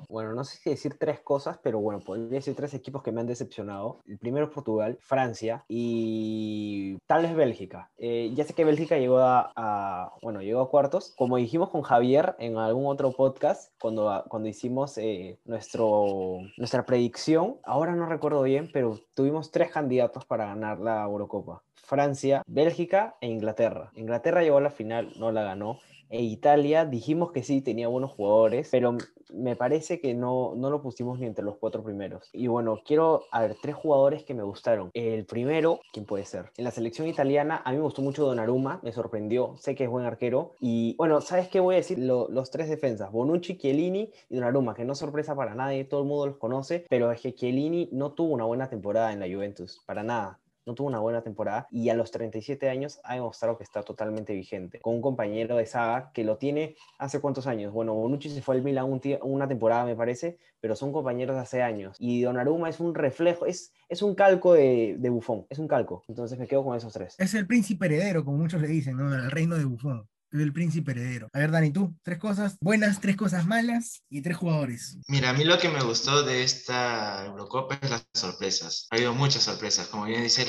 bueno, 0.09 0.35
no 0.35 0.45
sé 0.45 0.59
si 0.59 0.71
decir 0.71 0.99
tres 0.99 1.21
cosas, 1.21 1.59
pero 1.63 1.81
bueno, 1.81 2.01
podría 2.01 2.29
decir 2.29 2.55
tres 2.55 2.75
equipos 2.75 3.03
que 3.03 3.11
me 3.11 3.21
han 3.21 3.27
decepcionado. 3.27 4.03
El 4.07 4.19
primero 4.19 4.47
es 4.47 4.53
Portugal, 4.53 4.99
Francia 5.01 5.65
y 5.67 6.99
tal 7.07 7.23
vez 7.23 7.35
Bélgica. 7.35 7.91
Eh, 7.97 8.33
ya 8.35 8.45
sé 8.45 8.53
que 8.53 8.65
Bélgica 8.65 8.99
llegó 8.99 9.19
a, 9.21 10.13
bueno, 10.23 10.43
llegó 10.43 10.61
a 10.61 10.71
cuartos. 10.71 11.15
Como 11.17 11.39
dijimos 11.39 11.71
con 11.71 11.83
Javier 11.83 12.37
en 12.39 12.59
algún 12.59 12.87
otro 12.87 13.13
podcast, 13.13 13.73
cuando, 13.81 14.25
cuando 14.29 14.49
hicimos 14.49 14.99
eh, 14.99 15.39
nuestro, 15.47 16.39
nuestra 16.59 16.85
predicción, 16.85 17.57
ahora 17.65 17.95
no 17.95 18.07
recuerdo 18.07 18.43
bien, 18.43 18.69
pero 18.73 19.01
tuvimos 19.15 19.51
tres 19.51 19.71
candidatos 19.71 20.27
para 20.27 20.47
ganar 20.47 20.79
la 20.81 21.03
Eurocopa. 21.03 21.63
Francia, 21.75 22.43
Bélgica 22.47 23.17
e 23.21 23.29
Inglaterra. 23.29 23.93
Inglaterra 23.95 24.43
llegó 24.43 24.59
a 24.59 24.61
la 24.61 24.71
final, 24.71 25.13
no 25.17 25.31
la 25.31 25.45
ganó 25.45 25.79
e 26.11 26.23
Italia 26.23 26.85
dijimos 26.85 27.33
que 27.33 27.43
sí, 27.43 27.61
tenía 27.63 27.89
buenos 27.89 28.13
jugadores, 28.13 28.69
pero 28.71 28.97
me 29.33 29.57
parece 29.57 30.01
que 30.01 30.15
no, 30.15 30.55
no 30.57 30.71
lo 30.71 30.83
pusimos 30.83 31.19
ni 31.19 31.27
entre 31.27 31.45
los 31.45 31.57
cuatro 31.57 31.83
primeros. 31.83 32.31
Y 32.33 32.47
bueno, 32.47 32.81
quiero, 32.85 33.25
a 33.31 33.43
ver, 33.43 33.57
tres 33.61 33.75
jugadores 33.75 34.25
que 34.25 34.35
me 34.35 34.43
gustaron. 34.43 34.91
El 34.95 35.25
primero, 35.27 35.81
¿quién 35.93 36.07
puede 36.07 36.25
ser? 36.25 36.51
En 36.57 36.65
la 36.65 36.71
selección 36.71 37.09
italiana, 37.09 37.63
a 37.65 37.71
mí 37.71 37.77
me 37.77 37.83
gustó 37.83 38.03
mucho 38.03 38.25
Donnarumma, 38.25 38.81
me 38.83 38.93
sorprendió, 38.93 39.57
sé 39.59 39.75
que 39.75 39.85
es 39.85 39.91
buen 39.91 40.07
arquero. 40.07 40.55
Y 40.61 40.95
bueno, 40.97 41.21
¿sabes 41.21 41.49
qué 41.49 41.61
voy 41.61 41.75
a 41.75 41.79
decir? 41.79 41.99
los 41.99 42.51
tres 42.51 42.69
defensas, 42.69 43.11
Bonucci, 43.11 43.57
Chiellini 43.57 44.11
y 44.29 44.35
Donnarumma, 44.35 44.75
que 44.75 44.85
no 44.85 44.93
es 44.93 44.99
sorpresa 44.99 45.35
para 45.35 45.55
nadie, 45.55 45.85
todo 45.85 46.01
el 46.03 46.07
mundo 46.07 46.27
los 46.27 46.37
conoce, 46.37 46.87
pero 46.89 47.11
es 47.11 47.21
que 47.21 47.35
Chiellini 47.35 47.89
no 47.93 48.13
tuvo 48.13 48.35
una 48.35 48.45
buena 48.45 48.69
temporada 48.69 49.13
en 49.13 49.21
la 49.21 49.27
Juventus, 49.27 49.83
para 49.87 50.03
nada 50.03 50.39
no 50.67 50.75
tuvo 50.75 50.89
una 50.89 50.99
buena 50.99 51.23
temporada 51.23 51.69
y 51.71 51.89
a 51.89 51.95
los 51.95 52.11
37 52.11 52.69
años 52.69 53.01
ha 53.05 53.15
demostrado 53.15 53.57
que 53.57 53.65
está 53.65 53.83
totalmente 53.83 54.35
vigente. 54.35 54.81
Con 54.81 54.97
un 54.97 55.01
compañero 55.01 55.57
de 55.57 55.67
saga 55.67 56.11
que 56.13 56.25
lo 56.25 56.37
tiene 56.37 56.75
hace 56.99 57.21
cuántos 57.21 57.47
años. 57.47 57.73
Bueno, 57.73 57.95
Bonucci 57.95 58.29
se 58.29 58.43
fue 58.43 58.57
al 58.57 58.63
Milan 58.63 59.01
una 59.23 59.49
temporada, 59.49 59.85
me 59.85 59.95
parece, 59.95 60.39
pero 60.61 60.75
son 60.75 60.93
compañeros 60.93 61.37
de 61.37 61.43
hace 61.43 61.63
años. 61.63 61.97
Y 62.01 62.23
Donnarumma 62.23 62.69
es 62.69 62.81
un 62.81 62.95
reflejo, 62.95 63.47
es, 63.47 63.73
es 63.89 64.03
un 64.03 64.15
calco 64.15 64.55
de, 64.55 64.97
de 64.99 65.09
Buffon, 65.09 65.47
es 65.49 65.59
un 65.59 65.69
calco. 65.69 66.03
Entonces 66.09 66.39
me 66.39 66.49
quedo 66.49 66.65
con 66.65 66.77
esos 66.77 66.93
tres. 66.93 67.15
Es 67.19 67.35
el 67.35 67.47
príncipe 67.47 67.87
heredero, 67.87 68.25
como 68.25 68.39
muchos 68.39 68.61
le 68.61 68.69
dicen, 68.69 68.97
¿no? 68.97 69.15
El 69.15 69.31
reino 69.31 69.57
de 69.57 69.65
Buffon 69.65 70.09
del 70.31 70.53
príncipe 70.53 70.93
heredero. 70.93 71.29
A 71.33 71.39
ver, 71.39 71.51
Dani, 71.51 71.71
tú, 71.73 71.97
tres 72.03 72.19
cosas 72.19 72.57
buenas, 72.61 73.01
tres 73.01 73.17
cosas 73.17 73.47
malas 73.47 74.03
y 74.09 74.23
tres 74.23 74.37
jugadores. 74.37 74.99
Mira, 75.09 75.31
a 75.31 75.33
mí 75.33 75.45
lo 75.45 75.59
que 75.59 75.69
me 75.69 75.83
gustó 75.83 76.23
de 76.23 76.43
esta 76.43 77.25
Eurocopa 77.27 77.79
es 77.81 77.91
las 77.91 78.07
sorpresas. 78.15 78.87
Ha 78.91 78.97
habido 78.97 79.15
muchas 79.15 79.43
sorpresas, 79.43 79.89
como 79.89 80.05
bien 80.05 80.23
dice 80.23 80.45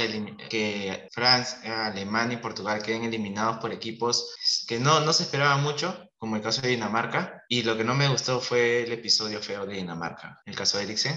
que 0.49 1.07
Francia, 1.11 1.87
Alemania 1.87 2.37
y 2.37 2.41
Portugal 2.41 2.81
queden 2.81 3.03
eliminados 3.03 3.57
por 3.57 3.71
equipos 3.71 4.35
que 4.67 4.79
no, 4.79 4.99
no 5.01 5.13
se 5.13 5.23
esperaba 5.23 5.57
mucho, 5.57 6.09
como 6.17 6.35
el 6.35 6.41
caso 6.41 6.61
de 6.61 6.69
Dinamarca. 6.69 7.43
Y 7.47 7.63
lo 7.63 7.77
que 7.77 7.83
no 7.83 7.95
me 7.95 8.09
gustó 8.09 8.39
fue 8.41 8.83
el 8.83 8.91
episodio 8.91 9.41
feo 9.41 9.65
de 9.65 9.75
Dinamarca, 9.75 10.41
el 10.45 10.55
caso 10.55 10.77
de 10.77 10.85
Eriksen. 10.85 11.15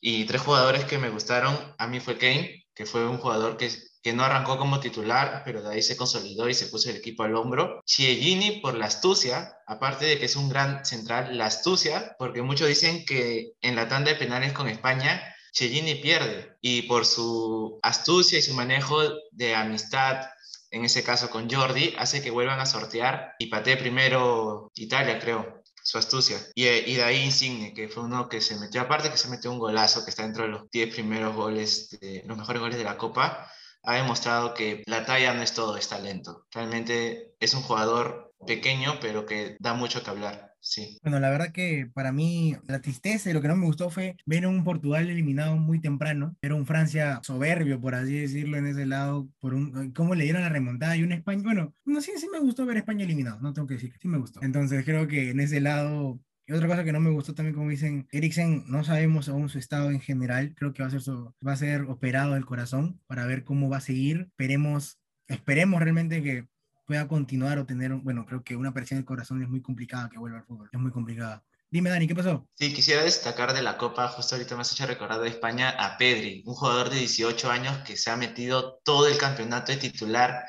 Y 0.00 0.26
tres 0.26 0.42
jugadores 0.42 0.84
que 0.84 0.98
me 0.98 1.08
gustaron, 1.08 1.56
a 1.78 1.86
mí 1.86 1.98
fue 1.98 2.18
Kane, 2.18 2.66
que 2.74 2.84
fue 2.84 3.08
un 3.08 3.18
jugador 3.18 3.56
que 3.56 3.70
que 4.04 4.12
no 4.12 4.22
arrancó 4.22 4.58
como 4.58 4.80
titular, 4.80 5.40
pero 5.46 5.62
de 5.62 5.74
ahí 5.74 5.82
se 5.82 5.96
consolidó 5.96 6.46
y 6.46 6.52
se 6.52 6.66
puso 6.66 6.90
el 6.90 6.96
equipo 6.96 7.22
al 7.22 7.34
hombro. 7.34 7.82
Chiellini 7.86 8.60
por 8.60 8.74
la 8.74 8.84
astucia, 8.84 9.56
aparte 9.66 10.04
de 10.04 10.18
que 10.18 10.26
es 10.26 10.36
un 10.36 10.50
gran 10.50 10.84
central, 10.84 11.38
la 11.38 11.46
astucia, 11.46 12.14
porque 12.18 12.42
muchos 12.42 12.68
dicen 12.68 13.06
que 13.06 13.54
en 13.62 13.74
la 13.74 13.88
tanda 13.88 14.10
de 14.10 14.18
penales 14.18 14.52
con 14.52 14.68
España, 14.68 15.34
Chiellini 15.52 15.94
pierde 15.94 16.54
y 16.60 16.82
por 16.82 17.06
su 17.06 17.78
astucia 17.82 18.38
y 18.38 18.42
su 18.42 18.52
manejo 18.52 19.00
de 19.32 19.54
amistad, 19.54 20.26
en 20.70 20.84
ese 20.84 21.02
caso 21.02 21.30
con 21.30 21.50
Jordi, 21.50 21.94
hace 21.96 22.20
que 22.20 22.30
vuelvan 22.30 22.60
a 22.60 22.66
sortear 22.66 23.32
y 23.38 23.46
patee 23.46 23.78
primero 23.78 24.70
Italia, 24.74 25.18
creo 25.18 25.62
su 25.82 25.96
astucia. 25.96 26.38
Y, 26.54 26.66
y, 26.66 26.96
de 26.96 27.04
ahí 27.04 27.22
Insigne, 27.22 27.72
que 27.72 27.88
fue 27.88 28.02
uno 28.02 28.28
que 28.28 28.42
se 28.42 28.58
metió, 28.58 28.82
aparte 28.82 29.10
que 29.10 29.16
se 29.16 29.28
metió 29.28 29.50
un 29.50 29.58
golazo, 29.58 30.04
que 30.04 30.10
está 30.10 30.24
dentro 30.24 30.42
de 30.42 30.50
los 30.50 30.70
10 30.70 30.94
primeros 30.94 31.34
goles, 31.34 31.98
de, 32.00 32.22
los 32.26 32.36
mejores 32.36 32.60
goles 32.60 32.78
de 32.78 32.84
la 32.84 32.98
Copa, 32.98 33.50
ha 33.84 33.96
demostrado 33.96 34.54
que 34.54 34.82
la 34.86 35.04
talla 35.04 35.34
no 35.34 35.42
es 35.42 35.54
todo, 35.54 35.76
es 35.76 35.88
talento. 35.88 36.46
Realmente 36.52 37.34
es 37.40 37.54
un 37.54 37.62
jugador 37.62 38.32
pequeño, 38.46 38.98
pero 39.00 39.26
que 39.26 39.56
da 39.60 39.74
mucho 39.74 40.02
que 40.02 40.10
hablar. 40.10 40.54
Sí. 40.60 40.98
Bueno, 41.02 41.20
la 41.20 41.28
verdad 41.28 41.52
que 41.52 41.90
para 41.92 42.10
mí 42.10 42.56
la 42.66 42.80
tristeza 42.80 43.28
y 43.28 43.34
lo 43.34 43.42
que 43.42 43.48
no 43.48 43.56
me 43.56 43.66
gustó 43.66 43.90
fue 43.90 44.16
ver 44.24 44.46
un 44.46 44.64
Portugal 44.64 45.10
eliminado 45.10 45.56
muy 45.56 45.78
temprano. 45.78 46.36
Era 46.40 46.54
un 46.54 46.64
Francia 46.64 47.20
soberbio, 47.22 47.82
por 47.82 47.94
así 47.94 48.18
decirlo, 48.18 48.56
en 48.56 48.66
ese 48.66 48.86
lado, 48.86 49.28
por 49.40 49.52
un 49.52 49.92
cómo 49.92 50.14
le 50.14 50.24
dieron 50.24 50.40
la 50.40 50.48
remontada 50.48 50.96
y 50.96 51.02
un 51.02 51.12
España. 51.12 51.42
Bueno, 51.42 51.74
no 51.84 52.00
sé 52.00 52.12
sí, 52.12 52.20
sí 52.20 52.28
me 52.32 52.38
gustó 52.40 52.64
ver 52.64 52.78
España 52.78 53.04
eliminado, 53.04 53.38
no 53.40 53.52
tengo 53.52 53.68
que 53.68 53.74
decir, 53.74 53.92
sí 54.00 54.08
me 54.08 54.16
gustó. 54.16 54.40
Entonces 54.42 54.86
creo 54.86 55.06
que 55.06 55.30
en 55.30 55.40
ese 55.40 55.60
lado 55.60 56.18
y 56.46 56.52
otra 56.52 56.68
cosa 56.68 56.84
que 56.84 56.92
no 56.92 57.00
me 57.00 57.10
gustó 57.10 57.34
también, 57.34 57.54
como 57.54 57.70
dicen, 57.70 58.06
Eriksen, 58.12 58.64
no 58.66 58.84
sabemos 58.84 59.28
aún 59.28 59.48
su 59.48 59.58
estado 59.58 59.90
en 59.90 60.00
general. 60.00 60.54
Creo 60.54 60.74
que 60.74 60.82
va 60.82 60.88
a 60.88 60.90
ser, 60.90 61.00
su, 61.00 61.34
va 61.46 61.52
a 61.52 61.56
ser 61.56 61.82
operado 61.82 62.34
del 62.34 62.44
corazón 62.44 63.00
para 63.06 63.24
ver 63.24 63.44
cómo 63.44 63.70
va 63.70 63.78
a 63.78 63.80
seguir. 63.80 64.28
Esperemos, 64.30 64.98
esperemos 65.26 65.80
realmente 65.80 66.22
que 66.22 66.46
pueda 66.86 67.08
continuar 67.08 67.58
o 67.58 67.64
tener, 67.64 67.92
bueno, 67.94 68.26
creo 68.26 68.44
que 68.44 68.56
una 68.56 68.74
presión 68.74 68.98
del 68.98 69.06
corazón 69.06 69.42
es 69.42 69.48
muy 69.48 69.62
complicada 69.62 70.10
que 70.10 70.18
vuelva 70.18 70.38
al 70.38 70.44
fútbol. 70.44 70.68
Es 70.70 70.78
muy 70.78 70.90
complicada. 70.90 71.42
Dime, 71.70 71.88
Dani, 71.88 72.06
¿qué 72.06 72.14
pasó? 72.14 72.46
Sí, 72.54 72.74
quisiera 72.74 73.02
destacar 73.02 73.54
de 73.54 73.62
la 73.62 73.78
Copa, 73.78 74.06
justo 74.08 74.34
ahorita 74.34 74.54
me 74.54 74.60
has 74.60 74.72
hecho 74.72 74.86
recordar 74.86 75.20
de 75.20 75.28
España, 75.28 75.70
a 75.70 75.96
Pedri, 75.96 76.42
un 76.46 76.54
jugador 76.54 76.90
de 76.90 76.98
18 76.98 77.50
años 77.50 77.78
que 77.78 77.96
se 77.96 78.10
ha 78.10 78.16
metido 78.16 78.80
todo 78.84 79.08
el 79.08 79.16
campeonato 79.16 79.72
de 79.72 79.78
titular 79.78 80.44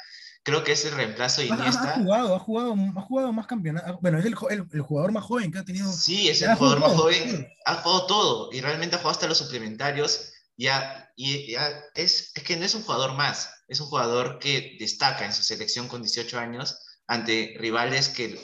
creo 0.46 0.64
que 0.64 0.74
es 0.74 0.86
el 0.86 0.94
reemplazo 0.94 1.42
de 1.42 1.48
Iniesta. 1.48 1.96
Ha, 1.96 1.96
jugado, 1.96 2.36
ha 2.36 2.40
jugado, 2.40 2.76
ha 2.96 3.02
jugado 3.02 3.34
más 3.34 3.48
campeonatos. 3.48 4.00
Bueno, 4.00 4.20
es 4.20 4.26
el, 4.26 4.36
el, 4.72 4.82
jugador 4.82 5.12
más 5.12 5.24
joven 5.24 5.52
que 5.52 5.58
ha 5.58 5.66
tenido. 5.66 5.92
Sí, 5.92 6.30
es 6.30 6.42
el 6.44 6.54
jugador 6.54 6.80
más 6.80 6.94
joven. 6.94 7.50
Ha 7.66 7.76
jugado 7.78 8.06
todo 8.06 8.50
y 8.54 8.62
realmente 8.62 8.96
ha 8.96 9.00
jugado 9.00 9.16
hasta 9.16 9.28
los 9.28 9.40
suplementarios. 9.40 10.32
Ya, 10.56 11.12
y 11.18 11.52
ya 11.52 11.84
es, 11.96 12.32
es 12.34 12.44
que 12.44 12.56
no 12.56 12.64
es 12.64 12.76
un 12.76 12.84
jugador 12.84 13.14
más, 13.14 13.50
es 13.68 13.82
un 13.82 13.88
jugador 13.88 14.40
que 14.40 14.78
destaca 14.80 15.26
en 15.26 15.34
su 15.34 15.44
selección 15.44 15.90
con 15.90 16.02
18 16.02 16.40
años 16.40 16.80
ante 17.08 17.56
rivales 17.60 18.08
que, 18.08 18.40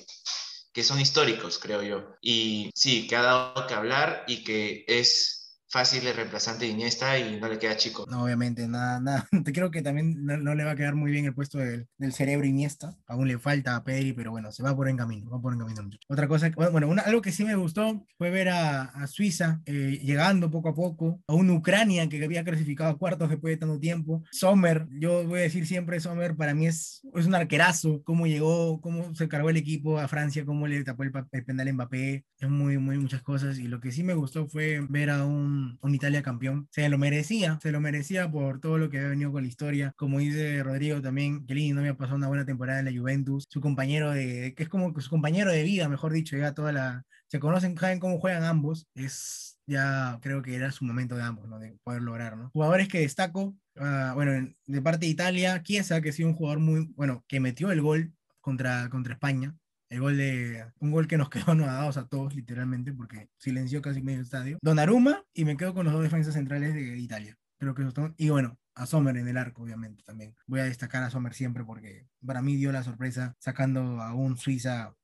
que 0.74 0.84
son 0.84 1.00
históricos, 1.00 1.60
creo 1.60 1.84
yo. 1.84 2.16
Y 2.20 2.72
sí, 2.74 3.08
que 3.08 3.16
ha 3.16 3.22
dado 3.22 3.68
que 3.68 3.76
hablar 3.76 4.26
y 4.28 4.44
que 4.44 4.84
es 4.88 5.41
fácil 5.72 6.06
el 6.06 6.16
reemplazante 6.16 6.66
de 6.66 6.72
Iniesta 6.72 7.18
y 7.18 7.40
no 7.40 7.48
le 7.48 7.58
queda 7.58 7.78
chico. 7.78 8.06
No, 8.10 8.24
obviamente, 8.24 8.68
nada, 8.68 9.00
nada. 9.00 9.28
Creo 9.54 9.72
que 9.72 9.82
también 9.82 10.26
no, 10.26 10.54
le 10.54 10.64
va 10.66 10.72
a 10.72 10.76
quedar 10.76 10.96
muy 10.96 11.12
bien 11.12 11.26
el 11.26 11.34
puesto 11.34 11.58
del, 11.58 11.88
del, 11.98 12.14
cerebro 12.14 12.46
Iniesta. 12.46 12.96
Aún 13.08 13.28
le 13.28 13.40
falta 13.40 13.76
a 13.76 13.84
Pedri, 13.84 14.12
pero 14.12 14.32
bueno, 14.32 14.52
se 14.52 14.64
va 14.64 14.76
por 14.76 14.90
en 14.90 14.98
camino, 14.98 15.32
va 15.32 15.42
por 15.42 15.54
en 15.54 15.60
camino. 15.60 15.98
Otra 16.10 16.28
cosa, 16.28 16.52
bueno, 16.72 16.90
una, 16.90 17.04
algo 17.04 17.22
que 17.22 17.32
sí 17.32 17.46
me 17.46 17.56
gustó 17.56 18.06
fue 18.18 18.30
ver 18.30 18.50
a, 18.50 18.84
a 18.84 19.08
Suiza 19.08 19.62
eh, 19.66 20.00
llegando 20.04 20.52
poco 20.52 20.70
a 20.70 20.76
poco, 20.76 21.22
a 21.28 21.34
una 21.34 21.54
Ucrania 21.54 22.08
que 22.10 22.24
había 22.24 22.44
clasificado 22.44 22.90
a 22.90 22.98
cuartos 22.98 23.30
después 23.30 23.54
de 23.54 23.58
tanto 23.58 23.80
tiempo. 23.80 24.24
Sommer, 24.32 24.88
yo 25.00 25.26
voy 25.26 25.40
a 25.40 25.44
decir 25.44 25.66
siempre 25.66 26.02
Sommer, 26.02 26.36
para 26.36 26.54
mí 26.54 26.68
es, 26.68 27.02
es 27.16 27.26
un 27.26 27.36
arquerazo, 27.36 28.04
cómo 28.04 28.28
llegó, 28.28 28.82
cómo 28.82 29.16
se 29.16 29.30
cargó 29.30 29.50
el 29.50 29.58
equipo 29.58 30.00
a 30.00 30.10
Francia, 30.10 30.46
cómo 30.46 30.68
le 30.68 30.84
tapó 30.84 31.04
el, 31.04 31.12
el 31.32 31.46
penal 31.46 31.74
Mbappé, 31.74 32.26
es 32.40 32.50
muy, 32.50 32.78
muy 32.78 32.98
muchas 32.98 33.22
cosas. 33.22 33.58
Y 33.58 33.68
lo 33.68 33.80
que 33.80 33.92
sí 33.92 34.04
me 34.04 34.16
gustó 34.16 34.48
fue 34.48 34.86
ver 34.90 35.10
a 35.10 35.26
un 35.26 35.61
un, 35.82 35.96
Italia 35.96 36.24
campeón. 36.24 36.68
Se 36.72 36.88
lo 36.90 36.98
merecía, 36.98 37.60
se 37.62 37.72
lo 37.72 37.80
merecía 37.80 38.30
por 38.32 38.60
todo 38.60 38.78
lo 38.78 38.90
que 38.90 38.98
había 38.98 39.10
venido 39.10 39.32
con 39.32 39.44
la 39.44 39.50
historia. 39.50 39.94
Como 39.98 40.20
dice 40.20 40.64
Rodrigo 40.64 41.02
también, 41.02 41.46
que 41.46 41.74
no 41.74 41.82
había 41.82 41.98
pasado 41.98 42.18
una 42.18 42.28
buena 42.28 42.46
temporada 42.46 42.80
en 42.80 42.86
la 42.86 43.00
Juventus. 43.00 43.46
Su 43.50 43.62
compañero 43.62 44.12
de, 44.12 44.54
que 44.56 44.64
es 44.64 44.70
como 44.70 45.00
su 45.00 45.10
compañero 45.10 45.52
de 45.52 45.64
vida, 45.64 45.90
mejor 45.90 46.14
dicho, 46.14 46.38
ya 46.38 46.54
toda 46.54 46.72
la, 46.72 47.06
se 47.28 47.40
conocen, 47.40 47.78
saben 47.78 48.00
cómo 48.00 48.20
juegan 48.20 48.44
ambos. 48.44 48.88
Es 48.96 49.52
ya 49.72 50.20
creo 50.22 50.42
que 50.42 50.56
era 50.56 50.72
su 50.72 50.86
momento 50.86 51.16
de 51.16 51.24
ambos, 51.24 51.48
¿no? 51.48 51.60
De 51.60 51.78
poder 51.84 52.02
lograr, 52.02 52.38
¿no? 52.38 52.50
Jugadores 52.52 52.88
que 52.88 53.00
destaco, 53.00 53.56
uh, 53.76 54.14
bueno, 54.14 54.50
de 54.66 54.82
parte 54.82 55.06
de 55.06 55.12
Italia, 55.12 55.62
Chiesa, 55.64 56.02
que 56.02 56.10
ha 56.10 56.14
sido 56.14 56.30
un 56.30 56.36
jugador 56.36 56.60
muy, 56.60 56.92
bueno, 56.96 57.24
que 57.28 57.40
metió 57.40 57.72
el 57.72 57.82
gol 57.82 58.14
contra, 58.42 58.90
contra 58.90 59.14
España, 59.14 59.56
el 59.92 60.00
gol 60.00 60.18
de 60.18 60.66
un 60.80 60.92
gol 60.92 61.08
que 61.08 61.18
nos 61.18 61.30
quedó 61.30 61.52
anonadados 61.52 61.98
a 61.98 62.08
todos 62.08 62.34
literalmente 62.34 62.94
porque 62.94 63.30
silenció 63.38 63.82
casi 63.82 64.02
medio 64.02 64.22
estadio. 64.22 64.58
Donnarumma 64.62 65.24
y 65.34 65.46
me 65.46 65.58
quedo 65.58 65.74
con 65.74 65.86
los 65.86 65.94
dos 65.94 66.02
defensas 66.02 66.34
centrales 66.34 66.74
de 66.74 66.98
Italia. 66.98 67.38
Creo 67.60 67.76
que 67.76 67.84
eso 67.84 68.14
y 68.18 68.30
bueno, 68.30 68.58
a 68.74 68.86
Sommer 68.86 69.18
en 69.18 69.28
el 69.28 69.38
arco 69.38 69.64
obviamente 69.64 70.02
también. 70.04 70.36
Voy 70.48 70.62
a 70.62 70.64
destacar 70.64 71.04
a 71.04 71.10
Sommer 71.10 71.34
siempre 71.34 71.66
porque 71.66 72.08
para 72.26 72.42
mí 72.42 72.56
dio 72.56 72.72
la 72.72 72.84
sorpresa 72.84 73.36
sacando 73.38 74.02
a 74.02 74.14
un 74.14 74.38
Suiza 74.38 74.96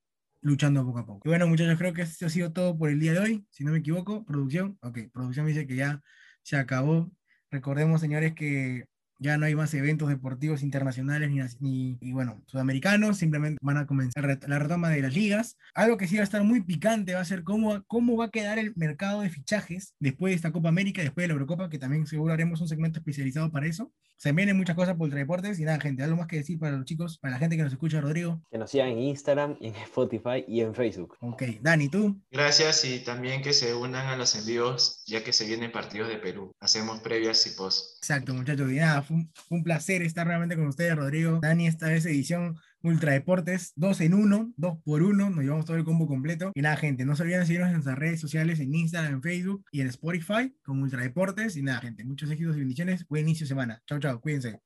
luchando 0.41 0.85
poco 0.85 0.99
a 0.99 1.05
poco. 1.05 1.27
Y 1.27 1.29
bueno, 1.29 1.47
muchachos, 1.47 1.77
creo 1.77 1.93
que 1.93 2.03
esto 2.03 2.25
ha 2.25 2.29
sido 2.29 2.53
todo 2.53 2.77
por 2.77 2.89
el 2.89 2.99
día 2.99 3.11
de 3.11 3.19
hoy. 3.19 3.47
Si 3.51 3.65
no 3.65 3.73
me 3.73 3.79
equivoco, 3.79 4.25
producción. 4.25 4.77
Ok, 4.81 4.99
producción 5.11 5.45
dice 5.47 5.67
que 5.67 5.75
ya 5.75 6.01
se 6.43 6.55
acabó. 6.55 7.11
Recordemos, 7.51 7.99
señores, 7.99 8.33
que 8.33 8.85
ya 9.19 9.37
no 9.37 9.45
hay 9.45 9.55
más 9.55 9.73
eventos 9.73 10.09
deportivos 10.09 10.63
internacionales 10.63 11.57
ni, 11.59 11.97
y 12.01 12.11
bueno, 12.11 12.43
sudamericanos, 12.47 13.17
simplemente 13.17 13.57
van 13.61 13.77
a 13.77 13.87
comenzar 13.87 14.39
la 14.47 14.59
retoma 14.59 14.89
de 14.89 15.01
las 15.01 15.13
ligas. 15.13 15.57
Algo 15.73 15.97
que 15.97 16.07
sí 16.07 16.15
va 16.15 16.21
a 16.21 16.23
estar 16.23 16.43
muy 16.43 16.61
picante 16.61 17.13
va 17.13 17.21
a 17.21 17.25
ser 17.25 17.43
cómo, 17.43 17.83
cómo 17.87 18.17
va 18.17 18.25
a 18.25 18.31
quedar 18.31 18.59
el 18.59 18.73
mercado 18.75 19.21
de 19.21 19.29
fichajes 19.29 19.95
después 19.99 20.31
de 20.31 20.35
esta 20.35 20.51
Copa 20.51 20.69
América, 20.69 21.01
después 21.01 21.23
de 21.23 21.27
la 21.29 21.33
Eurocopa, 21.33 21.69
que 21.69 21.79
también 21.79 22.07
seguro 22.07 22.33
haremos 22.33 22.61
un 22.61 22.67
segmento 22.67 22.99
especializado 22.99 23.51
para 23.51 23.67
eso. 23.67 23.91
Se 24.19 24.31
vienen 24.31 24.57
muchas 24.57 24.75
cosas 24.75 24.95
por 24.95 25.11
Deportes 25.11 25.59
y 25.59 25.63
nada, 25.63 25.79
gente, 25.79 26.01
algo 26.01 26.17
más 26.17 26.25
que 26.25 26.37
decir 26.37 26.57
para 26.57 26.75
los 26.75 26.85
chicos, 26.85 27.19
para 27.19 27.33
la 27.33 27.39
gente 27.39 27.55
que 27.55 27.61
nos 27.61 27.71
escucha, 27.71 28.01
Rodrigo. 28.01 28.41
Que 28.49 28.57
nos 28.57 28.71
sigan 28.71 28.89
en 28.89 28.97
Instagram, 28.97 29.57
en 29.61 29.75
Spotify 29.75 30.43
y 30.47 30.61
en 30.61 30.73
Facebook. 30.73 31.15
Ok, 31.19 31.43
Dani, 31.61 31.87
¿tú? 31.87 32.19
Gracias 32.31 32.83
y 32.83 33.03
también 33.03 33.43
que 33.43 33.53
se 33.53 33.75
unan 33.75 34.07
a 34.07 34.17
los 34.17 34.35
envíos, 34.35 35.03
ya 35.05 35.23
que 35.23 35.33
se 35.33 35.45
vienen 35.45 35.71
partidos 35.71 36.09
de 36.09 36.17
Perú. 36.17 36.51
Hacemos 36.59 36.99
previas 37.01 37.45
y 37.45 37.51
post. 37.51 37.97
Exacto, 37.99 38.33
muchachos, 38.33 38.71
y 38.71 38.77
nada, 38.77 39.03
fue 39.07 39.17
un, 39.49 39.63
placer 39.63 40.01
estar 40.01 40.27
realmente 40.27 40.55
con 40.55 40.67
ustedes, 40.67 40.95
Rodrigo. 40.95 41.39
Dani, 41.41 41.67
esta 41.67 41.87
vez 41.87 42.05
edición 42.05 42.57
Ultra 42.83 43.13
Deportes, 43.13 43.73
dos 43.75 44.01
en 44.01 44.13
uno, 44.13 44.53
dos 44.55 44.77
por 44.83 45.03
uno, 45.03 45.29
nos 45.29 45.43
llevamos 45.43 45.65
todo 45.65 45.77
el 45.77 45.83
combo 45.83 46.07
completo. 46.07 46.51
Y 46.53 46.61
nada, 46.61 46.77
gente, 46.77 47.05
no 47.05 47.15
se 47.15 47.23
olviden 47.23 47.41
de 47.41 47.45
seguirnos 47.47 47.69
en 47.69 47.73
nuestras 47.73 47.97
redes 47.97 48.19
sociales, 48.19 48.59
en 48.59 48.73
Instagram, 48.73 49.15
en 49.15 49.21
Facebook 49.21 49.65
y 49.71 49.81
en 49.81 49.87
Spotify, 49.87 50.55
como 50.63 50.83
Ultra 50.83 51.01
Deportes. 51.01 51.55
Y 51.57 51.63
nada, 51.63 51.79
gente, 51.79 52.03
muchos 52.03 52.29
éxitos 52.29 52.55
y 52.55 52.59
bendiciones. 52.59 53.07
Buen 53.07 53.23
inicio 53.23 53.45
de 53.45 53.49
semana. 53.49 53.81
Chao, 53.87 53.99
chao, 53.99 54.21
cuídense. 54.21 54.59